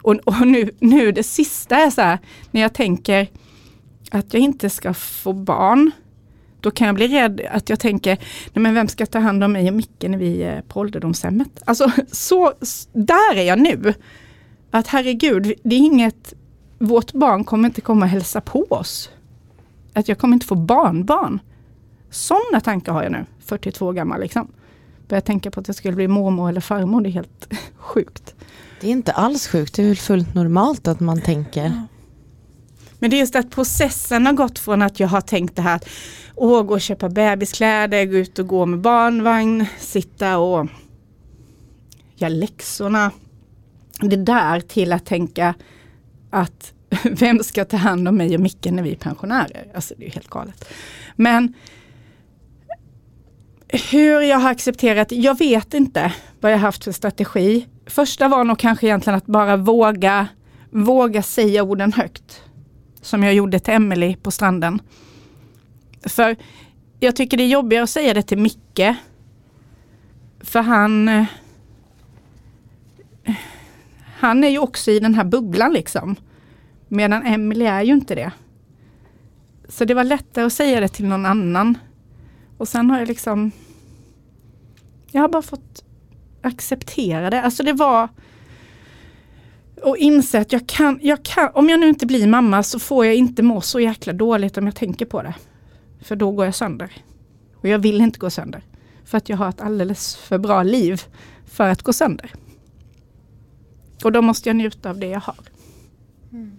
Och, 0.01 0.15
och 0.15 0.47
nu, 0.47 0.69
nu 0.79 1.11
det 1.11 1.23
sista 1.23 1.75
är 1.75 1.89
så 1.89 2.01
här, 2.01 2.19
när 2.51 2.61
jag 2.61 2.73
tänker 2.73 3.27
att 4.11 4.33
jag 4.33 4.43
inte 4.43 4.69
ska 4.69 4.93
få 4.93 5.33
barn, 5.33 5.91
då 6.61 6.71
kan 6.71 6.87
jag 6.87 6.95
bli 6.95 7.07
rädd 7.07 7.41
att 7.51 7.69
jag 7.69 7.79
tänker, 7.79 8.17
nej 8.53 8.63
men 8.63 8.73
vem 8.73 8.87
ska 8.87 9.05
ta 9.05 9.19
hand 9.19 9.43
om 9.43 9.51
mig 9.51 9.67
och 9.67 9.73
Micke 9.73 10.03
när 10.07 10.17
vi 10.17 10.43
är 10.43 10.61
på 10.61 10.79
ålderdomshemmet? 10.79 11.63
Alltså 11.65 11.91
så, 12.11 12.53
där 12.93 13.35
är 13.35 13.43
jag 13.43 13.59
nu. 13.59 13.93
Att 14.71 14.87
herregud, 14.87 15.53
det 15.63 15.75
är 15.75 15.79
inget, 15.79 16.33
vårt 16.79 17.13
barn 17.13 17.43
kommer 17.43 17.69
inte 17.69 17.81
komma 17.81 18.05
och 18.05 18.09
hälsa 18.09 18.41
på 18.41 18.65
oss. 18.69 19.09
Att 19.93 20.07
jag 20.07 20.17
kommer 20.17 20.33
inte 20.33 20.45
få 20.45 20.55
barnbarn. 20.55 21.39
Sådana 22.09 22.61
tankar 22.63 22.93
har 22.93 23.03
jag 23.03 23.11
nu, 23.11 23.25
42 23.45 23.85
år 23.85 23.93
gammal 23.93 24.21
liksom. 24.21 24.47
Börjar 25.07 25.21
tänka 25.21 25.51
på 25.51 25.59
att 25.59 25.67
jag 25.67 25.75
skulle 25.75 25.95
bli 25.95 26.07
mormor 26.07 26.49
eller 26.49 26.61
farmor, 26.61 27.01
det 27.01 27.09
är 27.09 27.11
helt 27.11 27.53
sjukt. 27.77 28.35
Det 28.81 28.87
är 28.87 28.91
inte 28.91 29.11
alls 29.11 29.47
sjukt, 29.47 29.75
det 29.75 29.83
är 29.83 29.87
väl 29.87 29.97
fullt 29.97 30.33
normalt 30.33 30.87
att 30.87 30.99
man 30.99 31.21
tänker. 31.21 31.87
Men 32.99 33.09
det 33.09 33.15
är 33.15 33.19
just 33.19 33.35
att 33.35 33.49
processen 33.49 34.25
har 34.25 34.33
gått 34.33 34.59
från 34.59 34.81
att 34.81 34.99
jag 34.99 35.07
har 35.07 35.21
tänkt 35.21 35.55
det 35.55 35.61
här 35.61 35.75
att 35.75 35.89
åh, 36.35 36.63
gå 36.63 36.73
och 36.73 36.81
köpa 36.81 37.09
bebiskläder, 37.09 38.05
gå 38.05 38.17
ut 38.17 38.39
och 38.39 38.47
gå 38.47 38.65
med 38.65 38.81
barnvagn, 38.81 39.65
sitta 39.79 40.37
och 40.37 40.67
göra 42.15 42.29
läxorna. 42.29 43.11
Det 44.01 44.15
där 44.15 44.59
till 44.59 44.93
att 44.93 45.05
tänka 45.05 45.53
att 46.29 46.73
vem 47.03 47.43
ska 47.43 47.65
ta 47.65 47.77
hand 47.77 48.07
om 48.07 48.17
mig 48.17 48.35
och 48.35 48.41
Micke 48.41 48.65
när 48.71 48.83
vi 48.83 48.91
är 48.91 48.95
pensionärer? 48.95 49.67
Alltså 49.75 49.93
det 49.97 50.03
är 50.03 50.05
ju 50.05 50.13
helt 50.13 50.29
galet. 50.29 50.65
Men 51.15 51.53
hur 53.91 54.21
jag 54.21 54.37
har 54.37 54.51
accepterat, 54.51 55.11
jag 55.11 55.37
vet 55.37 55.73
inte 55.73 56.13
vad 56.39 56.51
jag 56.51 56.57
haft 56.57 56.83
för 56.83 56.91
strategi. 56.91 57.67
Första 57.91 58.27
var 58.27 58.43
nog 58.43 58.59
kanske 58.59 58.87
egentligen 58.87 59.17
att 59.17 59.25
bara 59.25 59.57
våga, 59.57 60.27
våga 60.69 61.23
säga 61.23 61.63
orden 61.63 61.93
högt. 61.93 62.41
Som 63.01 63.23
jag 63.23 63.33
gjorde 63.33 63.59
till 63.59 63.73
Emelie 63.73 64.15
på 64.15 64.31
stranden. 64.31 64.81
För 66.05 66.35
jag 66.99 67.15
tycker 67.15 67.37
det 67.37 67.43
är 67.43 67.47
jobbigare 67.47 67.83
att 67.83 67.89
säga 67.89 68.13
det 68.13 68.21
till 68.21 68.37
Micke. 68.37 68.95
För 70.39 70.61
han 70.61 71.25
han 74.19 74.43
är 74.43 74.49
ju 74.49 74.59
också 74.59 74.91
i 74.91 74.99
den 74.99 75.15
här 75.15 75.23
bubblan 75.23 75.73
liksom. 75.73 76.15
Medan 76.87 77.25
Emelie 77.25 77.69
är 77.69 77.83
ju 77.83 77.93
inte 77.93 78.15
det. 78.15 78.31
Så 79.67 79.85
det 79.85 79.93
var 79.93 80.03
lättare 80.03 80.45
att 80.45 80.53
säga 80.53 80.79
det 80.79 80.87
till 80.87 81.05
någon 81.05 81.25
annan. 81.25 81.77
Och 82.57 82.67
sen 82.67 82.89
har 82.89 82.99
jag 82.99 83.07
liksom 83.07 83.51
Jag 85.11 85.21
har 85.21 85.29
bara 85.29 85.41
fått 85.41 85.90
acceptera 86.41 87.29
det. 87.29 87.41
Alltså 87.41 87.63
det 87.63 87.73
var 87.73 88.09
och 89.83 89.97
inse 89.97 90.39
att 90.39 90.51
jag 90.51 90.67
kan, 90.67 90.99
jag 91.01 91.23
kan, 91.23 91.49
om 91.53 91.69
jag 91.69 91.79
nu 91.79 91.89
inte 91.89 92.05
blir 92.05 92.27
mamma 92.27 92.63
så 92.63 92.79
får 92.79 93.05
jag 93.05 93.15
inte 93.15 93.43
må 93.43 93.61
så 93.61 93.79
jäkla 93.79 94.13
dåligt 94.13 94.57
om 94.57 94.65
jag 94.65 94.75
tänker 94.75 95.05
på 95.05 95.21
det. 95.21 95.33
För 96.01 96.15
då 96.15 96.31
går 96.31 96.45
jag 96.45 96.55
sönder. 96.55 96.91
Och 97.55 97.67
jag 97.67 97.79
vill 97.79 98.01
inte 98.01 98.19
gå 98.19 98.29
sönder. 98.29 98.63
För 99.05 99.17
att 99.17 99.29
jag 99.29 99.37
har 99.37 99.49
ett 99.49 99.61
alldeles 99.61 100.15
för 100.15 100.37
bra 100.37 100.63
liv 100.63 101.01
för 101.45 101.69
att 101.69 101.81
gå 101.81 101.93
sönder. 101.93 102.33
Och 104.03 104.11
då 104.11 104.21
måste 104.21 104.49
jag 104.49 104.55
njuta 104.55 104.89
av 104.89 104.99
det 104.99 105.07
jag 105.07 105.19
har. 105.19 105.35
Mm. 106.31 106.51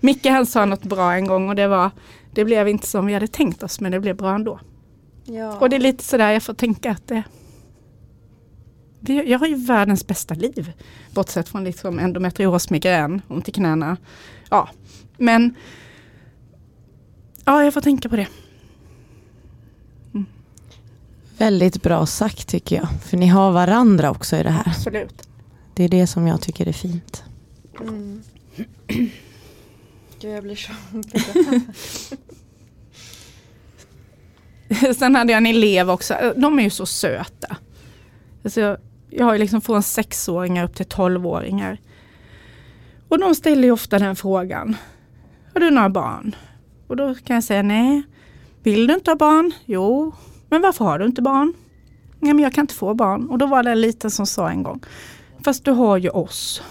Micke 0.00 0.26
han 0.26 0.46
sa 0.46 0.64
något 0.64 0.84
bra 0.84 1.14
en 1.14 1.26
gång 1.26 1.48
och 1.48 1.54
det 1.54 1.68
var 1.68 1.90
Det 2.32 2.44
blev 2.44 2.68
inte 2.68 2.86
som 2.86 3.06
vi 3.06 3.14
hade 3.14 3.28
tänkt 3.28 3.62
oss 3.62 3.80
men 3.80 3.92
det 3.92 4.00
blev 4.00 4.16
bra 4.16 4.34
ändå. 4.34 4.60
Ja. 5.24 5.56
Och 5.58 5.70
det 5.70 5.76
är 5.76 5.80
lite 5.80 6.04
sådär 6.04 6.30
jag 6.30 6.42
får 6.42 6.54
tänka 6.54 6.90
att 6.90 7.08
det 7.08 7.22
jag 9.00 9.38
har 9.38 9.46
ju 9.46 9.54
världens 9.54 10.06
bästa 10.06 10.34
liv. 10.34 10.72
Bortsett 11.10 11.48
från 11.48 11.64
liksom 11.64 11.98
endometrios, 11.98 12.70
migrän, 12.70 13.22
ont 13.28 13.48
i 13.48 13.52
knäna. 13.52 13.96
Ja, 14.50 14.68
men 15.16 15.54
ja, 17.44 17.64
jag 17.64 17.74
får 17.74 17.80
tänka 17.80 18.08
på 18.08 18.16
det. 18.16 18.26
Mm. 20.14 20.26
Väldigt 21.38 21.82
bra 21.82 22.06
sagt 22.06 22.48
tycker 22.48 22.76
jag. 22.76 22.88
För 23.02 23.16
ni 23.16 23.26
har 23.26 23.52
varandra 23.52 24.10
också 24.10 24.36
i 24.36 24.42
det 24.42 24.50
här. 24.50 24.68
Absolut. 24.68 25.28
Det 25.74 25.84
är 25.84 25.88
det 25.88 26.06
som 26.06 26.26
jag 26.26 26.40
tycker 26.40 26.68
är 26.68 26.72
fint. 26.72 27.24
Mm. 27.80 28.22
Gud, 30.20 30.36
jag 30.36 30.42
blir 30.42 30.56
så 30.56 30.72
Sen 34.94 35.14
hade 35.14 35.32
jag 35.32 35.38
en 35.38 35.46
elev 35.46 35.90
också. 35.90 36.34
De 36.36 36.58
är 36.58 36.62
ju 36.62 36.70
så 36.70 36.86
söta. 36.86 37.56
Alltså, 38.44 38.76
jag 39.10 39.24
har 39.24 39.32
ju 39.32 39.38
liksom 39.38 39.60
från 39.60 39.82
sexåringar 39.82 40.64
upp 40.64 40.76
till 40.76 40.86
tolvåringar. 40.86 41.78
Och 43.08 43.18
de 43.18 43.34
ställer 43.34 43.62
ju 43.62 43.72
ofta 43.72 43.98
den 43.98 44.16
frågan. 44.16 44.76
Har 45.54 45.60
du 45.60 45.70
några 45.70 45.90
barn? 45.90 46.36
Och 46.86 46.96
då 46.96 47.14
kan 47.14 47.34
jag 47.34 47.44
säga 47.44 47.62
nej. 47.62 48.02
Vill 48.62 48.86
du 48.86 48.94
inte 48.94 49.10
ha 49.10 49.16
barn? 49.16 49.52
Jo. 49.64 50.12
Men 50.48 50.62
varför 50.62 50.84
har 50.84 50.98
du 50.98 51.06
inte 51.06 51.22
barn? 51.22 51.54
Nej 52.18 52.34
men 52.34 52.42
jag 52.42 52.52
kan 52.52 52.62
inte 52.62 52.74
få 52.74 52.94
barn. 52.94 53.30
Och 53.30 53.38
då 53.38 53.46
var 53.46 53.62
det 53.62 53.70
en 53.70 53.80
liten 53.80 54.10
som 54.10 54.26
sa 54.26 54.50
en 54.50 54.62
gång. 54.62 54.80
Fast 55.44 55.64
du 55.64 55.70
har 55.70 55.96
ju 55.96 56.08
oss. 56.08 56.62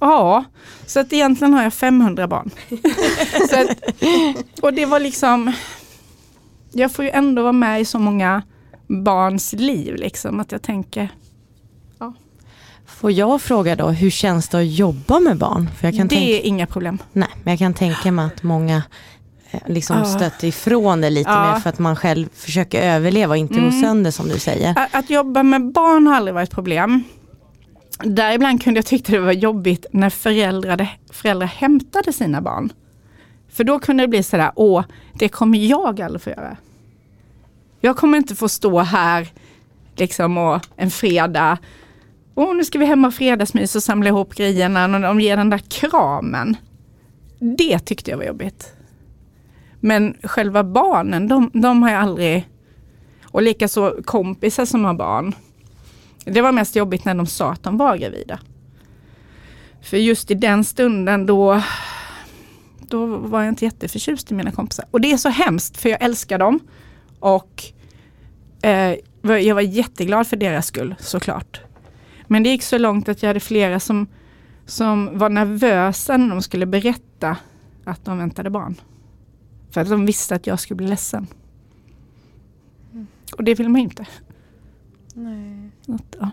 Ja, 0.00 0.44
så 0.86 1.00
att 1.00 1.12
egentligen 1.12 1.54
har 1.54 1.62
jag 1.62 1.74
500 1.74 2.28
barn. 2.28 2.50
att, 3.52 4.62
och 4.62 4.74
det 4.74 4.86
var 4.86 5.00
liksom, 5.00 5.52
jag 6.72 6.92
får 6.92 7.04
ju 7.04 7.10
ändå 7.10 7.42
vara 7.42 7.52
med 7.52 7.80
i 7.80 7.84
så 7.84 7.98
många 7.98 8.42
barns 8.86 9.52
liv 9.52 9.94
liksom 9.94 10.40
att 10.40 10.52
jag 10.52 10.62
tänker. 10.62 11.08
Får 13.00 13.12
jag 13.12 13.42
fråga 13.42 13.76
då, 13.76 13.88
hur 13.88 14.10
känns 14.10 14.48
det 14.48 14.58
att 14.58 14.66
jobba 14.66 15.20
med 15.20 15.36
barn? 15.36 15.68
För 15.78 15.86
jag 15.86 15.96
kan 15.96 16.08
det 16.08 16.14
tänka, 16.14 16.32
är 16.32 16.46
inga 16.46 16.66
problem. 16.66 16.98
Nej, 17.12 17.28
men 17.42 17.52
jag 17.52 17.58
kan 17.58 17.74
tänka 17.74 18.12
mig 18.12 18.26
att 18.26 18.42
många 18.42 18.82
eh, 19.50 19.60
liksom 19.66 20.04
stöter 20.04 20.48
ifrån 20.48 21.00
det 21.00 21.10
lite 21.10 21.30
ja. 21.30 21.52
mer 21.52 21.60
för 21.60 21.70
att 21.70 21.78
man 21.78 21.96
själv 21.96 22.28
försöker 22.34 22.82
överleva 22.82 23.30
och 23.30 23.36
inte 23.36 23.54
mm. 23.54 23.64
gå 23.64 23.80
sönder 23.80 24.10
som 24.10 24.28
du 24.28 24.38
säger. 24.38 24.70
Att, 24.70 24.94
att 24.94 25.10
jobba 25.10 25.42
med 25.42 25.72
barn 25.72 26.06
har 26.06 26.14
aldrig 26.14 26.34
varit 26.34 26.50
problem. 26.50 27.04
Däribland 28.04 28.62
kunde 28.62 28.78
jag 28.78 28.86
tycka 28.86 29.12
det 29.12 29.20
var 29.20 29.32
jobbigt 29.32 29.86
när 29.92 30.10
föräldrar, 30.10 30.88
föräldrar 31.10 31.46
hämtade 31.46 32.12
sina 32.12 32.40
barn. 32.40 32.72
För 33.52 33.64
då 33.64 33.78
kunde 33.78 34.02
det 34.02 34.08
bli 34.08 34.22
sådär, 34.22 34.52
åh, 34.56 34.84
det 35.14 35.28
kommer 35.28 35.58
jag 35.58 36.00
aldrig 36.00 36.22
få 36.22 36.30
göra. 36.30 36.56
Jag 37.80 37.96
kommer 37.96 38.18
inte 38.18 38.34
få 38.34 38.48
stå 38.48 38.78
här 38.78 39.28
liksom 39.96 40.38
och 40.38 40.60
en 40.76 40.90
fredag, 40.90 41.58
åh 42.34 42.56
nu 42.56 42.64
ska 42.64 42.78
vi 42.78 42.84
hem 42.84 43.04
och 43.04 43.14
fredagsmys 43.14 43.76
och 43.76 43.82
samla 43.82 44.08
ihop 44.08 44.34
grejerna 44.34 44.84
och 44.84 45.00
de 45.00 45.20
ger 45.20 45.36
den 45.36 45.50
där 45.50 45.58
kramen. 45.58 46.56
Det 47.38 47.78
tyckte 47.78 48.10
jag 48.10 48.18
var 48.18 48.24
jobbigt. 48.24 48.72
Men 49.80 50.16
själva 50.22 50.64
barnen, 50.64 51.28
de, 51.28 51.50
de 51.54 51.82
har 51.82 51.90
jag 51.90 52.02
aldrig, 52.02 52.48
och 53.24 53.42
likaså 53.42 53.94
kompisar 54.04 54.64
som 54.64 54.84
har 54.84 54.94
barn. 54.94 55.34
Det 56.24 56.40
var 56.40 56.52
mest 56.52 56.76
jobbigt 56.76 57.04
när 57.04 57.14
de 57.14 57.26
sa 57.26 57.52
att 57.52 57.62
de 57.62 57.76
var 57.76 57.96
gravida. 57.96 58.38
För 59.82 59.96
just 59.96 60.30
i 60.30 60.34
den 60.34 60.64
stunden 60.64 61.26
då, 61.26 61.62
då 62.80 63.06
var 63.06 63.40
jag 63.42 63.48
inte 63.48 63.64
jätteförtjust 63.64 64.30
i 64.30 64.34
mina 64.34 64.50
kompisar. 64.50 64.84
Och 64.90 65.00
det 65.00 65.12
är 65.12 65.16
så 65.16 65.28
hemskt 65.28 65.76
för 65.76 65.88
jag 65.88 66.02
älskar 66.02 66.38
dem. 66.38 66.60
Och 67.20 67.64
eh, 68.62 68.94
jag 69.22 69.54
var 69.54 69.62
jätteglad 69.62 70.26
för 70.26 70.36
deras 70.36 70.66
skull 70.66 70.94
såklart. 70.98 71.60
Men 72.32 72.42
det 72.42 72.48
gick 72.48 72.62
så 72.62 72.78
långt 72.78 73.08
att 73.08 73.22
jag 73.22 73.28
hade 73.28 73.40
flera 73.40 73.80
som, 73.80 74.06
som 74.66 75.18
var 75.18 75.28
nervösa 75.28 76.16
när 76.16 76.28
de 76.28 76.42
skulle 76.42 76.66
berätta 76.66 77.36
att 77.84 78.04
de 78.04 78.18
väntade 78.18 78.50
barn. 78.50 78.74
För 79.70 79.80
att 79.80 79.88
de 79.88 80.06
visste 80.06 80.34
att 80.34 80.46
jag 80.46 80.60
skulle 80.60 80.76
bli 80.76 80.86
ledsen. 80.86 81.26
Mm. 82.92 83.06
Och 83.36 83.44
det 83.44 83.54
vill 83.54 83.68
man 83.68 83.80
inte. 83.80 84.06
Nej. 85.14 85.70
Att, 85.88 86.16
ja. 86.20 86.30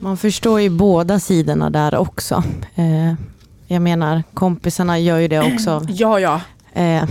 Man 0.00 0.16
förstår 0.16 0.60
ju 0.60 0.70
båda 0.70 1.20
sidorna 1.20 1.70
där 1.70 1.94
också. 1.94 2.42
Eh, 2.74 3.14
jag 3.66 3.82
menar 3.82 4.22
kompisarna 4.34 4.98
gör 4.98 5.18
ju 5.18 5.28
det 5.28 5.54
också. 5.54 5.82
Ja, 5.88 6.20
ja. 6.20 6.40
Eh, 6.72 7.04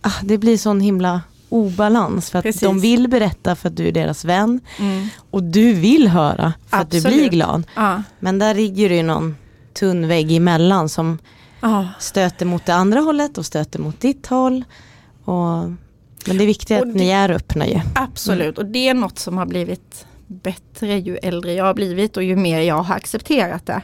ah, 0.00 0.22
det 0.22 0.38
blir 0.38 0.58
sån 0.58 0.80
himla 0.80 1.22
obalans 1.48 2.30
för 2.30 2.38
att 2.38 2.42
Precis. 2.42 2.62
de 2.62 2.80
vill 2.80 3.08
berätta 3.08 3.56
för 3.56 3.68
att 3.68 3.76
du 3.76 3.88
är 3.88 3.92
deras 3.92 4.24
vän 4.24 4.60
mm. 4.78 5.08
och 5.30 5.42
du 5.42 5.72
vill 5.72 6.08
höra 6.08 6.52
för 6.66 6.76
Absolut. 6.76 7.06
att 7.06 7.12
du 7.12 7.18
blir 7.18 7.28
glad. 7.28 7.66
Ja. 7.74 8.02
Men 8.20 8.38
där 8.38 8.54
ligger 8.54 8.88
det 8.88 8.96
ju 8.96 9.02
någon 9.02 9.36
tunn 9.74 10.08
vägg 10.08 10.32
emellan 10.32 10.88
som 10.88 11.18
ja. 11.60 11.88
stöter 11.98 12.46
mot 12.46 12.66
det 12.66 12.74
andra 12.74 13.00
hållet 13.00 13.38
och 13.38 13.46
stöter 13.46 13.78
mot 13.78 14.00
ditt 14.00 14.26
håll. 14.26 14.64
Och 15.24 15.70
men 16.26 16.38
det 16.38 16.44
är 16.44 16.46
viktigt 16.46 16.82
att 16.82 16.94
ni 16.94 17.08
är 17.08 17.30
öppna 17.30 17.66
ju. 17.66 17.80
Absolut, 17.94 18.58
mm. 18.58 18.66
och 18.66 18.72
det 18.72 18.88
är 18.88 18.94
något 18.94 19.18
som 19.18 19.38
har 19.38 19.46
blivit 19.46 20.06
bättre 20.26 20.98
ju 20.98 21.16
äldre 21.16 21.52
jag 21.52 21.64
har 21.64 21.74
blivit 21.74 22.16
och 22.16 22.22
ju 22.22 22.36
mer 22.36 22.60
jag 22.60 22.82
har 22.82 22.94
accepterat 22.94 23.66
det. 23.66 23.82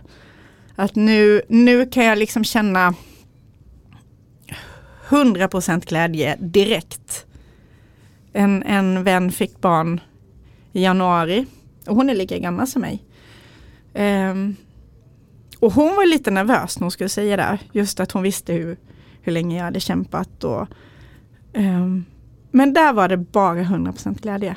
Att 0.76 0.94
nu, 0.94 1.42
nu 1.48 1.86
kan 1.86 2.04
jag 2.04 2.18
liksom 2.18 2.44
känna 2.44 2.94
100% 5.08 5.86
glädje 5.88 6.36
direkt. 6.40 7.26
En, 8.36 8.62
en 8.62 9.04
vän 9.04 9.32
fick 9.32 9.60
barn 9.60 10.00
i 10.72 10.82
januari 10.82 11.46
och 11.86 11.96
hon 11.96 12.10
är 12.10 12.14
lika 12.14 12.38
gammal 12.38 12.66
som 12.66 12.82
mig. 12.82 13.04
Um, 13.94 14.56
och 15.58 15.72
hon 15.72 15.96
var 15.96 16.06
lite 16.06 16.30
nervös 16.30 16.78
när 16.78 16.84
hon 16.84 16.90
skulle 16.90 17.08
säga 17.08 17.36
det. 17.36 17.58
Just 17.72 18.00
att 18.00 18.12
hon 18.12 18.22
visste 18.22 18.52
hur, 18.52 18.76
hur 19.22 19.32
länge 19.32 19.56
jag 19.56 19.64
hade 19.64 19.80
kämpat. 19.80 20.44
Och, 20.44 20.68
um, 21.52 22.04
men 22.50 22.72
där 22.72 22.92
var 22.92 23.08
det 23.08 23.16
bara 23.16 23.62
100% 23.62 24.22
glädje. 24.22 24.56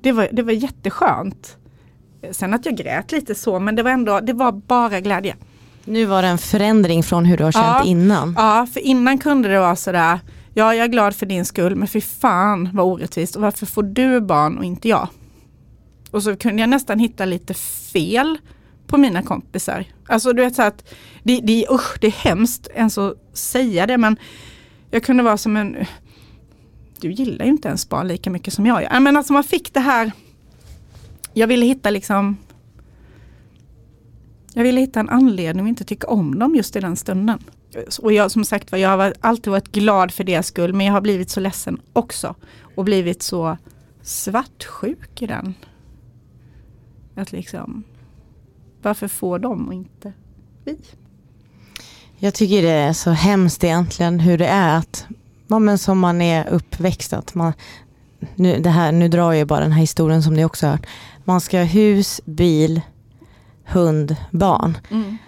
Det 0.00 0.12
var, 0.12 0.28
det 0.32 0.42
var 0.42 0.52
jätteskönt. 0.52 1.56
Sen 2.30 2.54
att 2.54 2.66
jag 2.66 2.76
grät 2.76 3.12
lite 3.12 3.34
så, 3.34 3.58
men 3.58 3.76
det 3.76 3.82
var 3.82 3.90
ändå, 3.90 4.20
det 4.20 4.32
var 4.32 4.52
bara 4.52 5.00
glädje. 5.00 5.36
Nu 5.84 6.04
var 6.04 6.22
det 6.22 6.28
en 6.28 6.38
förändring 6.38 7.02
från 7.02 7.24
hur 7.24 7.36
du 7.36 7.44
har 7.44 7.52
känt 7.52 7.66
ja, 7.66 7.84
innan. 7.84 8.34
Ja, 8.38 8.66
för 8.72 8.80
innan 8.80 9.18
kunde 9.18 9.48
det 9.48 9.58
vara 9.58 9.76
sådär, 9.76 10.20
ja 10.54 10.74
jag 10.74 10.84
är 10.84 10.88
glad 10.88 11.16
för 11.16 11.26
din 11.26 11.44
skull, 11.44 11.76
men 11.76 11.88
fy 11.88 12.00
fan 12.00 12.68
vad 12.72 12.86
orättvist 12.86 13.36
och 13.36 13.42
varför 13.42 13.66
får 13.66 13.82
du 13.82 14.20
barn 14.20 14.58
och 14.58 14.64
inte 14.64 14.88
jag? 14.88 15.08
Och 16.10 16.22
så 16.22 16.36
kunde 16.36 16.62
jag 16.62 16.68
nästan 16.68 16.98
hitta 16.98 17.24
lite 17.24 17.54
fel 17.92 18.38
på 18.86 18.98
mina 18.98 19.22
kompisar. 19.22 19.84
Alltså 20.06 20.32
du 20.32 20.42
vet 20.42 20.54
så 20.54 20.62
att 20.62 20.88
det, 21.22 21.40
det, 21.40 21.66
usch, 21.70 21.98
det 22.00 22.06
är 22.06 22.10
hemskt 22.10 22.68
ens 22.74 22.98
att 22.98 23.16
säga 23.32 23.86
det 23.86 23.98
men 23.98 24.16
jag 24.90 25.02
kunde 25.02 25.22
vara 25.22 25.36
som 25.36 25.56
en 25.56 25.76
du 27.00 27.12
gillar 27.12 27.44
ju 27.44 27.50
inte 27.50 27.68
ens 27.68 27.88
barn 27.88 28.08
lika 28.08 28.30
mycket 28.30 28.54
som 28.54 28.66
jag 28.66 28.82
gör. 28.82 29.00
Men 29.00 29.16
alltså 29.16 29.32
man 29.32 29.44
fick 29.44 29.74
det 29.74 29.80
här, 29.80 30.12
jag 31.32 31.46
ville 31.46 31.66
hitta 31.66 31.90
liksom 31.90 32.36
jag 34.54 34.62
ville 34.62 34.80
hitta 34.80 35.00
en 35.00 35.08
anledning 35.08 35.64
att 35.64 35.68
inte 35.68 35.84
tycka 35.84 36.06
om 36.06 36.38
dem 36.38 36.54
just 36.54 36.76
i 36.76 36.80
den 36.80 36.96
stunden. 36.96 37.38
Och 38.02 38.12
jag 38.12 38.30
som 38.30 38.44
sagt 38.44 38.72
var, 38.72 38.78
jag 38.78 38.96
har 38.96 39.14
alltid 39.20 39.50
varit 39.50 39.72
glad 39.72 40.12
för 40.12 40.24
deras 40.24 40.46
skull 40.46 40.72
men 40.72 40.86
jag 40.86 40.92
har 40.92 41.00
blivit 41.00 41.30
så 41.30 41.40
ledsen 41.40 41.80
också. 41.92 42.34
Och 42.74 42.84
blivit 42.84 43.22
så 43.22 43.56
svartsjuk 44.02 45.22
i 45.22 45.26
den. 45.26 45.54
Att 47.14 47.32
liksom, 47.32 47.84
varför 48.82 49.08
får 49.08 49.38
de 49.38 49.68
och 49.68 49.74
inte 49.74 50.12
vi? 50.64 50.78
Jag 52.18 52.34
tycker 52.34 52.62
det 52.62 52.70
är 52.70 52.92
så 52.92 53.10
hemskt 53.10 53.64
egentligen 53.64 54.20
hur 54.20 54.38
det 54.38 54.46
är 54.46 54.78
att 54.78 55.06
ja, 55.48 55.58
men 55.58 55.78
som 55.78 55.98
man 55.98 56.20
är 56.22 56.48
uppväxt. 56.48 57.12
Att 57.12 57.34
man, 57.34 57.52
nu, 58.34 58.60
det 58.60 58.70
här, 58.70 58.92
nu 58.92 59.08
drar 59.08 59.32
jag 59.32 59.48
bara 59.48 59.60
den 59.60 59.72
här 59.72 59.80
historien 59.80 60.22
som 60.22 60.34
ni 60.34 60.44
också 60.44 60.66
hört. 60.66 60.86
Man 61.24 61.40
ska 61.40 61.58
ha 61.58 61.64
hus, 61.64 62.20
bil, 62.24 62.80
hund, 63.64 64.16
barn. 64.30 64.78
Mm. 64.90 65.18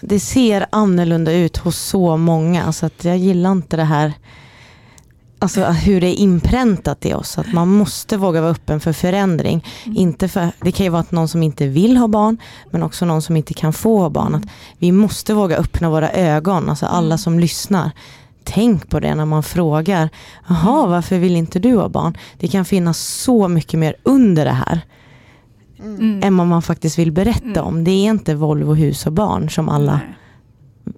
Det 0.00 0.20
ser 0.20 0.66
annorlunda 0.70 1.32
ut 1.32 1.56
hos 1.56 1.78
så 1.78 2.16
många 2.16 2.72
så 2.72 2.86
att 2.86 3.04
jag 3.04 3.18
gillar 3.18 3.52
inte 3.52 3.76
det 3.76 3.84
här 3.84 4.12
Alltså 5.40 5.64
hur 5.64 6.00
det 6.00 6.06
är 6.06 6.14
inpräntat 6.14 7.06
i 7.06 7.14
oss, 7.14 7.38
att 7.38 7.52
man 7.52 7.68
måste 7.68 8.16
våga 8.16 8.40
vara 8.40 8.50
öppen 8.50 8.80
för 8.80 8.92
förändring. 8.92 9.64
Mm. 9.84 9.98
Inte 9.98 10.28
för, 10.28 10.52
det 10.60 10.72
kan 10.72 10.84
ju 10.84 10.90
vara 10.90 11.00
att 11.00 11.12
någon 11.12 11.28
som 11.28 11.42
inte 11.42 11.66
vill 11.66 11.96
ha 11.96 12.08
barn, 12.08 12.38
men 12.70 12.82
också 12.82 13.04
någon 13.04 13.22
som 13.22 13.36
inte 13.36 13.54
kan 13.54 13.72
få 13.72 13.98
ha 13.98 14.10
barn. 14.10 14.34
Att 14.34 14.42
vi 14.78 14.92
måste 14.92 15.34
våga 15.34 15.56
öppna 15.56 15.90
våra 15.90 16.10
ögon, 16.10 16.70
alltså 16.70 16.86
alla 16.86 17.06
mm. 17.06 17.18
som 17.18 17.40
lyssnar. 17.40 17.90
Tänk 18.44 18.88
på 18.88 19.00
det 19.00 19.14
när 19.14 19.24
man 19.24 19.42
frågar, 19.42 20.08
jaha 20.48 20.78
mm. 20.78 20.90
varför 20.90 21.18
vill 21.18 21.36
inte 21.36 21.58
du 21.58 21.76
ha 21.76 21.88
barn? 21.88 22.16
Det 22.38 22.48
kan 22.48 22.64
finnas 22.64 22.98
så 22.98 23.48
mycket 23.48 23.80
mer 23.80 23.96
under 24.02 24.44
det 24.44 24.50
här. 24.66 24.80
Mm. 25.80 26.22
Än 26.22 26.36
vad 26.36 26.46
man 26.46 26.62
faktiskt 26.62 26.98
vill 26.98 27.12
berätta 27.12 27.60
mm. 27.60 27.64
om. 27.64 27.84
Det 27.84 27.90
är 27.90 28.10
inte 28.10 28.34
Volvo, 28.34 28.74
hus 28.74 29.06
och 29.06 29.12
barn 29.12 29.50
som 29.50 29.68
alla 29.68 29.92
Nej. 29.92 30.16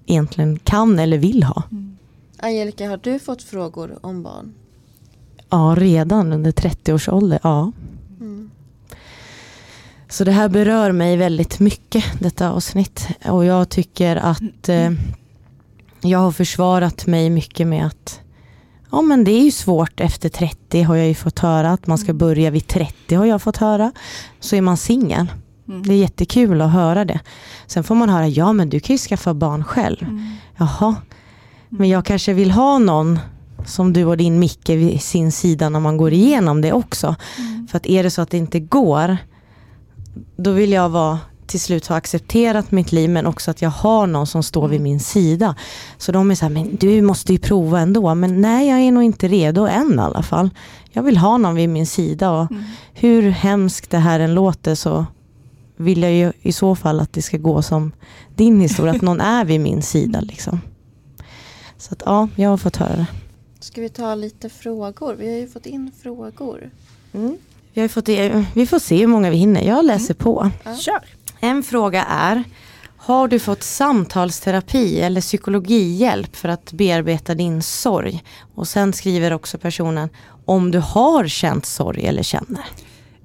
egentligen 0.07 0.59
kan 0.59 0.99
eller 0.99 1.19
vill 1.19 1.43
ha. 1.43 1.63
Mm. 1.71 1.97
Angelica, 2.39 2.89
har 2.89 3.01
du 3.03 3.19
fått 3.19 3.43
frågor 3.43 3.99
om 4.01 4.23
barn? 4.23 4.55
Ja, 5.51 5.75
redan 5.79 6.33
under 6.33 6.53
30 6.53 6.93
års 6.93 7.09
ålder. 7.09 7.41
Ja. 7.43 7.73
Mm. 8.21 8.51
Så 10.09 10.25
det 10.25 10.33
här 10.33 10.49
berör 10.49 10.93
mig 10.93 11.17
väldigt 11.17 11.61
mycket, 11.61 12.05
detta 12.21 12.51
avsnitt. 12.51 13.09
Och 13.25 13.45
jag 13.45 13.69
tycker 13.69 14.17
att 14.17 14.69
eh, 14.69 14.91
jag 16.01 16.19
har 16.19 16.33
försvarat 16.33 17.07
mig 17.07 17.31
mycket 17.31 17.67
med 17.67 17.87
att 17.87 18.21
Ja 18.93 19.03
men 19.03 19.25
det 19.25 19.31
är 19.31 19.43
ju 19.45 19.51
svårt 19.51 20.01
efter 20.01 20.29
30 20.29 20.83
har 20.83 20.97
jag 20.97 21.09
ju 21.09 21.15
fått 21.15 21.39
höra. 21.39 21.71
Att 21.71 21.87
man 21.87 21.99
ska 21.99 22.11
mm. 22.11 22.19
börja 22.19 22.51
vid 22.51 22.67
30 22.67 23.15
har 23.15 23.27
jag 23.27 23.43
fått 23.43 23.57
höra. 23.57 23.93
Så 24.41 24.57
är 24.57 24.61
man 24.61 24.77
singel. 24.77 25.27
Mm. 25.69 25.83
Det 25.83 25.95
är 25.95 25.99
jättekul 25.99 26.61
att 26.61 26.73
höra 26.73 27.05
det. 27.05 27.21
Sen 27.67 27.85
får 27.85 27.95
man 27.95 28.09
höra, 28.09 28.29
ja 28.29 28.53
men 28.53 28.69
du 28.69 28.81
kan 28.81 28.95
ju 28.95 28.99
skaffa 28.99 29.35
barn 29.35 29.65
själv. 29.65 30.03
Mm. 30.03 30.37
Jaha, 30.57 30.97
men 31.69 31.89
jag 31.89 32.05
kanske 32.05 32.33
vill 32.33 32.51
ha 32.51 32.79
någon 32.79 33.19
som 33.67 33.93
du 33.93 34.05
och 34.05 34.17
din 34.17 34.39
Micke 34.39 34.69
vid 34.69 35.03
sin 35.03 35.33
sida 35.33 35.69
när 35.69 35.81
man 35.81 35.97
går 35.97 36.13
igenom 36.13 36.61
det 36.61 36.73
också. 36.73 37.17
Mm. 37.39 37.67
För 37.71 37.77
att 37.77 37.87
är 37.87 38.03
det 38.03 38.11
så 38.11 38.23
att 38.23 38.31
det 38.31 38.39
inte 38.39 38.61
går, 38.61 39.17
då 40.37 40.53
vill 40.53 40.73
jag 40.73 40.89
vara 40.89 41.19
till 41.51 41.61
slut 41.61 41.87
ha 41.87 41.97
accepterat 41.97 42.71
mitt 42.71 42.93
liv 42.93 43.11
men 43.11 43.27
också 43.27 43.51
att 43.51 43.63
jag 43.63 43.71
har 43.71 44.07
någon 44.07 44.27
som 44.27 44.43
står 44.43 44.69
vid 44.69 44.81
mm. 44.81 44.91
min 44.91 45.01
sida. 45.01 45.55
Så 45.99 46.13
de 46.13 46.31
är 46.31 46.35
så 46.35 46.45
här, 46.45 46.53
men 46.53 46.77
du 46.77 47.03
måste 47.03 47.33
ju 47.33 47.39
prova 47.39 47.81
ändå. 47.81 48.15
Men 48.15 48.41
nej, 48.41 48.69
jag 48.69 48.81
är 48.81 48.93
nog 48.93 49.03
inte 49.03 49.29
redo 49.29 49.67
än 49.67 49.95
i 49.95 49.99
alla 49.99 50.23
fall. 50.23 50.51
Jag 50.93 51.03
vill 51.03 51.17
ha 51.17 51.39
någon 51.39 51.55
vid 51.55 51.69
min 51.69 51.87
sida 51.87 52.31
och 52.31 52.51
mm. 52.51 52.65
hur 52.95 53.31
hemskt 53.31 53.91
det 53.91 53.99
här 53.99 54.21
än 54.21 54.35
låter 54.35 54.75
så 54.75 55.07
vill 55.77 56.03
jag 56.03 56.13
ju 56.13 56.33
i 56.43 56.53
så 56.53 56.75
fall 56.75 57.01
att 57.01 57.13
det 57.13 57.23
ska 57.23 57.37
gå 57.37 57.63
som 57.63 57.93
din 58.35 58.61
historia, 58.61 58.93
att 58.93 59.03
någon 59.03 59.21
är 59.21 59.45
vid 59.45 59.61
min 59.61 59.83
sida. 59.83 60.21
Liksom. 60.21 60.61
Så 61.79 61.93
att 61.93 62.03
ja, 62.07 62.29
jag 62.37 62.51
har 62.51 62.57
fått 62.57 62.77
höra 62.77 62.97
det. 62.97 63.07
Ska 63.61 63.81
vi 63.81 63.89
ta 63.89 64.15
lite 64.15 64.49
frågor? 64.49 65.15
Vi 65.15 65.31
har 65.31 65.37
ju 65.37 65.49
fått 65.49 65.67
in 65.67 65.93
frågor. 66.03 66.71
Mm. 67.13 67.37
Vi, 67.73 67.81
har 67.81 67.89
fått, 67.89 68.09
vi 68.55 68.67
får 68.67 68.79
se 68.79 68.97
hur 68.97 69.07
många 69.07 69.31
vi 69.31 69.37
hinner. 69.37 69.63
Jag 69.63 69.85
läser 69.85 70.15
mm. 70.15 70.25
på. 70.25 70.51
Ja. 70.65 70.77
Kör. 70.77 71.05
En 71.41 71.63
fråga 71.63 72.05
är, 72.05 72.45
har 72.97 73.29
du 73.29 73.39
fått 73.39 73.63
samtalsterapi 73.63 75.01
eller 75.01 75.21
psykologihjälp 75.21 76.37
för 76.37 76.49
att 76.49 76.73
bearbeta 76.73 77.35
din 77.35 77.63
sorg? 77.63 78.25
Och 78.55 78.69
sen 78.69 78.93
skriver 78.93 79.33
också 79.33 79.59
personen, 79.59 80.09
om 80.45 80.71
du 80.71 80.79
har 80.79 81.27
känt 81.27 81.67
sorg 81.67 82.07
eller 82.07 82.23
känner. 82.23 82.65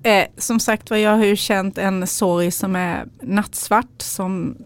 Eh, 0.04 0.26
som 0.38 0.60
sagt 0.60 0.90
var, 0.90 0.98
jag 0.98 1.18
har 1.18 1.26
ju 1.26 1.36
känt 1.36 1.78
en 1.78 2.08
sorg 2.08 2.52
som 2.52 2.76
är 2.76 3.06
nattsvart, 3.22 4.02
som 4.02 4.58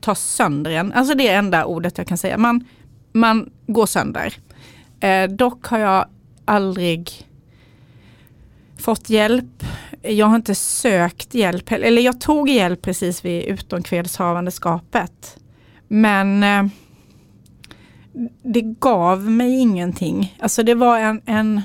tar 0.00 0.14
sönder 0.14 0.70
en. 0.70 0.92
Alltså 0.92 1.14
det 1.14 1.28
är 1.28 1.38
enda 1.38 1.64
ordet 1.64 1.98
jag 1.98 2.06
kan 2.06 2.18
säga. 2.18 2.38
Man, 2.38 2.64
man 3.12 3.50
går 3.66 3.86
sönder. 3.86 4.34
Eh, 5.00 5.28
dock 5.30 5.66
har 5.66 5.78
jag 5.78 6.06
aldrig 6.44 7.28
fått 8.78 9.10
hjälp. 9.10 9.64
Jag 10.08 10.26
har 10.26 10.36
inte 10.36 10.54
sökt 10.54 11.34
hjälp, 11.34 11.72
eller 11.72 12.02
jag 12.02 12.20
tog 12.20 12.48
hjälp 12.48 12.82
precis 12.82 13.24
vid 13.24 13.44
utomkvedshavandeskapet. 13.44 15.36
Men 15.88 16.42
eh, 16.42 16.66
det 18.42 18.60
gav 18.60 19.30
mig 19.30 19.58
ingenting. 19.58 20.36
Alltså 20.40 20.62
det 20.62 20.74
var 20.74 20.98
en, 20.98 21.22
en, 21.26 21.62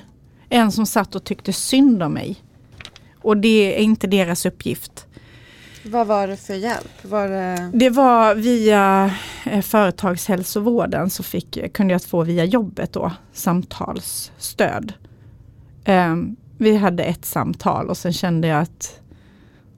en 0.49 0.71
som 0.71 0.85
satt 0.85 1.15
och 1.15 1.23
tyckte 1.23 1.53
synd 1.53 2.03
om 2.03 2.13
mig. 2.13 2.35
Och 3.21 3.37
det 3.37 3.79
är 3.79 3.83
inte 3.83 4.07
deras 4.07 4.45
uppgift. 4.45 5.07
Vad 5.85 6.07
var 6.07 6.27
det 6.27 6.37
för 6.37 6.53
hjälp? 6.53 7.05
Var 7.05 7.27
det... 7.27 7.71
det 7.73 7.89
var 7.89 8.35
via 8.35 9.11
eh, 9.45 9.61
företagshälsovården 9.61 11.09
så 11.09 11.23
fick, 11.23 11.73
kunde 11.73 11.93
jag 11.93 12.03
få 12.03 12.23
via 12.23 12.45
jobbet 12.45 12.93
då 12.93 13.11
samtalsstöd. 13.33 14.93
Um, 15.85 16.35
vi 16.62 16.76
hade 16.76 17.03
ett 17.03 17.26
samtal 17.26 17.89
och 17.89 17.97
sen 17.97 18.14
kände 18.14 18.47
jag 18.47 18.62
att 18.62 19.01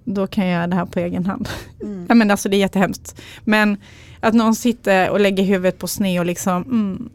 då 0.04 0.28
kan 0.28 0.46
jag 0.46 0.54
göra 0.54 0.68
det 0.68 0.76
här 0.76 0.86
på 0.86 1.00
egen 1.00 1.26
hand. 1.26 1.50
Mm. 1.82 2.06
ja, 2.10 2.16
men 2.16 2.32
alltså 2.32 2.50
det 2.50 2.56
är 2.56 2.60
jättehemskt. 2.60 3.22
Men 3.44 3.78
att 4.20 4.34
någon 4.34 4.56
sitter 4.56 5.10
och 5.10 5.20
lägger 5.20 5.44
huvudet 5.44 5.80
på 5.80 5.88
sned 5.88 6.20
och 6.20 6.26
liksom 6.26 6.64
mm, 6.64 7.10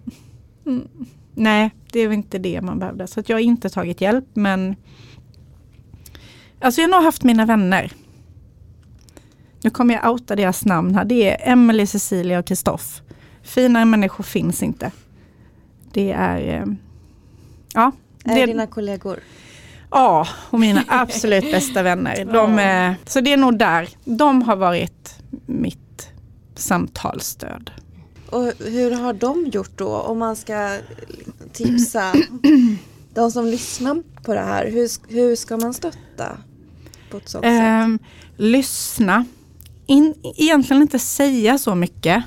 mm, 0.67 0.89
Nej, 1.35 1.71
det 1.93 2.01
är 2.01 2.13
inte 2.13 2.39
det 2.39 2.61
man 2.61 2.79
behövde. 2.79 3.07
Så 3.07 3.21
att 3.21 3.29
jag 3.29 3.37
har 3.37 3.41
inte 3.41 3.71
tagit 3.71 4.01
hjälp 4.01 4.25
men 4.35 4.77
Alltså 6.61 6.81
jag 6.81 6.89
har 6.89 6.97
nog 6.97 7.05
haft 7.05 7.25
mina 7.25 7.47
vänner. 7.47 7.93
Nu 9.63 9.71
kommer 9.71 9.95
jag 9.95 10.13
outa 10.13 10.37
deras 10.37 10.65
namn 10.65 10.95
här. 10.95 11.05
Det 11.05 11.31
är 11.31 11.53
Emelie, 11.53 11.87
Cecilia 11.87 12.39
och 12.39 12.47
Kristoff. 12.47 13.03
Finare 13.43 13.85
människor 13.85 14.25
finns 14.25 14.63
inte. 14.63 14.93
Det 15.93 16.13
är... 16.13 16.39
Eh, 16.39 16.67
ja. 17.75 17.93
Är 18.25 18.35
det 18.35 18.47
dina 18.47 18.67
kollegor? 18.67 19.19
Ja, 19.91 20.29
och 20.51 20.61
mina 20.61 20.85
absolut 20.89 21.53
bästa 21.53 21.83
vänner. 21.83 22.25
De 22.33 22.59
är, 22.59 22.95
så 23.07 23.21
det 23.21 23.33
är 23.33 23.37
nog 23.37 23.59
där. 23.59 23.89
De 24.05 24.43
har 24.43 24.57
varit 24.57 25.15
mitt 25.47 26.09
samtalsstöd. 26.55 27.71
Och 28.31 28.53
hur 28.59 28.91
har 28.91 29.13
de 29.13 29.47
gjort 29.47 29.79
då? 29.79 29.89
Om 29.89 30.19
man 30.19 30.37
ska 30.37 30.79
tipsa 31.53 32.13
de 33.15 33.31
som 33.31 33.47
lyssnar 33.47 34.03
på 34.23 34.35
det 34.35 34.41
här. 34.41 34.67
Hur, 34.71 35.13
hur 35.15 35.37
ska 35.37 35.57
man 35.57 35.75
stötta 35.75 36.37
på 37.11 37.17
ett 37.17 37.29
sånt 37.29 37.45
eh, 37.45 37.51
sätt? 37.51 38.01
Lyssna. 38.37 39.25
In, 39.87 40.15
egentligen 40.37 40.83
inte 40.83 40.99
säga 40.99 41.59
så 41.59 41.75
mycket. 41.75 42.25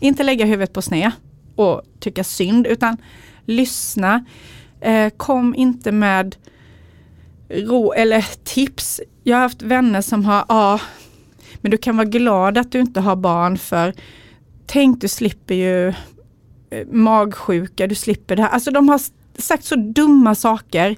Inte 0.00 0.22
lägga 0.22 0.44
huvudet 0.44 0.72
på 0.72 0.82
sned 0.82 1.12
och 1.56 1.82
tycka 2.00 2.24
synd 2.24 2.66
utan 2.66 2.96
lyssna. 3.44 4.24
Eh, 4.80 5.10
kom 5.10 5.54
inte 5.54 5.92
med 5.92 6.36
ro, 7.48 7.92
eller 7.92 8.26
tips. 8.44 9.00
Jag 9.22 9.36
har 9.36 9.42
haft 9.42 9.62
vänner 9.62 10.00
som 10.00 10.24
har, 10.24 10.44
ja, 10.48 10.80
men 11.60 11.70
du 11.70 11.76
kan 11.76 11.96
vara 11.96 12.08
glad 12.08 12.58
att 12.58 12.72
du 12.72 12.80
inte 12.80 13.00
har 13.00 13.16
barn 13.16 13.58
för 13.58 13.94
tänk 14.66 15.00
du 15.00 15.08
slipper 15.08 15.54
ju 15.54 15.88
eh, 16.70 16.86
magsjuka, 16.90 17.86
du 17.86 17.94
slipper 17.94 18.36
det 18.36 18.42
här. 18.42 18.50
Alltså 18.50 18.70
de 18.70 18.88
har 18.88 19.00
sagt 19.38 19.64
så 19.64 19.76
dumma 19.76 20.34
saker. 20.34 20.96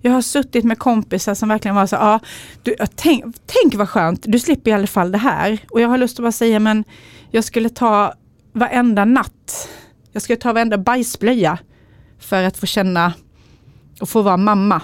Jag 0.00 0.12
har 0.12 0.22
suttit 0.22 0.64
med 0.64 0.78
kompisar 0.78 1.34
som 1.34 1.48
verkligen 1.48 1.74
var 1.74 1.86
så, 1.86 1.96
ja, 1.96 2.20
du, 2.62 2.76
tänk, 2.94 3.24
tänk 3.46 3.74
vad 3.74 3.88
skönt, 3.88 4.24
du 4.28 4.38
slipper 4.38 4.70
i 4.70 4.74
alla 4.74 4.86
fall 4.86 5.12
det 5.12 5.18
här. 5.18 5.58
Och 5.70 5.80
jag 5.80 5.88
har 5.88 5.98
lust 5.98 6.18
att 6.18 6.22
bara 6.22 6.32
säga, 6.32 6.58
men 6.58 6.84
jag 7.30 7.44
skulle 7.44 7.68
ta 7.68 8.14
varenda 8.52 9.04
natt, 9.04 9.68
jag 10.12 10.22
skulle 10.22 10.36
ta 10.36 10.52
varenda 10.52 10.78
bajsblöja 10.78 11.58
för 12.18 12.42
att 12.42 12.56
få 12.56 12.66
känna 12.66 13.12
och 14.00 14.08
få 14.08 14.22
vara 14.22 14.36
mamma. 14.36 14.82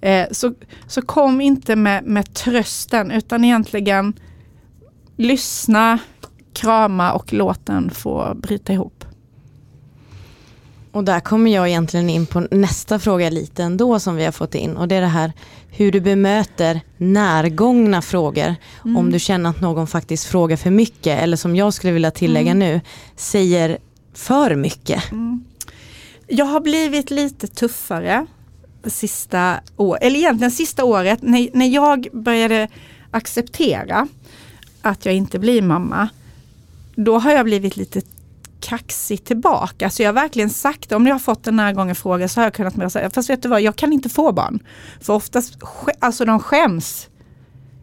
Eh, 0.00 0.26
så, 0.30 0.54
så 0.86 1.02
kom 1.02 1.40
inte 1.40 1.76
med, 1.76 2.04
med 2.04 2.34
trösten 2.34 3.10
utan 3.10 3.44
egentligen 3.44 4.12
lyssna, 5.16 5.98
krama 6.52 7.12
och 7.12 7.32
låt 7.32 7.66
den 7.66 7.90
få 7.90 8.34
bryta 8.34 8.72
ihop. 8.72 9.04
Och 10.92 11.04
där 11.04 11.20
kommer 11.20 11.50
jag 11.50 11.68
egentligen 11.68 12.10
in 12.10 12.26
på 12.26 12.40
nästa 12.50 12.98
fråga 12.98 13.30
lite 13.30 13.62
ändå 13.62 14.00
som 14.00 14.16
vi 14.16 14.24
har 14.24 14.32
fått 14.32 14.54
in 14.54 14.76
och 14.76 14.88
det 14.88 14.94
är 14.94 15.00
det 15.00 15.06
här 15.06 15.32
hur 15.70 15.92
du 15.92 16.00
bemöter 16.00 16.80
närgångna 16.96 18.02
frågor. 18.02 18.54
Mm. 18.84 18.96
Om 18.96 19.12
du 19.12 19.18
känner 19.18 19.50
att 19.50 19.60
någon 19.60 19.86
faktiskt 19.86 20.24
frågar 20.24 20.56
för 20.56 20.70
mycket 20.70 21.22
eller 21.22 21.36
som 21.36 21.56
jag 21.56 21.74
skulle 21.74 21.92
vilja 21.92 22.10
tillägga 22.10 22.50
mm. 22.50 22.58
nu, 22.58 22.80
säger 23.16 23.78
för 24.14 24.54
mycket. 24.54 25.12
Mm. 25.12 25.44
Jag 26.26 26.44
har 26.44 26.60
blivit 26.60 27.10
lite 27.10 27.46
tuffare 27.46 28.26
sista 28.84 29.60
året, 29.76 30.02
eller 30.02 30.18
egentligen 30.18 30.50
sista 30.50 30.84
året 30.84 31.22
när, 31.22 31.48
när 31.52 31.66
jag 31.66 32.08
började 32.12 32.68
acceptera 33.10 34.08
att 34.82 35.06
jag 35.06 35.14
inte 35.14 35.38
blir 35.38 35.62
mamma. 35.62 36.08
Då 36.94 37.18
har 37.18 37.32
jag 37.32 37.44
blivit 37.44 37.76
lite 37.76 38.02
kaxig 38.60 39.24
tillbaka. 39.24 39.90
Så 39.90 40.02
jag 40.02 40.08
har 40.08 40.14
verkligen 40.14 40.50
sagt 40.50 40.92
om 40.92 41.06
jag 41.06 41.14
har 41.14 41.18
fått 41.18 41.44
den 41.44 41.58
här 41.58 41.72
gången 41.72 41.94
fråga 41.94 42.28
så 42.28 42.40
har 42.40 42.46
jag 42.46 42.54
kunnat 42.54 42.76
med 42.76 42.92
säga, 42.92 43.10
fast 43.10 43.30
vet 43.30 43.42
du 43.42 43.48
vad, 43.48 43.60
jag 43.60 43.76
kan 43.76 43.92
inte 43.92 44.08
få 44.08 44.32
barn. 44.32 44.58
För 45.00 45.12
oftast, 45.12 45.58
alltså 45.98 46.24
de 46.24 46.40
skäms. 46.40 47.08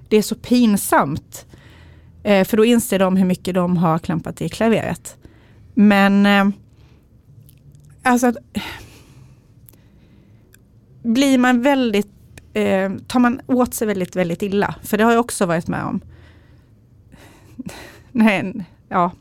Det 0.10 0.18
är 0.18 0.22
så 0.22 0.36
pinsamt. 0.36 1.46
Eh, 2.24 2.46
för 2.46 2.58
då 2.58 2.66
inser 2.66 3.00
de 3.00 3.18
hur 3.18 3.26
mycket 3.26 3.56
de 3.56 3.78
har 3.78 4.00
klampat 4.00 4.42
i 4.42 4.50
klaveret. 4.50 5.16
Men 5.74 6.26
eh, 6.26 6.48
alltså 8.04 8.34
blir 11.06 11.38
man 11.38 11.62
väldigt, 11.62 12.08
eh, 12.54 12.92
tar 13.08 13.20
man 13.20 13.42
åt 13.48 13.74
sig 13.74 13.88
väldigt, 13.88 14.16
väldigt 14.16 14.42
illa. 14.42 14.76
För 14.84 14.98
det 14.98 15.04
har 15.04 15.12
jag 15.12 15.20
också 15.20 15.46
varit 15.46 15.68
med 15.68 15.84
om. 15.84 16.02
Nej, 18.12 18.66
ja, 18.90 19.12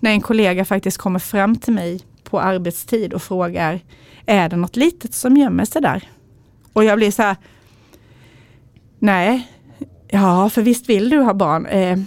när 0.00 0.10
en 0.10 0.20
kollega 0.20 0.64
faktiskt 0.64 0.98
kommer 0.98 1.18
fram 1.18 1.56
till 1.56 1.74
mig 1.74 2.00
på 2.24 2.40
arbetstid 2.40 3.12
och 3.12 3.22
frågar, 3.22 3.80
är 4.26 4.48
det 4.48 4.56
något 4.56 4.76
litet 4.76 5.14
som 5.14 5.36
gömmer 5.36 5.64
sig 5.64 5.82
där? 5.82 6.08
Och 6.72 6.84
jag 6.84 6.98
blir 6.98 7.10
så 7.10 7.22
här, 7.22 7.36
nej, 8.98 9.48
ja 10.08 10.50
för 10.50 10.62
visst 10.62 10.88
vill 10.88 11.10
du 11.10 11.18
ha 11.18 11.34
barn. 11.34 11.66
Eh, 11.66 11.98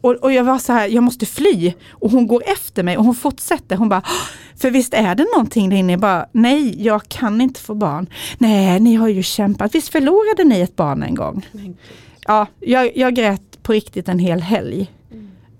och, 0.00 0.12
och, 0.12 0.32
jag 0.32 0.44
var 0.44 0.58
så 0.58 0.72
här, 0.72 0.88
jag 0.88 1.02
måste 1.02 1.26
fly. 1.26 1.72
Och 1.90 2.10
hon 2.10 2.26
går 2.26 2.42
efter 2.46 2.82
mig 2.82 2.98
och 2.98 3.04
hon 3.04 3.14
fortsätter. 3.14 3.76
Hon 3.76 3.88
bara, 3.88 4.02
för 4.56 4.70
visst 4.70 4.94
är 4.94 5.14
det 5.14 5.26
någonting 5.34 5.70
där 5.70 5.76
inne? 5.76 5.96
Bara, 5.96 6.26
nej, 6.32 6.82
jag 6.82 7.08
kan 7.08 7.40
inte 7.40 7.60
få 7.60 7.74
barn. 7.74 8.06
Nej, 8.38 8.80
ni 8.80 8.94
har 8.94 9.08
ju 9.08 9.22
kämpat. 9.22 9.74
Visst 9.74 9.88
förlorade 9.88 10.44
ni 10.44 10.60
ett 10.60 10.76
barn 10.76 11.02
en 11.02 11.14
gång? 11.14 11.46
Ja, 12.26 12.46
jag, 12.60 12.96
jag 12.96 13.14
grät 13.14 13.62
på 13.62 13.72
riktigt 13.72 14.08
en 14.08 14.18
hel 14.18 14.40
helg. 14.40 14.90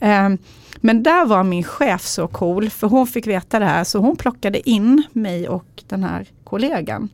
Mm. 0.01 0.27
Um, 0.27 0.39
men 0.77 1.03
där 1.03 1.27
var 1.27 1.43
min 1.43 1.65
chef 1.65 2.07
så 2.07 2.29
cool, 2.29 2.71
för 2.71 2.87
hon 2.87 3.07
fick 3.07 3.27
veta 3.27 3.59
det 3.59 3.65
här, 3.65 3.85
så 3.85 3.99
hon 3.99 4.17
plockade 4.17 4.71
in 4.71 5.03
mig 5.13 5.49
och 5.49 5.83
den 5.89 6.05
här 6.05 6.27
kollegan. 6.45 7.09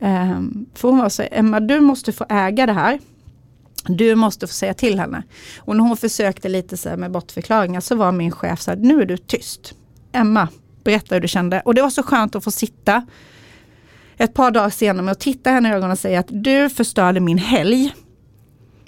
Um, 0.00 0.66
för 0.74 0.88
hon 0.88 0.98
var 0.98 1.08
så 1.08 1.24
Emma 1.30 1.60
du 1.60 1.80
måste 1.80 2.12
få 2.12 2.26
äga 2.28 2.66
det 2.66 2.72
här. 2.72 2.98
Du 3.86 4.14
måste 4.14 4.46
få 4.46 4.52
säga 4.52 4.74
till 4.74 5.00
henne. 5.00 5.22
Och 5.58 5.76
när 5.76 5.84
hon 5.84 5.96
försökte 5.96 6.48
lite 6.48 6.76
så 6.76 6.96
med 6.96 7.10
bortförklaringar 7.10 7.80
så 7.80 7.94
var 7.94 8.12
min 8.12 8.30
chef 8.30 8.60
så 8.60 8.70
här, 8.70 8.78
nu 8.78 9.02
är 9.02 9.06
du 9.06 9.16
tyst. 9.16 9.74
Emma, 10.12 10.48
berätta 10.88 11.14
hur 11.14 11.20
du 11.20 11.28
kände. 11.28 11.62
Och 11.64 11.74
det 11.74 11.82
var 11.82 11.90
så 11.90 12.02
skönt 12.02 12.36
att 12.36 12.44
få 12.44 12.50
sitta 12.50 13.06
ett 14.16 14.34
par 14.34 14.50
dagar 14.50 14.70
senare 14.70 15.10
och 15.10 15.18
titta 15.18 15.50
henne 15.50 15.68
i 15.68 15.72
ögonen 15.72 15.90
och 15.90 15.98
säga 15.98 16.20
att 16.20 16.28
du 16.30 16.70
förstörde 16.70 17.20
min 17.20 17.38
helg. 17.38 17.94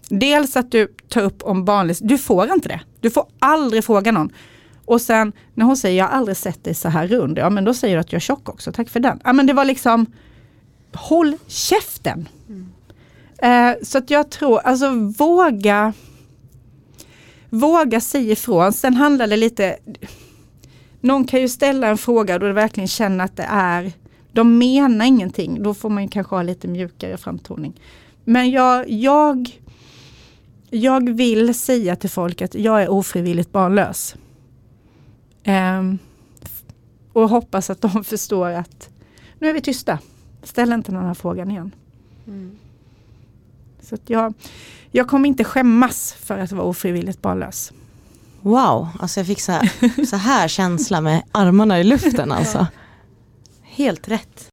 Dels 0.09 0.57
att 0.57 0.71
du 0.71 0.95
tar 1.09 1.23
upp 1.23 1.43
om 1.43 1.65
barnlöshet, 1.65 2.09
du 2.09 2.19
får 2.19 2.53
inte 2.53 2.69
det. 2.69 2.81
Du 3.01 3.11
får 3.11 3.27
aldrig 3.39 3.85
fråga 3.85 4.13
någon. 4.13 4.33
Och 4.85 5.01
sen 5.01 5.33
när 5.55 5.65
hon 5.65 5.77
säger 5.77 5.99
jag 5.99 6.05
har 6.05 6.13
aldrig 6.13 6.37
sett 6.37 6.65
dig 6.65 6.75
så 6.75 6.89
här 6.89 7.07
rund, 7.07 7.39
ja 7.39 7.51
men 7.51 7.65
då 7.65 7.75
säger 7.75 7.95
du 7.97 8.01
att 8.01 8.13
jag 8.13 8.17
är 8.17 8.21
tjock 8.21 8.49
också, 8.49 8.73
tack 8.73 8.89
för 8.89 9.01
den. 9.01 9.21
Ja 9.25 9.33
men 9.33 9.47
det 9.47 9.53
var 9.53 9.65
liksom, 9.65 10.07
håll 10.93 11.37
käften. 11.47 12.29
Mm. 12.49 12.73
Eh, 13.43 13.77
så 13.83 13.99
att 13.99 14.11
jag 14.11 14.31
tror, 14.31 14.59
alltså 14.59 14.91
våga, 15.19 15.93
våga 17.51 18.01
säga 18.01 18.33
ifrån. 18.33 18.73
Sen 18.73 18.95
handlar 18.95 19.27
det 19.27 19.37
lite, 19.37 19.77
någon 21.01 21.25
kan 21.25 21.41
ju 21.41 21.49
ställa 21.49 21.89
en 21.89 21.99
fråga 21.99 22.39
då 22.39 22.47
det 22.47 22.53
verkligen 22.53 22.89
känner 22.89 23.25
att 23.25 23.37
det 23.37 23.47
är, 23.49 23.93
de 24.33 24.59
menar 24.59 25.07
ingenting, 25.07 25.63
då 25.63 25.75
får 25.75 25.91
man 25.91 26.09
kanske 26.09 26.35
ha 26.35 26.43
lite 26.43 26.69
mjukare 26.69 27.17
framtoning. 27.17 27.81
Men 28.25 28.51
jag, 28.51 28.91
jag 28.91 29.61
jag 30.71 31.11
vill 31.11 31.55
säga 31.55 31.97
till 31.97 32.11
folk 32.11 32.43
att 32.43 32.55
jag 32.55 32.83
är 32.83 32.89
ofrivilligt 32.89 33.53
barnlös. 33.53 34.17
Um, 35.47 35.99
och 37.13 37.29
hoppas 37.29 37.71
att 37.71 37.81
de 37.81 38.05
förstår 38.05 38.51
att 38.51 38.89
nu 39.39 39.49
är 39.49 39.53
vi 39.53 39.61
tysta. 39.61 39.99
Ställ 40.43 40.73
inte 40.73 40.93
den 40.93 41.07
här 41.07 41.15
frågan 41.15 41.51
igen. 41.51 41.75
Mm. 42.27 42.59
Så 43.81 43.95
att 43.95 44.11
jag, 44.11 44.35
jag 44.91 45.09
kommer 45.09 45.29
inte 45.29 45.45
skämmas 45.45 46.13
för 46.13 46.39
att 46.39 46.53
vara 46.53 46.67
ofrivilligt 46.67 47.23
barnlös. 47.23 47.73
Wow, 48.43 48.89
alltså 49.01 49.21
jag 49.21 49.27
fick 49.27 49.41
så 49.41 49.53
här, 49.53 50.05
så 50.07 50.17
här 50.17 50.49
känsla 50.49 51.01
med 51.01 51.23
armarna 51.33 51.81
i 51.81 51.85
luften 51.85 52.33
alltså. 52.33 52.67
Helt 53.63 54.09
rätt. 54.09 54.51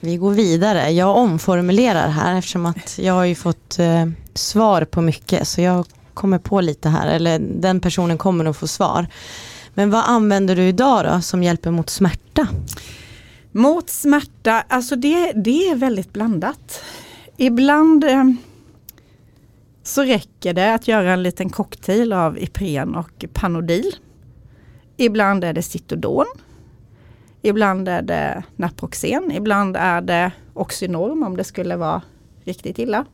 Vi 0.00 0.16
går 0.16 0.30
vidare. 0.30 0.90
Jag 0.90 1.16
omformulerar 1.16 2.08
här 2.08 2.38
eftersom 2.38 2.66
att 2.66 2.98
jag 2.98 3.14
har 3.14 3.24
ju 3.24 3.34
fått 3.34 3.78
eh, 3.78 4.06
svar 4.34 4.84
på 4.84 5.00
mycket. 5.00 5.48
Så 5.48 5.60
jag 5.60 5.86
kommer 6.14 6.38
på 6.38 6.60
lite 6.60 6.88
här, 6.88 7.08
eller 7.08 7.38
den 7.38 7.80
personen 7.80 8.18
kommer 8.18 8.44
nog 8.44 8.56
få 8.56 8.66
svar. 8.66 9.06
Men 9.74 9.90
vad 9.90 10.04
använder 10.04 10.56
du 10.56 10.62
idag 10.62 11.04
då 11.04 11.20
som 11.20 11.42
hjälper 11.42 11.70
mot 11.70 11.90
smärta? 11.90 12.48
Mot 13.52 13.90
smärta, 13.90 14.64
alltså 14.68 14.96
det, 14.96 15.32
det 15.32 15.68
är 15.68 15.74
väldigt 15.74 16.12
blandat. 16.12 16.82
Ibland 17.36 18.04
eh, 18.04 18.24
så 19.88 20.02
räcker 20.02 20.54
det 20.54 20.74
att 20.74 20.88
göra 20.88 21.12
en 21.12 21.22
liten 21.22 21.50
cocktail 21.50 22.12
av 22.12 22.38
Ipren 22.38 22.94
och 22.94 23.24
Panodil. 23.32 23.96
Ibland 24.96 25.44
är 25.44 25.52
det 25.52 25.62
Citodon. 25.62 26.26
Ibland 27.42 27.88
är 27.88 28.02
det 28.02 28.42
Naproxen. 28.56 29.32
Ibland 29.32 29.76
är 29.76 30.00
det 30.00 30.32
Oxynorm 30.54 31.22
om 31.22 31.36
det 31.36 31.44
skulle 31.44 31.76
vara 31.76 32.02
riktigt 32.44 32.78
illa. 32.78 33.04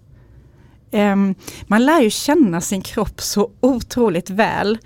Um, 0.90 1.34
man 1.66 1.84
lär 1.84 2.00
ju 2.00 2.10
känna 2.10 2.60
sin 2.60 2.82
kropp 2.82 3.20
så 3.20 3.50
otroligt 3.60 4.30
väl. 4.30 4.78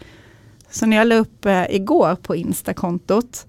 Så 0.70 0.86
när 0.86 0.96
jag 0.96 1.06
la 1.06 1.14
upp 1.14 1.46
uh, 1.46 1.74
igår 1.74 2.16
på 2.22 2.36
Insta-kontot, 2.36 3.46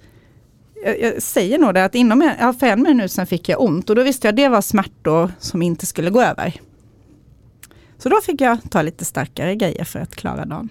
jag, 0.85 1.01
jag, 1.01 1.21
säger 1.21 1.57
nog 1.57 1.73
det 1.73 1.85
att 1.85 1.95
inom 1.95 2.21
en, 2.21 2.31
ja, 2.39 2.53
för 2.53 2.67
en 2.67 2.83
minut 2.83 3.11
sedan 3.11 3.27
fick 3.27 3.49
jag 3.49 3.61
ont 3.61 3.89
och 3.89 3.95
då 3.95 4.03
visste 4.03 4.27
jag 4.27 4.33
att 4.33 4.37
det 4.37 4.49
var 4.49 4.61
smärtor 4.61 5.31
som 5.39 5.61
inte 5.61 5.85
skulle 5.85 6.09
gå 6.09 6.21
över. 6.21 6.59
Så 7.99 8.09
då 8.09 8.21
fick 8.21 8.41
jag 8.41 8.57
ta 8.69 8.81
lite 8.81 9.05
starkare 9.05 9.55
grejer 9.55 9.83
för 9.83 9.99
att 9.99 10.15
klara 10.15 10.45
dagen. 10.45 10.69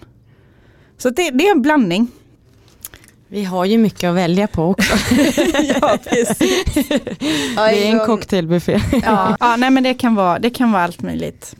Så 0.97 1.09
det, 1.09 1.29
det 1.29 1.47
är 1.47 1.51
en 1.51 1.61
blandning. 1.61 2.11
Vi 3.27 3.43
har 3.43 3.65
ju 3.65 3.77
mycket 3.77 4.09
att 4.09 4.15
välja 4.15 4.47
på 4.47 4.63
också. 4.63 4.93
ja, 5.81 5.97
precis. 6.03 6.37
det 7.55 7.87
är 7.87 7.91
en 7.91 8.05
cocktailbuffé. 8.05 8.81
ja, 9.03 9.37
ja, 9.39 9.55
nej 9.55 9.69
men 9.69 9.83
det 9.83 9.93
kan, 9.93 10.15
vara, 10.15 10.39
det 10.39 10.49
kan 10.49 10.71
vara 10.71 10.83
allt 10.83 11.01
möjligt. 11.01 11.55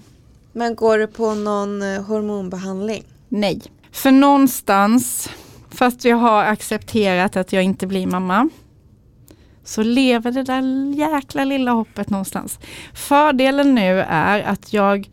Men 0.54 0.76
går 0.76 0.98
du 0.98 1.08
på 1.08 1.34
någon 1.34 1.82
eh, 1.82 2.02
hormonbehandling? 2.04 3.04
Nej. 3.30 3.62
För 3.92 4.12
någonstans, 4.12 5.30
fast 5.70 6.06
jag 6.06 6.18
har 6.18 6.44
accepterat 6.44 7.38
att 7.38 7.54
jag 7.54 7.64
inte 7.64 7.88
blir 7.88 8.08
mamma, 8.08 8.50
så 9.64 9.84
lever 9.84 10.32
det 10.32 10.44
där 10.44 10.94
jäkla 10.96 11.44
lilla 11.44 11.72
hoppet 11.72 12.10
någonstans. 12.10 12.60
Fördelen 12.94 13.76
nu 13.76 14.00
är 14.10 14.40
att 14.40 14.74
jag, 14.74 15.10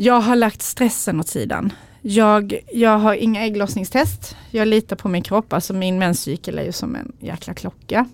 jag 0.00 0.20
har 0.20 0.36
lagt 0.36 0.62
stressen 0.62 1.20
åt 1.20 1.28
sidan. 1.28 1.72
Jag, 2.02 2.58
jag 2.72 2.98
har 2.98 3.14
inga 3.14 3.44
ägglossningstest. 3.44 4.36
Jag 4.50 4.68
litar 4.68 4.96
på 4.96 5.08
min 5.08 5.22
kropp. 5.22 5.52
Alltså 5.52 5.74
min 5.74 5.98
menscykel 5.98 6.58
är 6.58 6.62
ju 6.62 6.72
som 6.72 6.96
en 6.96 7.12
jäkla 7.20 7.54
klocka. 7.54 8.06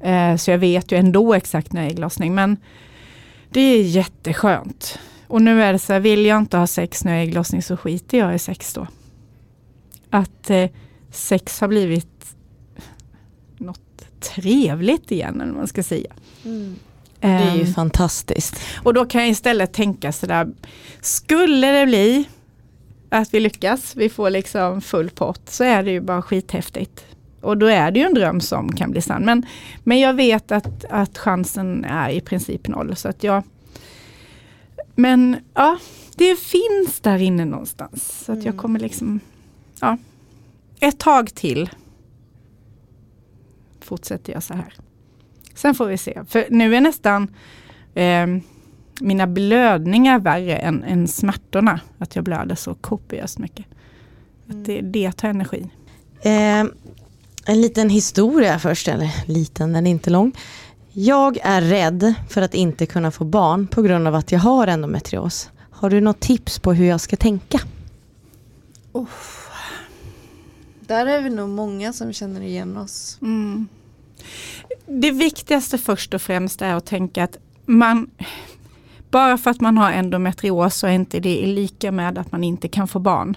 Eh, 0.00 0.36
så 0.36 0.50
jag 0.50 0.58
vet 0.58 0.92
ju 0.92 0.98
ändå 0.98 1.34
exakt 1.34 1.72
när 1.72 1.80
jag 1.80 1.86
är 1.86 1.90
ägglossning. 1.90 2.34
Men 2.34 2.56
det 3.50 3.60
är 3.60 3.82
jätteskönt. 3.82 4.98
Och 5.26 5.42
nu 5.42 5.62
är 5.62 5.72
det 5.72 5.78
så 5.78 5.92
här, 5.92 6.00
vill 6.00 6.26
jag 6.26 6.38
inte 6.38 6.56
ha 6.56 6.66
sex 6.66 7.04
när 7.04 7.12
jag 7.12 7.20
är 7.20 7.26
ägglossning 7.26 7.62
så 7.62 7.76
skiter 7.76 8.18
jag 8.18 8.34
i 8.34 8.38
sex 8.38 8.74
då. 8.74 8.86
Att 10.10 10.50
eh, 10.50 10.70
sex 11.10 11.60
har 11.60 11.68
blivit 11.68 12.36
något 13.58 14.04
trevligt 14.20 15.10
igen, 15.10 15.40
eller 15.40 15.52
man 15.52 15.68
ska 15.68 15.82
säga. 15.82 16.12
Mm. 16.44 16.76
Det 17.20 17.26
är 17.26 17.54
ju 17.54 17.60
um, 17.60 17.74
fantastiskt. 17.74 18.60
Och 18.82 18.94
då 18.94 19.04
kan 19.04 19.20
jag 19.20 19.30
istället 19.30 19.72
tänka 19.72 20.12
sådär, 20.12 20.48
skulle 21.00 21.72
det 21.72 21.86
bli 21.86 22.28
att 23.08 23.34
vi 23.34 23.40
lyckas, 23.40 23.96
vi 23.96 24.08
får 24.08 24.30
liksom 24.30 24.80
full 24.80 25.10
pott, 25.10 25.40
så 25.48 25.64
är 25.64 25.82
det 25.82 25.90
ju 25.90 26.00
bara 26.00 26.22
skithäftigt. 26.22 27.04
Och 27.40 27.58
då 27.58 27.66
är 27.66 27.90
det 27.90 28.00
ju 28.00 28.06
en 28.06 28.14
dröm 28.14 28.40
som 28.40 28.72
kan 28.72 28.90
bli 28.90 29.02
sann. 29.02 29.24
Men, 29.24 29.46
men 29.84 30.00
jag 30.00 30.14
vet 30.14 30.52
att, 30.52 30.84
att 30.90 31.18
chansen 31.18 31.84
är 31.84 32.10
i 32.10 32.20
princip 32.20 32.68
noll. 32.68 32.96
Så 32.96 33.08
att 33.08 33.22
jag, 33.22 33.42
men 34.94 35.36
ja, 35.54 35.78
det 36.16 36.36
finns 36.40 37.00
där 37.00 37.18
inne 37.18 37.44
någonstans. 37.44 38.24
Så 38.24 38.32
att 38.32 38.38
jag 38.38 38.46
mm. 38.46 38.58
kommer 38.58 38.80
liksom, 38.80 39.20
ja, 39.80 39.98
ett 40.80 40.98
tag 40.98 41.34
till 41.34 41.70
fortsätter 43.80 44.32
jag 44.32 44.42
så 44.42 44.54
här. 44.54 44.74
Sen 45.60 45.74
får 45.74 45.86
vi 45.86 45.98
se, 45.98 46.24
för 46.28 46.46
nu 46.50 46.76
är 46.76 46.80
nästan 46.80 47.28
eh, 47.94 48.26
mina 49.00 49.26
blödningar 49.26 50.18
värre 50.18 50.56
än, 50.56 50.82
än 50.82 51.08
smärtorna. 51.08 51.80
Att 51.98 52.16
jag 52.16 52.24
blöder 52.24 52.54
så 52.54 52.74
kopiöst 52.74 53.38
mycket. 53.38 53.66
Att 54.48 54.64
det, 54.64 54.78
mm. 54.78 54.92
det 54.92 55.12
tar 55.12 55.28
energi. 55.28 55.70
Eh, 56.22 56.60
en 57.46 57.60
liten 57.60 57.90
historia 57.90 58.58
först, 58.58 58.88
eller 58.88 59.10
liten, 59.26 59.72
den 59.72 59.86
är 59.86 59.90
inte 59.90 60.10
lång. 60.10 60.32
Jag 60.92 61.38
är 61.42 61.60
rädd 61.60 62.14
för 62.28 62.42
att 62.42 62.54
inte 62.54 62.86
kunna 62.86 63.10
få 63.10 63.24
barn 63.24 63.66
på 63.66 63.82
grund 63.82 64.08
av 64.08 64.14
att 64.14 64.32
jag 64.32 64.40
har 64.40 64.66
endometrios. 64.66 65.50
Har 65.70 65.90
du 65.90 66.00
något 66.00 66.20
tips 66.20 66.58
på 66.58 66.72
hur 66.72 66.86
jag 66.86 67.00
ska 67.00 67.16
tänka? 67.16 67.60
Oh. 68.92 69.08
Där 70.80 71.06
är 71.06 71.22
vi 71.22 71.30
nog 71.30 71.48
många 71.48 71.92
som 71.92 72.12
känner 72.12 72.40
igen 72.40 72.76
oss. 72.76 73.18
Mm. 73.22 73.68
Det 74.86 75.10
viktigaste 75.10 75.78
först 75.78 76.14
och 76.14 76.22
främst 76.22 76.62
är 76.62 76.74
att 76.74 76.86
tänka 76.86 77.24
att 77.24 77.36
man 77.66 78.10
bara 79.10 79.38
för 79.38 79.50
att 79.50 79.60
man 79.60 79.78
har 79.78 79.92
endometrios 79.92 80.76
så 80.76 80.86
är 80.86 80.90
inte 80.90 81.20
det 81.20 81.46
lika 81.46 81.92
med 81.92 82.18
att 82.18 82.32
man 82.32 82.44
inte 82.44 82.68
kan 82.68 82.88
få 82.88 82.98
barn. 82.98 83.36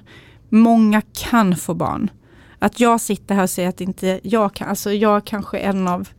Många 0.50 1.02
kan 1.02 1.56
få 1.56 1.74
barn. 1.74 2.10
Att 2.60 2.80
jag 2.80 3.02
sitter 3.02 3.36
här 3.36 3.44
och 3.44 3.50
säger 3.50 3.70
att 3.70 3.82
inte 3.82 4.20
jag 4.24 4.54
kan, 4.54 4.70
alltså 4.70 4.92
jag 4.92 5.26
kanske 5.26 5.60
är 5.60 5.70
en 5.70 5.88
av 5.88 6.10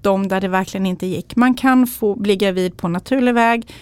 de 0.00 0.28
där 0.28 0.40
det 0.40 0.48
verkligen 0.48 0.86
inte 0.86 1.06
gick. 1.06 1.36
Man 1.36 1.54
kan 1.54 1.86
få 1.86 2.14
bli 2.14 2.36
gravid 2.36 2.76
på 2.76 2.88
naturlig 2.88 3.34
väg. 3.34 3.74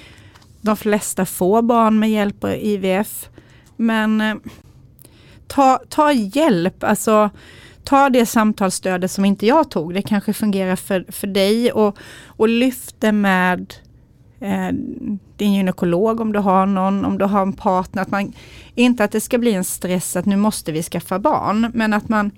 De 0.60 0.76
flesta 0.76 1.26
får 1.26 1.62
barn 1.62 1.98
med 1.98 2.10
hjälp 2.10 2.44
av 2.44 2.54
IVF. 2.54 3.28
Men 3.76 4.20
eh, 4.20 4.34
ta, 5.46 5.80
ta 5.88 6.12
hjälp, 6.12 6.84
alltså 6.84 7.30
ta 7.84 8.10
det 8.10 8.26
samtalsstödet 8.26 9.10
som 9.10 9.24
inte 9.24 9.46
jag 9.46 9.70
tog. 9.70 9.94
Det 9.94 10.02
kanske 10.02 10.32
fungerar 10.32 10.76
för, 10.76 11.04
för 11.08 11.26
dig 11.26 11.72
och, 11.72 11.98
och 12.26 12.48
lyft 12.48 12.96
det 12.98 13.12
med 13.12 13.74
eh, 14.40 14.68
din 15.36 15.52
gynekolog 15.52 16.20
om 16.20 16.32
du 16.32 16.38
har 16.38 16.66
någon, 16.66 17.04
om 17.04 17.18
du 17.18 17.24
har 17.24 17.42
en 17.42 17.52
partner. 17.52 18.02
Att 18.02 18.10
man, 18.10 18.32
inte 18.74 19.04
att 19.04 19.12
det 19.12 19.20
ska 19.20 19.38
bli 19.38 19.54
en 19.54 19.64
stress 19.64 20.16
att 20.16 20.26
nu 20.26 20.36
måste 20.36 20.72
vi 20.72 20.82
skaffa 20.82 21.18
barn, 21.18 21.70
men 21.74 21.92
att 21.92 22.08
man 22.08 22.30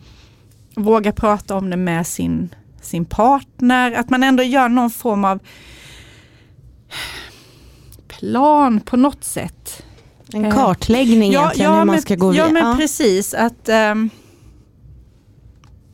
vågar 0.74 1.12
prata 1.12 1.56
om 1.56 1.70
det 1.70 1.76
med 1.76 2.06
sin, 2.06 2.54
sin 2.80 3.04
partner. 3.04 3.92
Att 3.92 4.10
man 4.10 4.22
ändå 4.22 4.42
gör 4.42 4.68
någon 4.68 4.90
form 4.90 5.24
av 5.24 5.38
plan 8.08 8.80
på 8.80 8.96
något 8.96 9.24
sätt. 9.24 9.82
En 10.32 10.52
kartläggning 10.52 11.32
ja, 11.32 11.40
egentligen 11.40 11.72
ja, 11.72 11.78
hur 11.78 11.84
man 11.84 12.02
ska 12.02 12.14
gå 12.14 12.30
vidare. 12.30 12.48
Ja 12.48 12.52
men 12.52 12.76
precis. 12.76 13.34
att 13.34 13.68
um, 13.68 14.10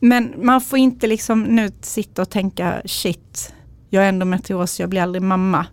Men 0.03 0.33
man 0.37 0.61
får 0.61 0.79
inte 0.79 1.07
liksom 1.07 1.43
nu 1.43 1.71
sitta 1.81 2.21
och 2.21 2.29
tänka 2.29 2.81
shit, 2.85 3.53
jag 3.89 4.03
är 4.03 4.09
endometrios, 4.09 4.79
jag 4.79 4.89
blir 4.89 5.01
aldrig 5.01 5.21
mamma. 5.21 5.65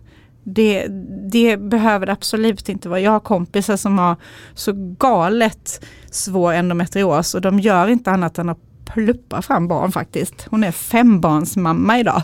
Det, 0.43 0.87
det 1.31 1.57
behöver 1.57 2.05
det 2.05 2.11
absolut 2.11 2.69
inte 2.69 2.89
vara. 2.89 2.99
Jag 2.99 3.11
har 3.11 3.19
kompisar 3.19 3.77
som 3.77 3.97
har 3.97 4.15
så 4.53 4.71
galet 4.97 5.85
svår 6.11 6.53
endometrios 6.53 7.33
och 7.33 7.41
de 7.41 7.59
gör 7.59 7.87
inte 7.87 8.11
annat 8.11 8.37
än 8.37 8.49
att 8.49 8.59
pluppa 8.85 9.41
fram 9.41 9.67
barn 9.67 9.91
faktiskt. 9.91 10.47
Hon 10.49 10.63
är 10.63 10.71
fembarnsmamma 10.71 11.99
idag. 11.99 12.23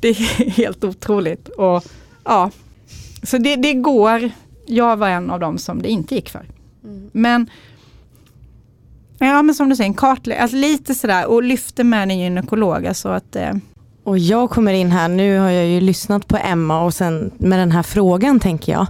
Det 0.00 0.08
är 0.08 0.50
helt 0.50 0.84
otroligt. 0.84 1.48
Och, 1.48 1.84
ja, 2.24 2.50
så 3.22 3.38
det, 3.38 3.56
det 3.56 3.74
går. 3.74 4.30
Jag 4.66 4.96
var 4.96 5.08
en 5.08 5.30
av 5.30 5.40
dem 5.40 5.58
som 5.58 5.82
det 5.82 5.88
inte 5.88 6.14
gick 6.14 6.28
för. 6.28 6.46
Mm. 6.84 7.10
Men 7.12 7.50
Ja 9.18 9.42
men 9.42 9.54
som 9.54 9.68
du 9.68 9.76
säger, 9.76 9.88
en 9.88 9.94
kartläggning, 9.94 10.42
alltså 10.42 10.56
lite 10.56 10.94
sådär 10.94 11.26
och 11.26 11.42
lyfter 11.42 11.84
med 11.84 12.02
en 12.02 12.18
gynekolog. 12.18 12.86
Alltså 12.86 13.08
att, 13.08 13.36
eh, 13.36 13.52
och 14.04 14.18
jag 14.18 14.50
kommer 14.50 14.72
in 14.72 14.90
här, 14.90 15.08
nu 15.08 15.38
har 15.38 15.50
jag 15.50 15.66
ju 15.66 15.80
lyssnat 15.80 16.28
på 16.28 16.36
Emma 16.36 16.84
och 16.84 16.94
sen 16.94 17.30
med 17.38 17.58
den 17.58 17.72
här 17.72 17.82
frågan 17.82 18.40
tänker 18.40 18.72
jag. 18.72 18.86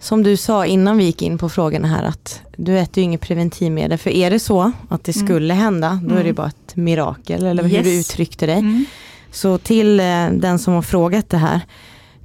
Som 0.00 0.22
du 0.22 0.36
sa 0.36 0.66
innan 0.66 0.96
vi 0.98 1.04
gick 1.04 1.22
in 1.22 1.38
på 1.38 1.48
frågorna 1.48 1.88
här 1.88 2.02
att 2.02 2.40
du 2.56 2.78
äter 2.78 2.98
ju 2.98 3.02
inget 3.02 3.20
preventivmedel. 3.20 3.98
För 3.98 4.10
är 4.10 4.30
det 4.30 4.38
så 4.38 4.72
att 4.88 5.04
det 5.04 5.16
mm. 5.16 5.26
skulle 5.26 5.54
mm. 5.54 5.64
hända, 5.64 6.00
då 6.02 6.14
är 6.14 6.18
det 6.18 6.22
mm. 6.22 6.34
bara 6.34 6.46
ett 6.46 6.76
mirakel 6.76 7.46
eller 7.46 7.62
hur 7.62 7.82
du 7.82 8.00
uttryckte 8.00 8.46
dig. 8.46 8.58
Mm. 8.58 8.84
Så 9.32 9.58
till 9.58 10.00
eh, 10.00 10.30
den 10.32 10.58
som 10.58 10.74
har 10.74 10.82
frågat 10.82 11.30
det 11.30 11.36
här, 11.36 11.60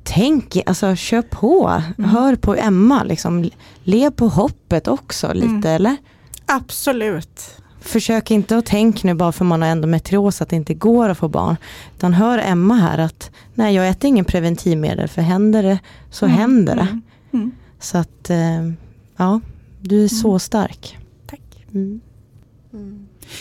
tänk, 0.04 0.58
alltså 0.66 0.96
kör 0.96 1.22
på, 1.22 1.82
mm. 1.98 2.10
hör 2.10 2.36
på 2.36 2.56
Emma, 2.56 3.04
liksom, 3.04 3.50
lev 3.84 4.12
på 4.12 4.28
hoppet 4.28 4.88
också 4.88 5.34
lite 5.34 5.48
mm. 5.48 5.66
eller? 5.66 5.98
Absolut. 6.46 7.58
Försök 7.82 8.32
inte 8.32 8.58
att 8.58 8.66
tänka 8.66 9.08
nu 9.08 9.14
bara 9.14 9.32
för 9.32 9.46
man 9.46 9.62
har 9.62 9.70
endometrios 9.70 10.42
att 10.42 10.50
det 10.50 10.56
inte 10.56 10.74
går 10.74 11.10
att 11.10 11.18
få 11.18 11.28
barn. 11.28 11.56
Utan 11.98 12.14
hör 12.14 12.38
Emma 12.38 12.76
här 12.76 12.98
att 12.98 13.32
nej 13.54 13.76
jag 13.76 13.90
äter 13.90 14.08
ingen 14.08 14.26
preventivmedel 14.26 15.08
för 15.08 15.22
händer 15.22 15.64
det 15.64 15.80
så 16.10 16.26
mm. 16.26 16.38
händer 16.38 16.76
det. 16.76 16.82
Mm. 16.82 17.02
mm. 17.34 17.52
Så 17.80 17.98
att 17.98 18.30
eh, 18.30 18.72
ja, 19.18 19.42
du 19.82 19.96
är 19.96 20.00
mm. 20.00 20.10
så 20.10 20.40
stark. 20.40 20.98
Tack. 21.28 21.66
Mm. 21.74 22.02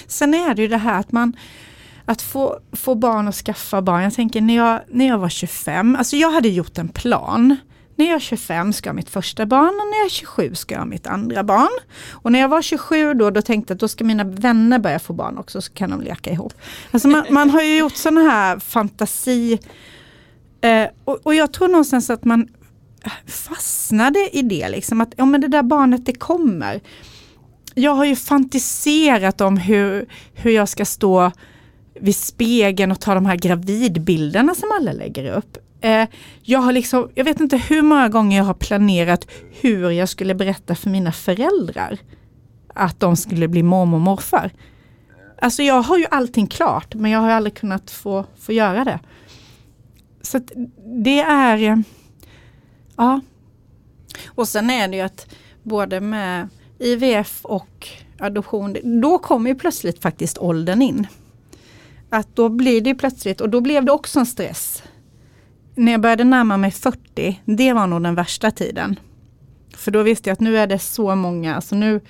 Sen 0.06 0.34
är 0.34 0.54
det 0.54 0.62
ju 0.62 0.68
det 0.68 0.76
här 0.76 1.00
att 1.00 1.12
man 1.12 1.36
att 2.04 2.22
få, 2.22 2.58
få 2.72 2.94
barn 2.94 3.28
och 3.28 3.34
skaffa 3.34 3.82
barn. 3.82 4.02
Jag 4.02 4.14
tänker 4.14 4.40
när 4.40 4.56
jag, 4.56 4.80
när 4.88 5.08
jag 5.08 5.18
var 5.18 5.28
25, 5.28 5.96
alltså 5.96 6.16
jag 6.16 6.30
hade 6.30 6.48
gjort 6.48 6.78
en 6.78 6.88
plan 6.88 7.56
när 7.96 8.06
jag 8.06 8.14
är 8.14 8.20
25 8.20 8.72
ska 8.72 8.88
jag 8.88 8.92
ha 8.92 8.96
mitt 8.96 9.10
första 9.10 9.46
barn 9.46 9.68
och 9.68 9.90
när 9.90 9.98
jag 9.98 10.06
är 10.06 10.10
27 10.10 10.54
ska 10.54 10.74
jag 10.74 10.80
ha 10.80 10.86
mitt 10.86 11.06
andra 11.06 11.44
barn. 11.44 11.78
Och 12.10 12.32
när 12.32 12.40
jag 12.40 12.48
var 12.48 12.62
27 12.62 13.14
då, 13.14 13.30
då 13.30 13.42
tänkte 13.42 13.70
jag 13.70 13.76
att 13.76 13.80
då 13.80 13.88
ska 13.88 14.04
mina 14.04 14.24
vänner 14.24 14.78
börja 14.78 14.98
få 14.98 15.12
barn 15.12 15.38
också 15.38 15.62
så 15.62 15.72
kan 15.72 15.90
de 15.90 16.00
leka 16.00 16.30
ihop. 16.30 16.54
Alltså 16.90 17.08
man, 17.08 17.24
man 17.30 17.50
har 17.50 17.62
ju 17.62 17.78
gjort 17.78 17.96
sådana 17.96 18.20
här 18.20 18.58
fantasi 18.58 19.58
eh, 20.60 20.86
och, 21.04 21.18
och, 21.22 21.34
jag 21.34 21.52
tror 21.52 21.68
någonstans 21.68 22.10
att 22.10 22.24
man 22.24 22.48
fastnade 23.26 24.28
i 24.32 24.42
det 24.42 24.68
liksom 24.68 25.00
att 25.00 25.14
ja, 25.16 25.24
men 25.24 25.40
det 25.40 25.48
där 25.48 25.62
barnet 25.62 26.06
det 26.06 26.14
kommer. 26.14 26.80
Jag 27.74 27.94
har 27.94 28.04
ju 28.04 28.16
fantiserat 28.16 29.40
om 29.40 29.56
hur, 29.56 30.06
hur 30.34 30.50
jag 30.50 30.68
ska 30.68 30.84
stå 30.84 31.32
vid 32.00 32.16
spegeln 32.16 32.92
och 32.92 33.00
ta 33.00 33.14
de 33.14 33.26
här 33.26 33.36
gravidbilderna 33.36 34.54
som 34.54 34.72
alla 34.72 34.92
lägger 34.92 35.36
upp. 35.36 35.58
Eh, 35.82 36.08
jag 36.42 36.58
har 36.58 36.72
liksom, 36.72 37.10
jag 37.14 37.24
vet 37.24 37.40
inte 37.40 37.56
hur 37.56 37.82
många 37.82 38.08
gånger 38.08 38.36
jag 38.36 38.44
har 38.44 38.54
planerat 38.54 39.26
hur 39.60 39.90
jag 39.90 40.08
skulle 40.08 40.34
berätta 40.34 40.74
för 40.74 40.90
mina 40.90 41.12
föräldrar 41.12 41.98
att 42.74 43.00
de 43.00 43.16
skulle 43.16 43.48
bli 43.48 43.62
mormor 43.62 43.96
och 43.96 44.00
morfar. 44.00 44.50
Alltså 45.38 45.62
jag 45.62 45.82
har 45.82 45.98
ju 45.98 46.06
allting 46.10 46.46
klart 46.46 46.94
men 46.94 47.10
jag 47.10 47.20
har 47.20 47.30
aldrig 47.30 47.54
kunnat 47.54 47.90
få, 47.90 48.24
få 48.38 48.52
göra 48.52 48.84
det. 48.84 49.00
Så 50.22 50.40
det 51.02 51.20
är, 51.20 51.58
eh, 51.70 51.76
ja. 52.96 53.20
Och 54.26 54.48
sen 54.48 54.70
är 54.70 54.88
det 54.88 54.96
ju 54.96 55.02
att 55.02 55.26
både 55.62 56.00
med 56.00 56.48
IVF 56.78 57.44
och 57.44 57.88
adoption, 58.18 59.00
då 59.00 59.18
kommer 59.18 59.50
ju 59.50 59.56
plötsligt 59.56 60.02
faktiskt 60.02 60.38
åldern 60.38 60.82
in. 60.82 61.06
Att 62.10 62.36
då 62.36 62.48
blir 62.48 62.80
det 62.80 62.94
plötsligt, 62.94 63.40
och 63.40 63.50
då 63.50 63.60
blev 63.60 63.84
det 63.84 63.92
också 63.92 64.18
en 64.18 64.26
stress 64.26 64.82
när 65.74 65.92
jag 65.92 66.00
började 66.00 66.24
närma 66.24 66.56
mig 66.56 66.70
40, 66.70 67.40
det 67.44 67.72
var 67.72 67.86
nog 67.86 68.02
den 68.02 68.14
värsta 68.14 68.50
tiden. 68.50 68.98
För 69.76 69.90
då 69.90 70.02
visste 70.02 70.30
jag 70.30 70.32
att 70.32 70.40
nu 70.40 70.58
är 70.58 70.66
det 70.66 70.78
så 70.78 71.14
många, 71.14 71.60
så 71.60 71.74
nu, 71.74 72.00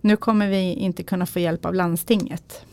nu 0.00 0.16
kommer 0.16 0.48
vi 0.48 0.72
inte 0.74 1.02
kunna 1.02 1.26
få 1.26 1.38
hjälp 1.38 1.64
av 1.64 1.74
landstinget. 1.74 2.64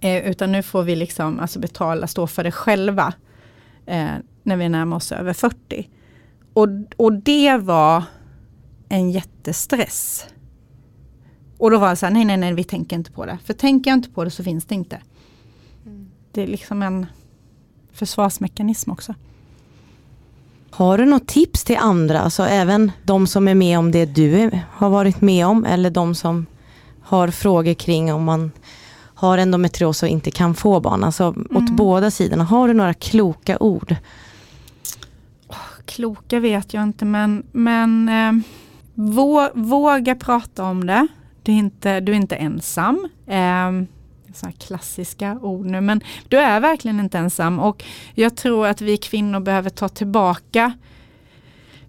Eh, 0.00 0.30
utan 0.30 0.52
nu 0.52 0.62
får 0.62 0.82
vi 0.82 0.96
liksom 0.96 1.40
alltså 1.40 1.58
betala, 1.58 2.06
stå 2.06 2.26
för 2.26 2.44
det 2.44 2.52
själva 2.52 3.12
eh, 3.86 4.10
när 4.42 4.56
vi 4.56 4.68
närmar 4.68 4.96
oss 4.96 5.12
över 5.12 5.32
40. 5.32 5.88
Och, 6.52 6.68
och 6.96 7.12
det 7.12 7.56
var 7.56 8.02
en 8.88 9.10
jättestress. 9.10 10.26
Och 11.58 11.70
då 11.70 11.78
var 11.78 11.90
det 11.90 11.96
så 11.96 12.06
här, 12.06 12.12
nej 12.12 12.24
nej 12.24 12.36
nej 12.36 12.54
vi 12.54 12.64
tänker 12.64 12.96
inte 12.96 13.12
på 13.12 13.26
det. 13.26 13.38
För 13.44 13.54
tänker 13.54 13.90
jag 13.90 13.98
inte 13.98 14.10
på 14.10 14.24
det 14.24 14.30
så 14.30 14.44
finns 14.44 14.64
det 14.64 14.74
inte. 14.74 15.00
Mm. 15.86 16.10
Det 16.32 16.42
är 16.42 16.46
liksom 16.46 16.82
en 16.82 17.06
försvarsmekanism 17.98 18.90
också. 18.90 19.14
Har 20.70 20.98
du 20.98 21.04
något 21.04 21.26
tips 21.26 21.64
till 21.64 21.76
andra, 21.76 22.20
alltså 22.20 22.42
även 22.42 22.92
de 23.02 23.26
som 23.26 23.48
är 23.48 23.54
med 23.54 23.78
om 23.78 23.90
det 23.90 24.06
du 24.06 24.50
har 24.70 24.90
varit 24.90 25.20
med 25.20 25.46
om 25.46 25.64
eller 25.64 25.90
de 25.90 26.14
som 26.14 26.46
har 27.02 27.28
frågor 27.28 27.74
kring 27.74 28.12
om 28.12 28.24
man 28.24 28.50
har 29.14 29.38
endometrios 29.38 30.02
och 30.02 30.08
inte 30.08 30.30
kan 30.30 30.54
få 30.54 30.80
barn, 30.80 31.04
alltså 31.04 31.24
mm. 31.24 31.56
åt 31.56 31.70
båda 31.70 32.10
sidorna. 32.10 32.44
Har 32.44 32.68
du 32.68 32.74
några 32.74 32.94
kloka 32.94 33.58
ord? 33.58 33.96
Kloka 35.84 36.40
vet 36.40 36.74
jag 36.74 36.82
inte 36.82 37.04
men, 37.04 37.46
men 37.52 38.08
eh, 38.08 38.32
våga 39.54 40.14
prata 40.14 40.64
om 40.64 40.86
det. 40.86 41.06
Du 41.42 41.52
är 41.52 41.56
inte, 41.56 42.00
du 42.00 42.12
är 42.12 42.16
inte 42.16 42.36
ensam. 42.36 43.08
Eh, 43.26 43.70
såna 44.38 44.52
klassiska 44.52 45.38
ord 45.42 45.66
nu, 45.66 45.80
men 45.80 46.00
du 46.28 46.38
är 46.38 46.60
verkligen 46.60 47.00
inte 47.00 47.18
ensam 47.18 47.58
och 47.58 47.84
jag 48.14 48.36
tror 48.36 48.66
att 48.66 48.80
vi 48.80 48.96
kvinnor 48.96 49.40
behöver 49.40 49.70
ta 49.70 49.88
tillbaka 49.88 50.72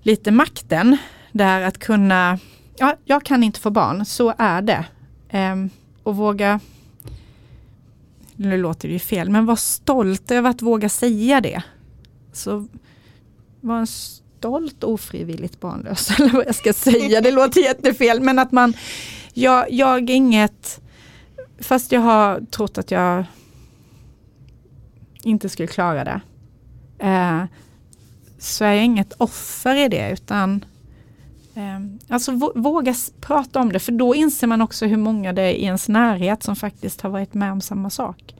lite 0.02 0.32
makten. 0.32 0.98
Där 1.32 1.62
att 1.62 1.78
kunna, 1.78 2.40
ja, 2.78 2.96
jag 3.06 3.24
kan 3.24 3.44
inte 3.44 3.60
få 3.60 3.70
barn, 3.70 4.06
så 4.06 4.34
är 4.38 4.62
det. 4.62 4.86
Ehm, 5.30 5.70
och 6.04 6.16
våga, 6.16 6.60
nu 8.36 8.58
låter 8.58 8.88
det 8.88 8.94
ju 8.94 9.00
fel, 9.00 9.30
men 9.30 9.46
var 9.46 9.56
stolt 9.56 10.32
över 10.32 10.50
att 10.50 10.62
våga 10.62 10.90
säga 10.90 11.42
det. 11.42 11.64
Så 12.34 12.68
var 13.62 13.80
en 13.80 13.88
stolt 13.88 14.84
ofrivilligt 14.84 15.60
barnlös, 15.60 16.12
eller 16.20 16.30
vad 16.30 16.48
jag 16.48 16.56
ska 16.56 16.74
säga, 16.74 17.22
det 17.22 17.32
låter 17.32 17.62
jättefel, 17.62 18.22
men 18.22 18.40
att 18.40 18.52
man, 18.52 18.74
jag, 19.34 19.72
jag 19.72 20.10
är 20.10 20.16
inget, 20.16 20.82
fast 21.62 21.92
jag 21.92 22.02
har 22.02 22.42
trott 22.52 22.78
att 22.78 22.92
jag 22.92 23.26
inte 25.24 25.50
skulle 25.50 25.68
klara 25.68 26.04
det, 26.04 26.22
eh, 27.00 27.44
så 28.38 28.66
är 28.66 28.74
jag 28.74 28.86
inget 28.86 29.14
offer 29.18 29.76
i 29.76 29.90
det, 29.90 30.12
utan 30.12 30.66
eh, 31.56 31.80
alltså 32.14 32.52
våga 32.56 32.96
prata 33.22 33.60
om 33.60 33.72
det, 33.72 33.80
för 33.80 33.92
då 33.92 34.16
inser 34.16 34.48
man 34.48 34.62
också 34.62 34.86
hur 34.86 34.98
många 34.98 35.34
det 35.34 35.42
är 35.42 35.52
i 35.52 35.64
ens 35.64 35.90
närhet 35.90 36.44
som 36.44 36.56
faktiskt 36.56 37.02
har 37.02 37.10
varit 37.10 37.34
med 37.34 37.52
om 37.52 37.62
samma 37.62 37.90
sak. 37.90 38.36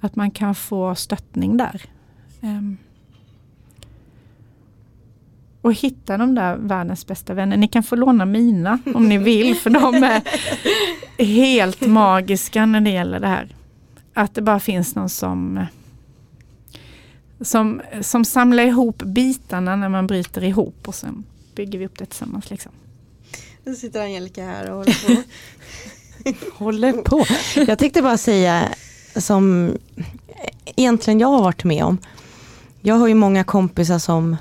Att 0.00 0.16
man 0.16 0.30
kan 0.30 0.54
få 0.54 0.94
stöttning 0.94 1.56
där. 1.56 1.82
Eh, 2.40 2.62
och 5.62 5.74
hitta 5.74 6.16
de 6.16 6.34
där 6.34 6.56
världens 6.56 7.06
bästa 7.06 7.34
vänner. 7.34 7.56
Ni 7.56 7.68
kan 7.68 7.82
få 7.82 7.96
låna 7.96 8.24
mina 8.24 8.78
om 8.94 9.08
ni 9.08 9.18
vill 9.18 9.56
för 9.56 9.70
de 9.70 9.94
är 9.94 10.22
helt 11.18 11.80
magiska 11.80 12.66
när 12.66 12.80
det 12.80 12.90
gäller 12.90 13.20
det 13.20 13.26
här. 13.26 13.54
Att 14.14 14.34
det 14.34 14.42
bara 14.42 14.60
finns 14.60 14.94
någon 14.94 15.08
som 15.08 15.66
som, 17.40 17.82
som 18.00 18.24
samlar 18.24 18.62
ihop 18.62 19.02
bitarna 19.02 19.76
när 19.76 19.88
man 19.88 20.06
bryter 20.06 20.44
ihop 20.44 20.88
och 20.88 20.94
sen 20.94 21.24
bygger 21.54 21.78
vi 21.78 21.86
upp 21.86 21.98
det 21.98 22.06
tillsammans. 22.06 22.50
Liksom. 22.50 22.72
Nu 23.64 23.74
sitter 23.76 24.02
Angelica 24.02 24.44
här 24.44 24.70
och 24.70 24.76
håller 24.76 24.92
på. 24.92 25.22
håller 26.64 26.92
på. 26.92 27.24
Jag 27.54 27.78
tänkte 27.78 28.02
bara 28.02 28.18
säga 28.18 28.68
som 29.16 29.72
egentligen 30.76 31.20
jag 31.20 31.28
har 31.28 31.42
varit 31.42 31.64
med 31.64 31.84
om. 31.84 31.98
Jag 32.80 32.94
har 32.94 33.08
ju 33.08 33.14
många 33.14 33.44
kompisar 33.44 33.98
som 33.98 34.36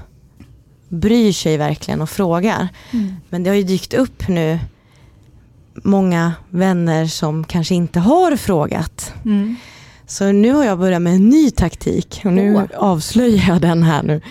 bryr 0.90 1.32
sig 1.32 1.58
verkligen 1.58 2.02
och 2.02 2.10
frågar. 2.10 2.68
Mm. 2.92 3.16
Men 3.30 3.44
det 3.44 3.50
har 3.50 3.56
ju 3.56 3.64
dykt 3.64 3.94
upp 3.94 4.28
nu 4.28 4.60
många 5.84 6.34
vänner 6.50 7.06
som 7.06 7.44
kanske 7.44 7.76
inte 7.76 8.00
har 8.00 8.36
frågat. 8.36 9.14
Mm. 9.26 9.56
Så 10.08 10.32
nu 10.32 10.54
har 10.54 10.66
jag 10.66 10.80
börjat 10.80 11.02
med 11.02 11.14
en 11.14 11.30
ny 11.30 11.52
taktik 11.52 12.22
och 12.26 12.34
nu 12.34 12.56
oh. 12.56 12.64
avslöjar 12.78 13.46
jag 13.48 13.62
den 13.62 13.84
här 13.84 14.04
nu. 14.04 14.22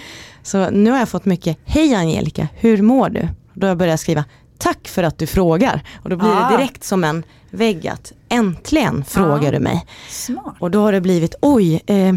Så 0.42 0.70
nu 0.70 0.90
har 0.90 0.98
jag 0.98 1.08
fått 1.08 1.24
mycket, 1.24 1.58
hej 1.64 1.94
Angelica, 1.94 2.48
hur 2.54 2.82
mår 2.82 3.08
du? 3.08 3.28
Då 3.54 3.66
har 3.66 3.68
jag 3.68 3.78
börjat 3.78 4.00
skriva, 4.00 4.24
tack 4.58 4.88
för 4.88 5.02
att 5.02 5.18
du 5.18 5.26
frågar. 5.26 5.82
Och 6.02 6.10
då 6.10 6.16
blir 6.16 6.28
ah. 6.28 6.50
det 6.50 6.56
direkt 6.56 6.84
som 6.84 7.04
en 7.04 7.22
vägg 7.50 7.88
att 7.88 8.12
äntligen 8.28 9.04
frågar 9.04 9.48
ah. 9.48 9.50
du 9.50 9.58
mig. 9.58 9.86
Smart. 10.08 10.56
Och 10.58 10.70
då 10.70 10.80
har 10.80 10.92
det 10.92 11.00
blivit, 11.00 11.34
oj, 11.42 11.82
eh, 11.86 12.14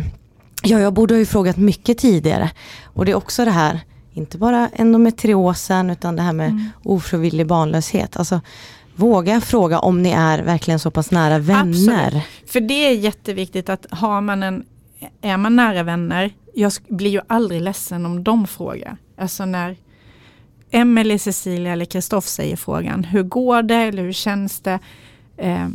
ja 0.63 0.79
jag 0.79 0.93
borde 0.93 1.13
ha 1.13 1.19
ju 1.19 1.25
frågat 1.25 1.57
mycket 1.57 1.97
tidigare. 1.97 2.51
Och 2.83 3.05
det 3.05 3.11
är 3.11 3.15
också 3.15 3.45
det 3.45 3.51
här, 3.51 3.79
inte 4.13 4.37
bara 4.37 4.69
endometriosen 4.73 5.89
utan 5.89 6.15
det 6.15 6.21
här 6.21 6.33
med 6.33 6.49
mm. 6.49 6.65
ofrivillig 6.83 7.47
barnlöshet. 7.47 8.17
Alltså, 8.17 8.41
våga 8.99 9.41
fråga 9.41 9.79
om 9.79 10.01
ni 10.01 10.09
är 10.09 10.43
verkligen 10.43 10.79
så 10.79 10.91
pass 10.91 11.11
nära 11.11 11.39
vänner. 11.39 12.05
Absolut. 12.07 12.23
För 12.45 12.61
det 12.61 12.73
är 12.73 12.93
jätteviktigt 12.93 13.69
att 13.69 13.85
har 13.89 14.21
man 14.21 14.43
en, 14.43 14.65
är 15.21 15.37
man 15.37 15.55
nära 15.55 15.83
vänner, 15.83 16.31
jag 16.53 16.71
blir 16.87 17.11
ju 17.11 17.21
aldrig 17.27 17.61
ledsen 17.61 18.05
om 18.05 18.23
de 18.23 18.47
frågar. 18.47 18.97
Alltså 19.17 19.45
när 19.45 19.77
Emelie, 20.71 21.19
Cecilia 21.19 21.73
eller 21.73 21.85
Kristoff 21.85 22.25
säger 22.25 22.55
frågan, 22.55 23.03
hur 23.03 23.23
går 23.23 23.61
det 23.61 23.75
eller 23.75 24.03
hur 24.03 24.13
känns 24.13 24.59
det? 24.59 24.79
Eh, 25.37 25.67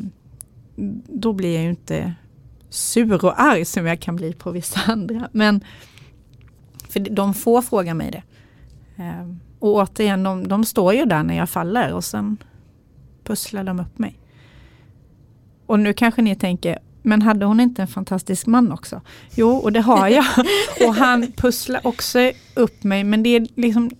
då 1.08 1.32
blir 1.32 1.54
jag 1.54 1.62
ju 1.62 1.70
inte 1.70 2.14
sur 2.70 3.24
och 3.24 3.40
arg 3.40 3.64
som 3.64 3.86
jag 3.86 4.00
kan 4.00 4.16
bli 4.16 4.32
på 4.32 4.50
vissa 4.50 4.80
andra. 4.92 5.28
Men 5.32 5.64
för 6.88 7.00
de 7.00 7.34
får 7.34 7.62
fråga 7.62 7.94
mig 7.94 8.10
det. 8.10 8.22
Eh, 9.02 9.28
och 9.58 9.74
återigen, 9.74 10.22
de, 10.22 10.48
de 10.48 10.64
står 10.64 10.94
ju 10.94 11.04
där 11.04 11.22
när 11.22 11.36
jag 11.36 11.50
faller 11.50 11.92
och 11.92 12.04
sen 12.04 12.36
pusslar 13.24 13.64
de 13.64 13.80
upp 13.80 13.98
mig. 13.98 14.18
Och 15.66 15.80
nu 15.80 15.92
kanske 15.92 16.22
ni 16.22 16.36
tänker, 16.36 16.78
men 17.02 17.22
hade 17.22 17.46
hon 17.46 17.60
inte 17.60 17.82
en 17.82 17.88
fantastisk 17.88 18.46
man 18.46 18.72
också? 18.72 19.00
Jo, 19.34 19.50
och 19.50 19.72
det 19.72 19.80
har 19.80 20.08
jag. 20.08 20.24
och 20.86 20.94
han 20.94 21.32
pusslar 21.32 21.86
också 21.86 22.32
upp 22.54 22.84
mig, 22.84 23.04
men 23.04 23.22
det 23.22 23.28
är 23.28 23.46
liksom 23.54 23.90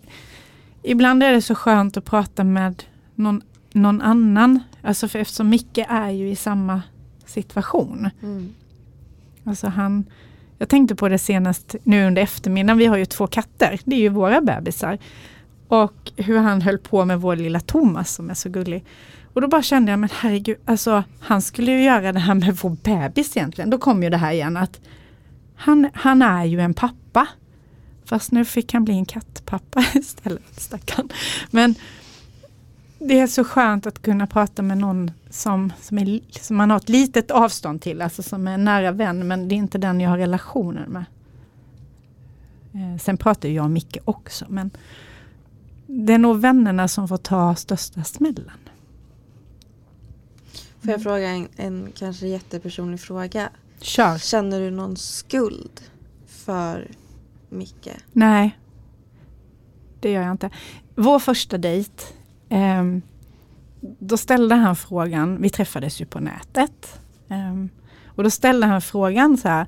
Ibland 0.87 1.23
är 1.23 1.33
det 1.33 1.43
så 1.43 1.55
skönt 1.55 1.97
att 1.97 2.05
prata 2.05 2.45
med 2.45 2.83
någon, 3.15 3.43
någon 3.73 4.03
annan. 4.03 4.61
Alltså 4.83 5.09
för 5.09 5.19
eftersom 5.19 5.49
Micke 5.49 5.79
är 5.89 6.11
ju 6.11 6.31
i 6.31 6.37
samma 6.37 6.83
situation. 7.27 8.11
Mm. 8.23 8.55
Alltså 9.45 9.67
han, 9.67 10.05
jag 10.59 10.69
tänkte 10.69 10.95
på 10.95 11.09
det 11.09 11.19
senast 11.19 11.75
nu 11.83 12.07
under 12.07 12.23
eftermiddagen. 12.23 12.79
Vi 12.79 12.87
har 12.87 12.97
ju 12.97 13.05
två 13.05 13.27
katter. 13.27 13.81
Det 13.85 13.97
är 13.97 14.01
ju 14.01 14.09
våra 14.09 14.41
bebisar. 14.41 14.99
Och 15.75 16.13
hur 16.17 16.39
han 16.39 16.63
höll 16.63 16.79
på 16.79 17.05
med 17.05 17.21
vår 17.21 17.37
lilla 17.37 17.61
Thomas 17.61 18.15
som 18.15 18.31
är 18.31 18.35
så 18.35 18.49
gullig. 18.49 18.85
Och 19.33 19.41
då 19.41 19.49
bara 19.49 19.63
kände 19.63 19.93
jag, 19.93 19.99
men 19.99 20.11
herregud, 20.13 20.57
alltså 20.65 21.05
han 21.21 21.43
skulle 21.43 21.73
ju 21.73 21.83
göra 21.83 22.13
det 22.13 22.19
här 22.19 22.35
med 22.35 22.57
vår 22.57 22.77
bebis 22.83 23.37
egentligen. 23.37 23.71
Då 23.71 23.79
kom 23.79 24.03
ju 24.03 24.11
det 24.11 24.17
här 24.17 24.33
igen 24.33 24.57
att 24.57 24.81
han, 25.57 25.91
han 25.95 26.23
är 26.23 26.45
ju 26.45 26.61
en 26.61 26.75
pappa. 26.75 27.27
Fast 28.05 28.33
nu 28.33 28.45
fick 28.45 28.73
han 28.73 28.85
bli 28.85 28.95
en 28.95 29.05
kattpappa 29.05 29.85
istället, 29.95 30.61
stackarn. 30.61 31.09
Men 31.51 31.75
det 32.99 33.21
är 33.21 33.27
så 33.27 33.45
skönt 33.45 33.87
att 33.87 34.03
kunna 34.03 34.27
prata 34.27 34.63
med 34.63 34.79
någon 34.79 35.11
som, 35.31 35.73
som, 35.81 35.99
är, 35.99 36.21
som 36.41 36.57
man 36.57 36.71
har 36.71 36.77
ett 36.77 36.89
litet 36.89 37.31
avstånd 37.31 37.83
till, 37.83 38.03
alltså 38.03 38.23
som 38.23 38.49
är 38.49 38.55
en 38.55 38.65
nära 38.65 38.93
vän, 38.93 39.29
men 39.29 39.49
det 39.49 39.55
är 39.55 39.57
inte 39.57 39.79
den 39.79 40.01
jag 40.01 40.11
har 40.11 40.19
relationer 40.19 40.87
med. 40.87 41.05
Eh, 42.75 42.99
sen 42.99 43.17
pratar 43.17 43.49
jag 43.49 43.65
och 43.65 43.71
Micke 43.71 43.97
också, 44.05 44.45
men 44.49 44.71
det 45.87 46.13
är 46.13 46.19
nog 46.19 46.41
vännerna 46.41 46.89
som 46.89 47.09
får 47.09 47.17
ta 47.17 47.55
största 47.55 48.05
smällen. 48.05 48.51
Får 50.81 50.91
jag 50.91 51.03
fråga 51.03 51.29
en, 51.29 51.49
en 51.57 51.93
kanske 51.95 52.27
jättepersonlig 52.27 53.01
fråga? 53.01 53.49
Kör. 53.81 54.19
Känner 54.19 54.61
du 54.61 54.71
någon 54.71 54.97
skuld 54.97 55.81
för 56.27 56.91
Micke? 57.49 57.89
Nej, 58.13 58.59
det 60.01 60.11
gör 60.11 60.23
jag 60.23 60.31
inte. 60.31 60.51
Vår 60.95 61.19
första 61.19 61.59
dejt, 61.59 62.05
eh, 62.49 62.85
då 63.81 64.17
ställde 64.17 64.55
han 64.55 64.77
frågan, 64.77 65.43
vi 65.43 65.51
träffades 65.51 66.01
ju 66.01 66.07
på 66.07 66.21
nätet. 66.21 67.01
Eh, 67.29 67.65
och 68.07 68.23
då 68.23 68.31
ställde 68.31 68.67
han 68.67 68.81
frågan 68.81 69.37
så 69.37 69.49
här, 69.49 69.67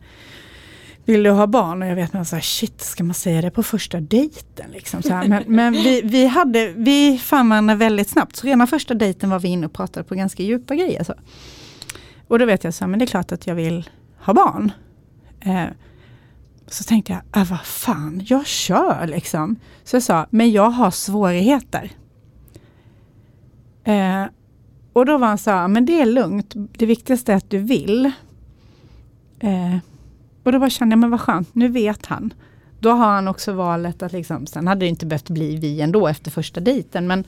vill 1.06 1.22
du 1.22 1.30
ha 1.30 1.46
barn? 1.46 1.82
Och 1.82 1.88
jag 1.88 1.94
vet 1.94 2.12
man 2.12 2.24
så 2.24 2.36
här, 2.36 2.42
shit, 2.42 2.80
ska 2.80 3.04
man 3.04 3.14
säga 3.14 3.42
det 3.42 3.50
på 3.50 3.62
första 3.62 4.00
dejten? 4.00 4.70
Liksom, 4.70 5.02
så 5.02 5.12
här. 5.12 5.28
Men, 5.28 5.44
men 5.46 5.72
vi, 5.72 6.02
vi, 6.04 6.26
hade, 6.26 6.72
vi 6.76 7.18
fann 7.18 7.48
varandra 7.48 7.74
väldigt 7.74 8.08
snabbt. 8.08 8.36
Så 8.36 8.46
redan 8.46 8.66
första 8.66 8.94
dejten 8.94 9.30
var 9.30 9.38
vi 9.38 9.48
inne 9.48 9.66
och 9.66 9.72
pratade 9.72 10.04
på 10.04 10.14
ganska 10.14 10.42
djupa 10.42 10.74
grejer. 10.74 11.04
Så. 11.04 11.14
Och 12.28 12.38
då 12.38 12.44
vet 12.44 12.64
jag 12.64 12.74
så 12.74 12.84
här, 12.84 12.90
men 12.90 12.98
det 12.98 13.04
är 13.04 13.06
klart 13.06 13.32
att 13.32 13.46
jag 13.46 13.54
vill 13.54 13.90
ha 14.18 14.34
barn. 14.34 14.72
Eh, 15.40 15.64
så 16.66 16.84
tänkte 16.84 17.12
jag, 17.12 17.42
äh, 17.42 17.50
vad 17.50 17.60
fan, 17.60 18.22
jag 18.26 18.46
kör 18.46 19.06
liksom. 19.06 19.56
Så 19.84 19.96
jag 19.96 20.02
sa, 20.02 20.26
men 20.30 20.50
jag 20.50 20.70
har 20.70 20.90
svårigheter. 20.90 21.90
Eh, 23.84 24.24
och 24.92 25.06
då 25.06 25.18
var 25.18 25.26
han 25.26 25.38
så 25.38 25.50
här, 25.50 25.68
men 25.68 25.86
det 25.86 26.00
är 26.00 26.06
lugnt, 26.06 26.52
det 26.54 26.86
viktigaste 26.86 27.32
är 27.32 27.36
att 27.36 27.50
du 27.50 27.58
vill. 27.58 28.12
Eh, 29.40 29.76
och 30.46 30.52
då 30.52 30.58
bara 30.58 30.70
kände 30.70 30.92
jag, 30.92 30.98
men 30.98 31.10
vad 31.10 31.20
skönt, 31.20 31.54
nu 31.54 31.68
vet 31.68 32.06
han. 32.06 32.34
Då 32.80 32.90
har 32.90 33.12
han 33.12 33.28
också 33.28 33.52
valet 33.52 34.02
att 34.02 34.12
liksom, 34.12 34.46
sen 34.46 34.66
hade 34.66 34.80
det 34.80 34.88
inte 34.88 35.06
behövt 35.06 35.30
bli 35.30 35.56
vi 35.56 35.80
ändå 35.80 36.08
efter 36.08 36.30
första 36.30 36.60
dejten, 36.60 37.06
men 37.06 37.24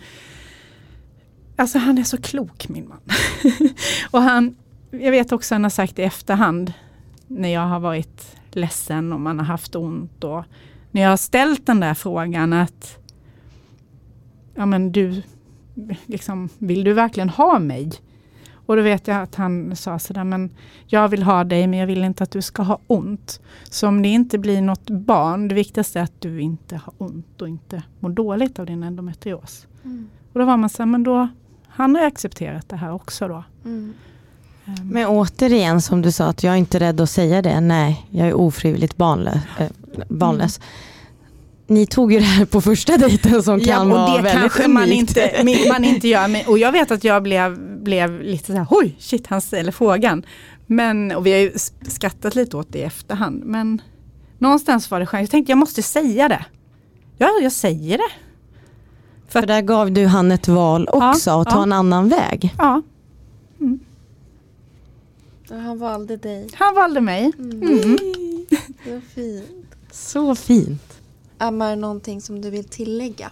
Alltså 1.56 1.78
han 1.78 1.98
är 1.98 2.02
så 2.02 2.16
klok 2.16 2.68
min 2.68 2.88
man. 2.88 3.00
och 4.10 4.22
han, 4.22 4.56
jag 4.90 5.10
vet 5.10 5.32
också 5.32 5.54
han 5.54 5.62
har 5.62 5.70
sagt 5.70 5.98
i 5.98 6.02
efterhand, 6.02 6.72
när 7.26 7.48
jag 7.48 7.66
har 7.66 7.80
varit 7.80 8.36
ledsen 8.50 9.12
och 9.12 9.20
man 9.20 9.38
har 9.38 9.46
haft 9.46 9.74
ont. 9.74 10.24
Och 10.24 10.44
när 10.90 11.02
jag 11.02 11.10
har 11.10 11.16
ställt 11.16 11.66
den 11.66 11.80
där 11.80 11.94
frågan 11.94 12.52
att 12.52 12.98
ja 14.54 14.66
men 14.66 14.92
du, 14.92 15.22
liksom, 16.06 16.48
vill 16.58 16.84
du 16.84 16.92
verkligen 16.92 17.30
ha 17.30 17.58
mig? 17.58 17.90
Och 18.68 18.76
då 18.76 18.82
vet 18.82 19.08
jag 19.08 19.22
att 19.22 19.34
han 19.34 19.76
sa 19.76 19.98
sådär, 19.98 20.24
men 20.24 20.50
jag 20.86 21.08
vill 21.08 21.22
ha 21.22 21.44
dig 21.44 21.66
men 21.66 21.78
jag 21.78 21.86
vill 21.86 22.04
inte 22.04 22.22
att 22.22 22.30
du 22.30 22.42
ska 22.42 22.62
ha 22.62 22.78
ont. 22.86 23.40
Så 23.70 23.88
om 23.88 24.02
det 24.02 24.08
inte 24.08 24.38
blir 24.38 24.62
något 24.62 24.90
barn, 24.90 25.48
det 25.48 25.54
viktigaste 25.54 25.98
är 25.98 26.02
att 26.02 26.20
du 26.20 26.40
inte 26.40 26.76
har 26.76 26.94
ont 26.98 27.42
och 27.42 27.48
inte 27.48 27.82
mår 28.00 28.10
dåligt 28.10 28.58
av 28.58 28.66
din 28.66 28.82
endometrios. 28.82 29.66
Mm. 29.84 30.08
Och 30.32 30.40
då 30.40 30.46
var 30.46 30.56
man 30.56 30.70
så 30.70 30.86
men 30.86 31.02
då, 31.02 31.28
han 31.68 31.94
har 31.94 32.02
accepterat 32.02 32.68
det 32.68 32.76
här 32.76 32.92
också 32.92 33.28
då. 33.28 33.44
Mm. 33.64 33.94
Ehm. 34.64 34.88
Men 34.88 35.06
återigen 35.06 35.82
som 35.82 36.02
du 36.02 36.12
sa 36.12 36.26
att 36.26 36.42
jag 36.42 36.54
är 36.54 36.58
inte 36.58 36.80
rädd 36.80 37.00
att 37.00 37.10
säga 37.10 37.42
det. 37.42 37.60
Nej, 37.60 38.06
jag 38.10 38.28
är 38.28 38.34
ofrivilligt 38.34 38.96
barnlös. 38.96 39.34
Äh, 39.58 39.68
barnlös. 40.08 40.58
Mm. 40.58 41.78
ni 41.78 41.86
tog 41.86 42.12
ju 42.12 42.18
det 42.18 42.24
här 42.24 42.44
på 42.44 42.60
första 42.60 42.96
dejten 42.96 43.42
som 43.42 43.60
kan 43.60 43.68
ja, 43.68 43.84
vara 43.84 44.06
väldigt 44.06 44.32
det 44.32 44.40
kanske 44.40 44.68
man 44.68 44.92
inte, 44.92 45.30
man 45.68 45.84
inte 45.84 46.08
gör. 46.08 46.28
Men, 46.28 46.42
och 46.46 46.58
jag 46.58 46.72
vet 46.72 46.90
att 46.90 47.04
jag 47.04 47.22
blev, 47.22 47.58
blev 47.88 48.22
lite 48.22 48.46
så 48.46 48.52
här, 48.52 48.66
oj, 48.70 48.96
shit, 48.98 49.26
han 49.26 49.40
ställer 49.40 49.72
frågan. 49.72 50.22
Men, 50.66 51.12
och 51.12 51.26
vi 51.26 51.32
har 51.32 51.38
ju 51.38 51.52
skrattat 51.88 52.34
lite 52.34 52.56
åt 52.56 52.72
det 52.72 52.78
i 52.78 52.82
efterhand. 52.82 53.42
Men 53.44 53.82
någonstans 54.38 54.90
var 54.90 55.00
det 55.00 55.06
skönt. 55.06 55.22
Jag 55.22 55.30
tänkte 55.30 55.52
jag 55.52 55.58
måste 55.58 55.82
säga 55.82 56.28
det. 56.28 56.44
Ja, 57.18 57.30
jag 57.42 57.52
säger 57.52 57.98
det. 57.98 58.10
För, 59.28 59.40
För 59.40 59.46
där 59.46 59.62
gav 59.62 59.92
du 59.92 60.06
han 60.06 60.32
ett 60.32 60.48
val 60.48 60.88
också, 60.88 61.30
ja, 61.30 61.42
att 61.42 61.48
ta 61.48 61.56
ja. 61.56 61.62
en 61.62 61.72
annan 61.72 62.08
väg. 62.08 62.54
Ja. 62.58 62.82
Mm. 63.60 63.80
Han 65.48 65.78
valde 65.78 66.16
dig. 66.16 66.48
Han 66.54 66.74
valde 66.74 67.00
mig. 67.00 67.32
Mm. 67.38 67.62
Mm. 67.62 67.98
Det 68.84 69.00
fint. 69.14 69.76
Så 69.90 70.34
fint. 70.34 71.00
Ammar, 71.38 71.76
någonting 71.76 72.20
som 72.20 72.40
du 72.40 72.50
vill 72.50 72.64
tillägga? 72.64 73.30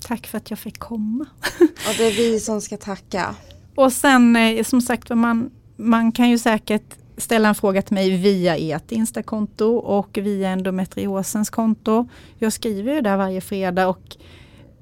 Tack 0.00 0.26
för 0.26 0.38
att 0.38 0.50
jag 0.50 0.58
fick 0.58 0.78
komma. 0.78 1.26
Och 1.60 1.94
det 1.98 2.04
är 2.04 2.12
vi 2.12 2.40
som 2.40 2.60
ska 2.60 2.76
tacka. 2.76 3.34
Och 3.78 3.92
sen 3.92 4.36
eh, 4.36 4.64
som 4.64 4.80
sagt 4.80 5.10
man, 5.10 5.50
man 5.76 6.12
kan 6.12 6.30
ju 6.30 6.38
säkert 6.38 6.94
ställa 7.16 7.48
en 7.48 7.54
fråga 7.54 7.82
till 7.82 7.94
mig 7.94 8.16
via 8.16 8.56
ert 8.56 8.92
Instakonto 8.92 9.76
och 9.76 10.18
via 10.22 10.50
endometriosens 10.50 11.50
konto. 11.50 12.08
Jag 12.38 12.52
skriver 12.52 12.94
ju 12.94 13.00
där 13.00 13.16
varje 13.16 13.40
fredag 13.40 13.88
och 13.88 14.16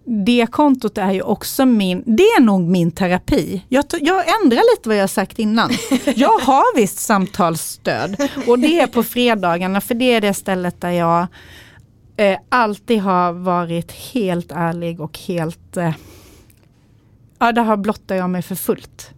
det 0.05 0.47
kontot 0.51 0.99
är 0.99 1.13
ju 1.13 1.23
också 1.23 1.67
min, 1.67 2.03
det 2.07 2.23
är 2.23 2.41
nog 2.41 2.61
min 2.61 2.91
terapi. 2.91 3.63
Jag, 3.69 3.85
jag 4.01 4.25
ändrar 4.43 4.77
lite 4.77 4.89
vad 4.89 4.99
jag 4.99 5.11
sagt 5.11 5.39
innan. 5.39 5.71
Jag 6.17 6.39
har 6.39 6.77
visst 6.77 6.99
samtalsstöd 6.99 8.17
och 8.47 8.59
det 8.59 8.81
är 8.81 8.87
på 8.87 9.03
fredagarna 9.03 9.81
för 9.81 9.95
det 9.95 10.15
är 10.15 10.21
det 10.21 10.35
stället 10.35 10.81
där 10.81 10.91
jag 10.91 11.27
eh, 12.17 12.39
alltid 12.49 13.01
har 13.01 13.33
varit 13.33 13.93
helt 13.93 14.53
ärlig 14.53 15.01
och 15.01 15.19
helt, 15.19 15.77
eh, 15.77 15.95
ja 17.39 17.53
där 17.53 17.63
har 17.63 17.77
blottar 17.77 18.17
jag 18.17 18.31
mig 18.31 18.43
för 18.43 18.55
fullt. 18.55 19.11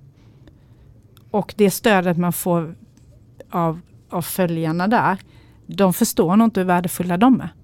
Och 1.31 1.55
det 1.57 1.71
stödet 1.71 2.19
man 2.19 2.33
får 2.33 2.75
av, 3.51 3.81
av 4.11 4.23
följarna 4.23 4.89
där, 4.89 5.19
de 5.67 5.93
förstår 5.93 6.37
nog 6.37 6.47
inte 6.47 6.61
hur 6.61 6.67
värdefulla 6.67 7.17
de 7.17 7.41
är. 7.41 7.55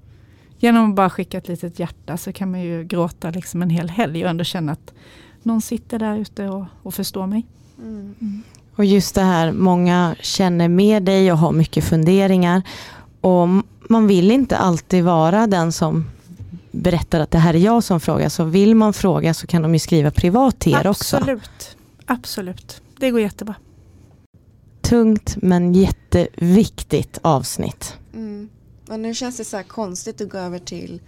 Genom 0.59 0.91
att 0.91 0.97
bara 0.97 1.11
skicka 1.11 1.39
ett 1.39 1.49
litet 1.49 1.79
hjärta 1.79 2.17
så 2.17 2.33
kan 2.33 2.51
man 2.51 2.61
ju 2.61 2.85
gråta 2.85 3.31
liksom 3.31 3.63
en 3.63 3.71
hel 3.71 3.91
helg 3.91 4.25
och 4.25 4.31
ändå 4.31 4.45
känna 4.45 4.73
att 4.73 4.95
någon 5.43 5.61
sitter 5.61 5.99
där 5.99 6.17
ute 6.17 6.49
och, 6.49 6.65
och 6.83 6.95
förstår 6.95 7.27
mig. 7.27 7.47
Mm. 7.79 8.15
Mm. 8.21 8.43
Och 8.77 8.85
just 8.85 9.15
det 9.15 9.23
här, 9.23 9.53
många 9.53 10.15
känner 10.21 10.69
med 10.69 11.03
dig 11.03 11.33
och 11.33 11.39
har 11.39 11.53
mycket 11.53 11.85
funderingar. 11.85 12.63
Och 13.21 13.49
man 13.89 14.07
vill 14.07 14.31
inte 14.31 14.57
alltid 14.57 15.05
vara 15.05 15.47
den 15.47 15.73
som 15.73 16.05
berättar 16.75 17.21
att 17.21 17.31
det 17.31 17.39
här 17.39 17.55
är 17.55 17.59
jag 17.59 17.85
som 17.85 18.01
frågar. 18.01 18.29
Så 18.29 18.45
vill 18.45 18.75
man 18.75 18.93
fråga 18.93 19.35
så 19.35 19.47
kan 19.47 19.63
de 19.63 19.75
ju 19.75 19.79
skriva 19.79 20.11
privat 20.11 20.61
till 20.61 20.75
er 20.75 20.87
också. 20.87 21.17
Absolut, 21.17 21.77
absolut. 22.07 22.83
Det 22.99 23.11
går 23.11 23.21
jättebra. 23.21 23.55
Tungt 24.83 25.37
men 25.43 25.73
jätteviktigt 25.73 27.19
avsnitt. 27.23 27.97
Mm. 28.15 28.49
Och 28.89 29.01
nu 29.01 29.15
känns 29.15 29.37
det 29.37 29.45
så 29.45 29.63
konstigt 29.63 30.21
att 30.21 30.31
gå 30.31 30.39
över 30.39 30.59
till 30.59 31.01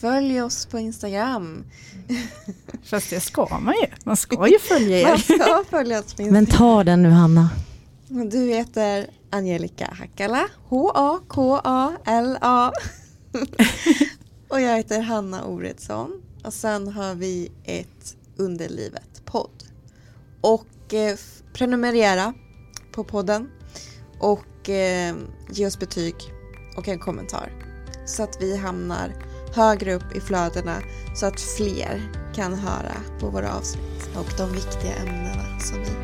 Följ 0.00 0.42
oss 0.42 0.66
på 0.66 0.78
Instagram. 0.78 1.64
Fast 2.84 3.10
det 3.10 3.20
ska 3.20 3.58
man 3.60 3.74
ju. 3.74 3.86
Man 4.04 4.16
ska 4.16 4.48
ju 4.48 4.58
följa 4.58 4.98
er. 4.98 5.08
Man 5.08 5.18
ska 5.18 5.64
följa 5.70 5.98
oss 5.98 6.14
på 6.14 6.22
Instagram. 6.22 6.32
Men 6.32 6.46
ta 6.46 6.84
den 6.84 7.02
nu 7.02 7.10
Hanna. 7.10 7.50
Du 8.08 8.46
heter 8.46 9.06
Angelica 9.30 9.94
Hackala. 9.98 10.48
H-A-K-A-L-A. 10.68 11.42
och 14.58 14.62
jag 14.62 14.76
heter 14.76 15.00
Hanna 15.00 15.44
Oredsson. 15.44 16.22
Och 16.44 16.54
sen 16.54 16.88
har 16.88 17.14
vi 17.14 17.50
ett 17.64 18.16
Underlivet 18.36 19.22
podd. 19.24 19.64
Och 20.40 20.94
eh, 20.94 21.18
prenumerera 21.52 22.34
på 22.92 23.04
podden. 23.04 23.50
Och 24.20 24.68
eh, 24.68 25.16
ge 25.50 25.66
oss 25.66 25.78
betyg 25.78 26.14
och 26.76 26.88
en 26.88 26.98
kommentar. 26.98 27.52
Så 28.06 28.22
att 28.22 28.42
vi 28.42 28.56
hamnar 28.56 29.14
högre 29.54 29.94
upp 29.94 30.16
i 30.16 30.20
flödena 30.20 30.76
så 31.14 31.26
att 31.26 31.40
fler 31.40 32.12
kan 32.34 32.54
höra 32.54 32.94
på 33.20 33.30
våra 33.30 33.54
avsnitt 33.54 34.08
och 34.16 34.32
de 34.38 34.52
viktiga 34.52 34.94
ämnena 34.94 35.60
som 35.60 35.78
vi 35.78 35.97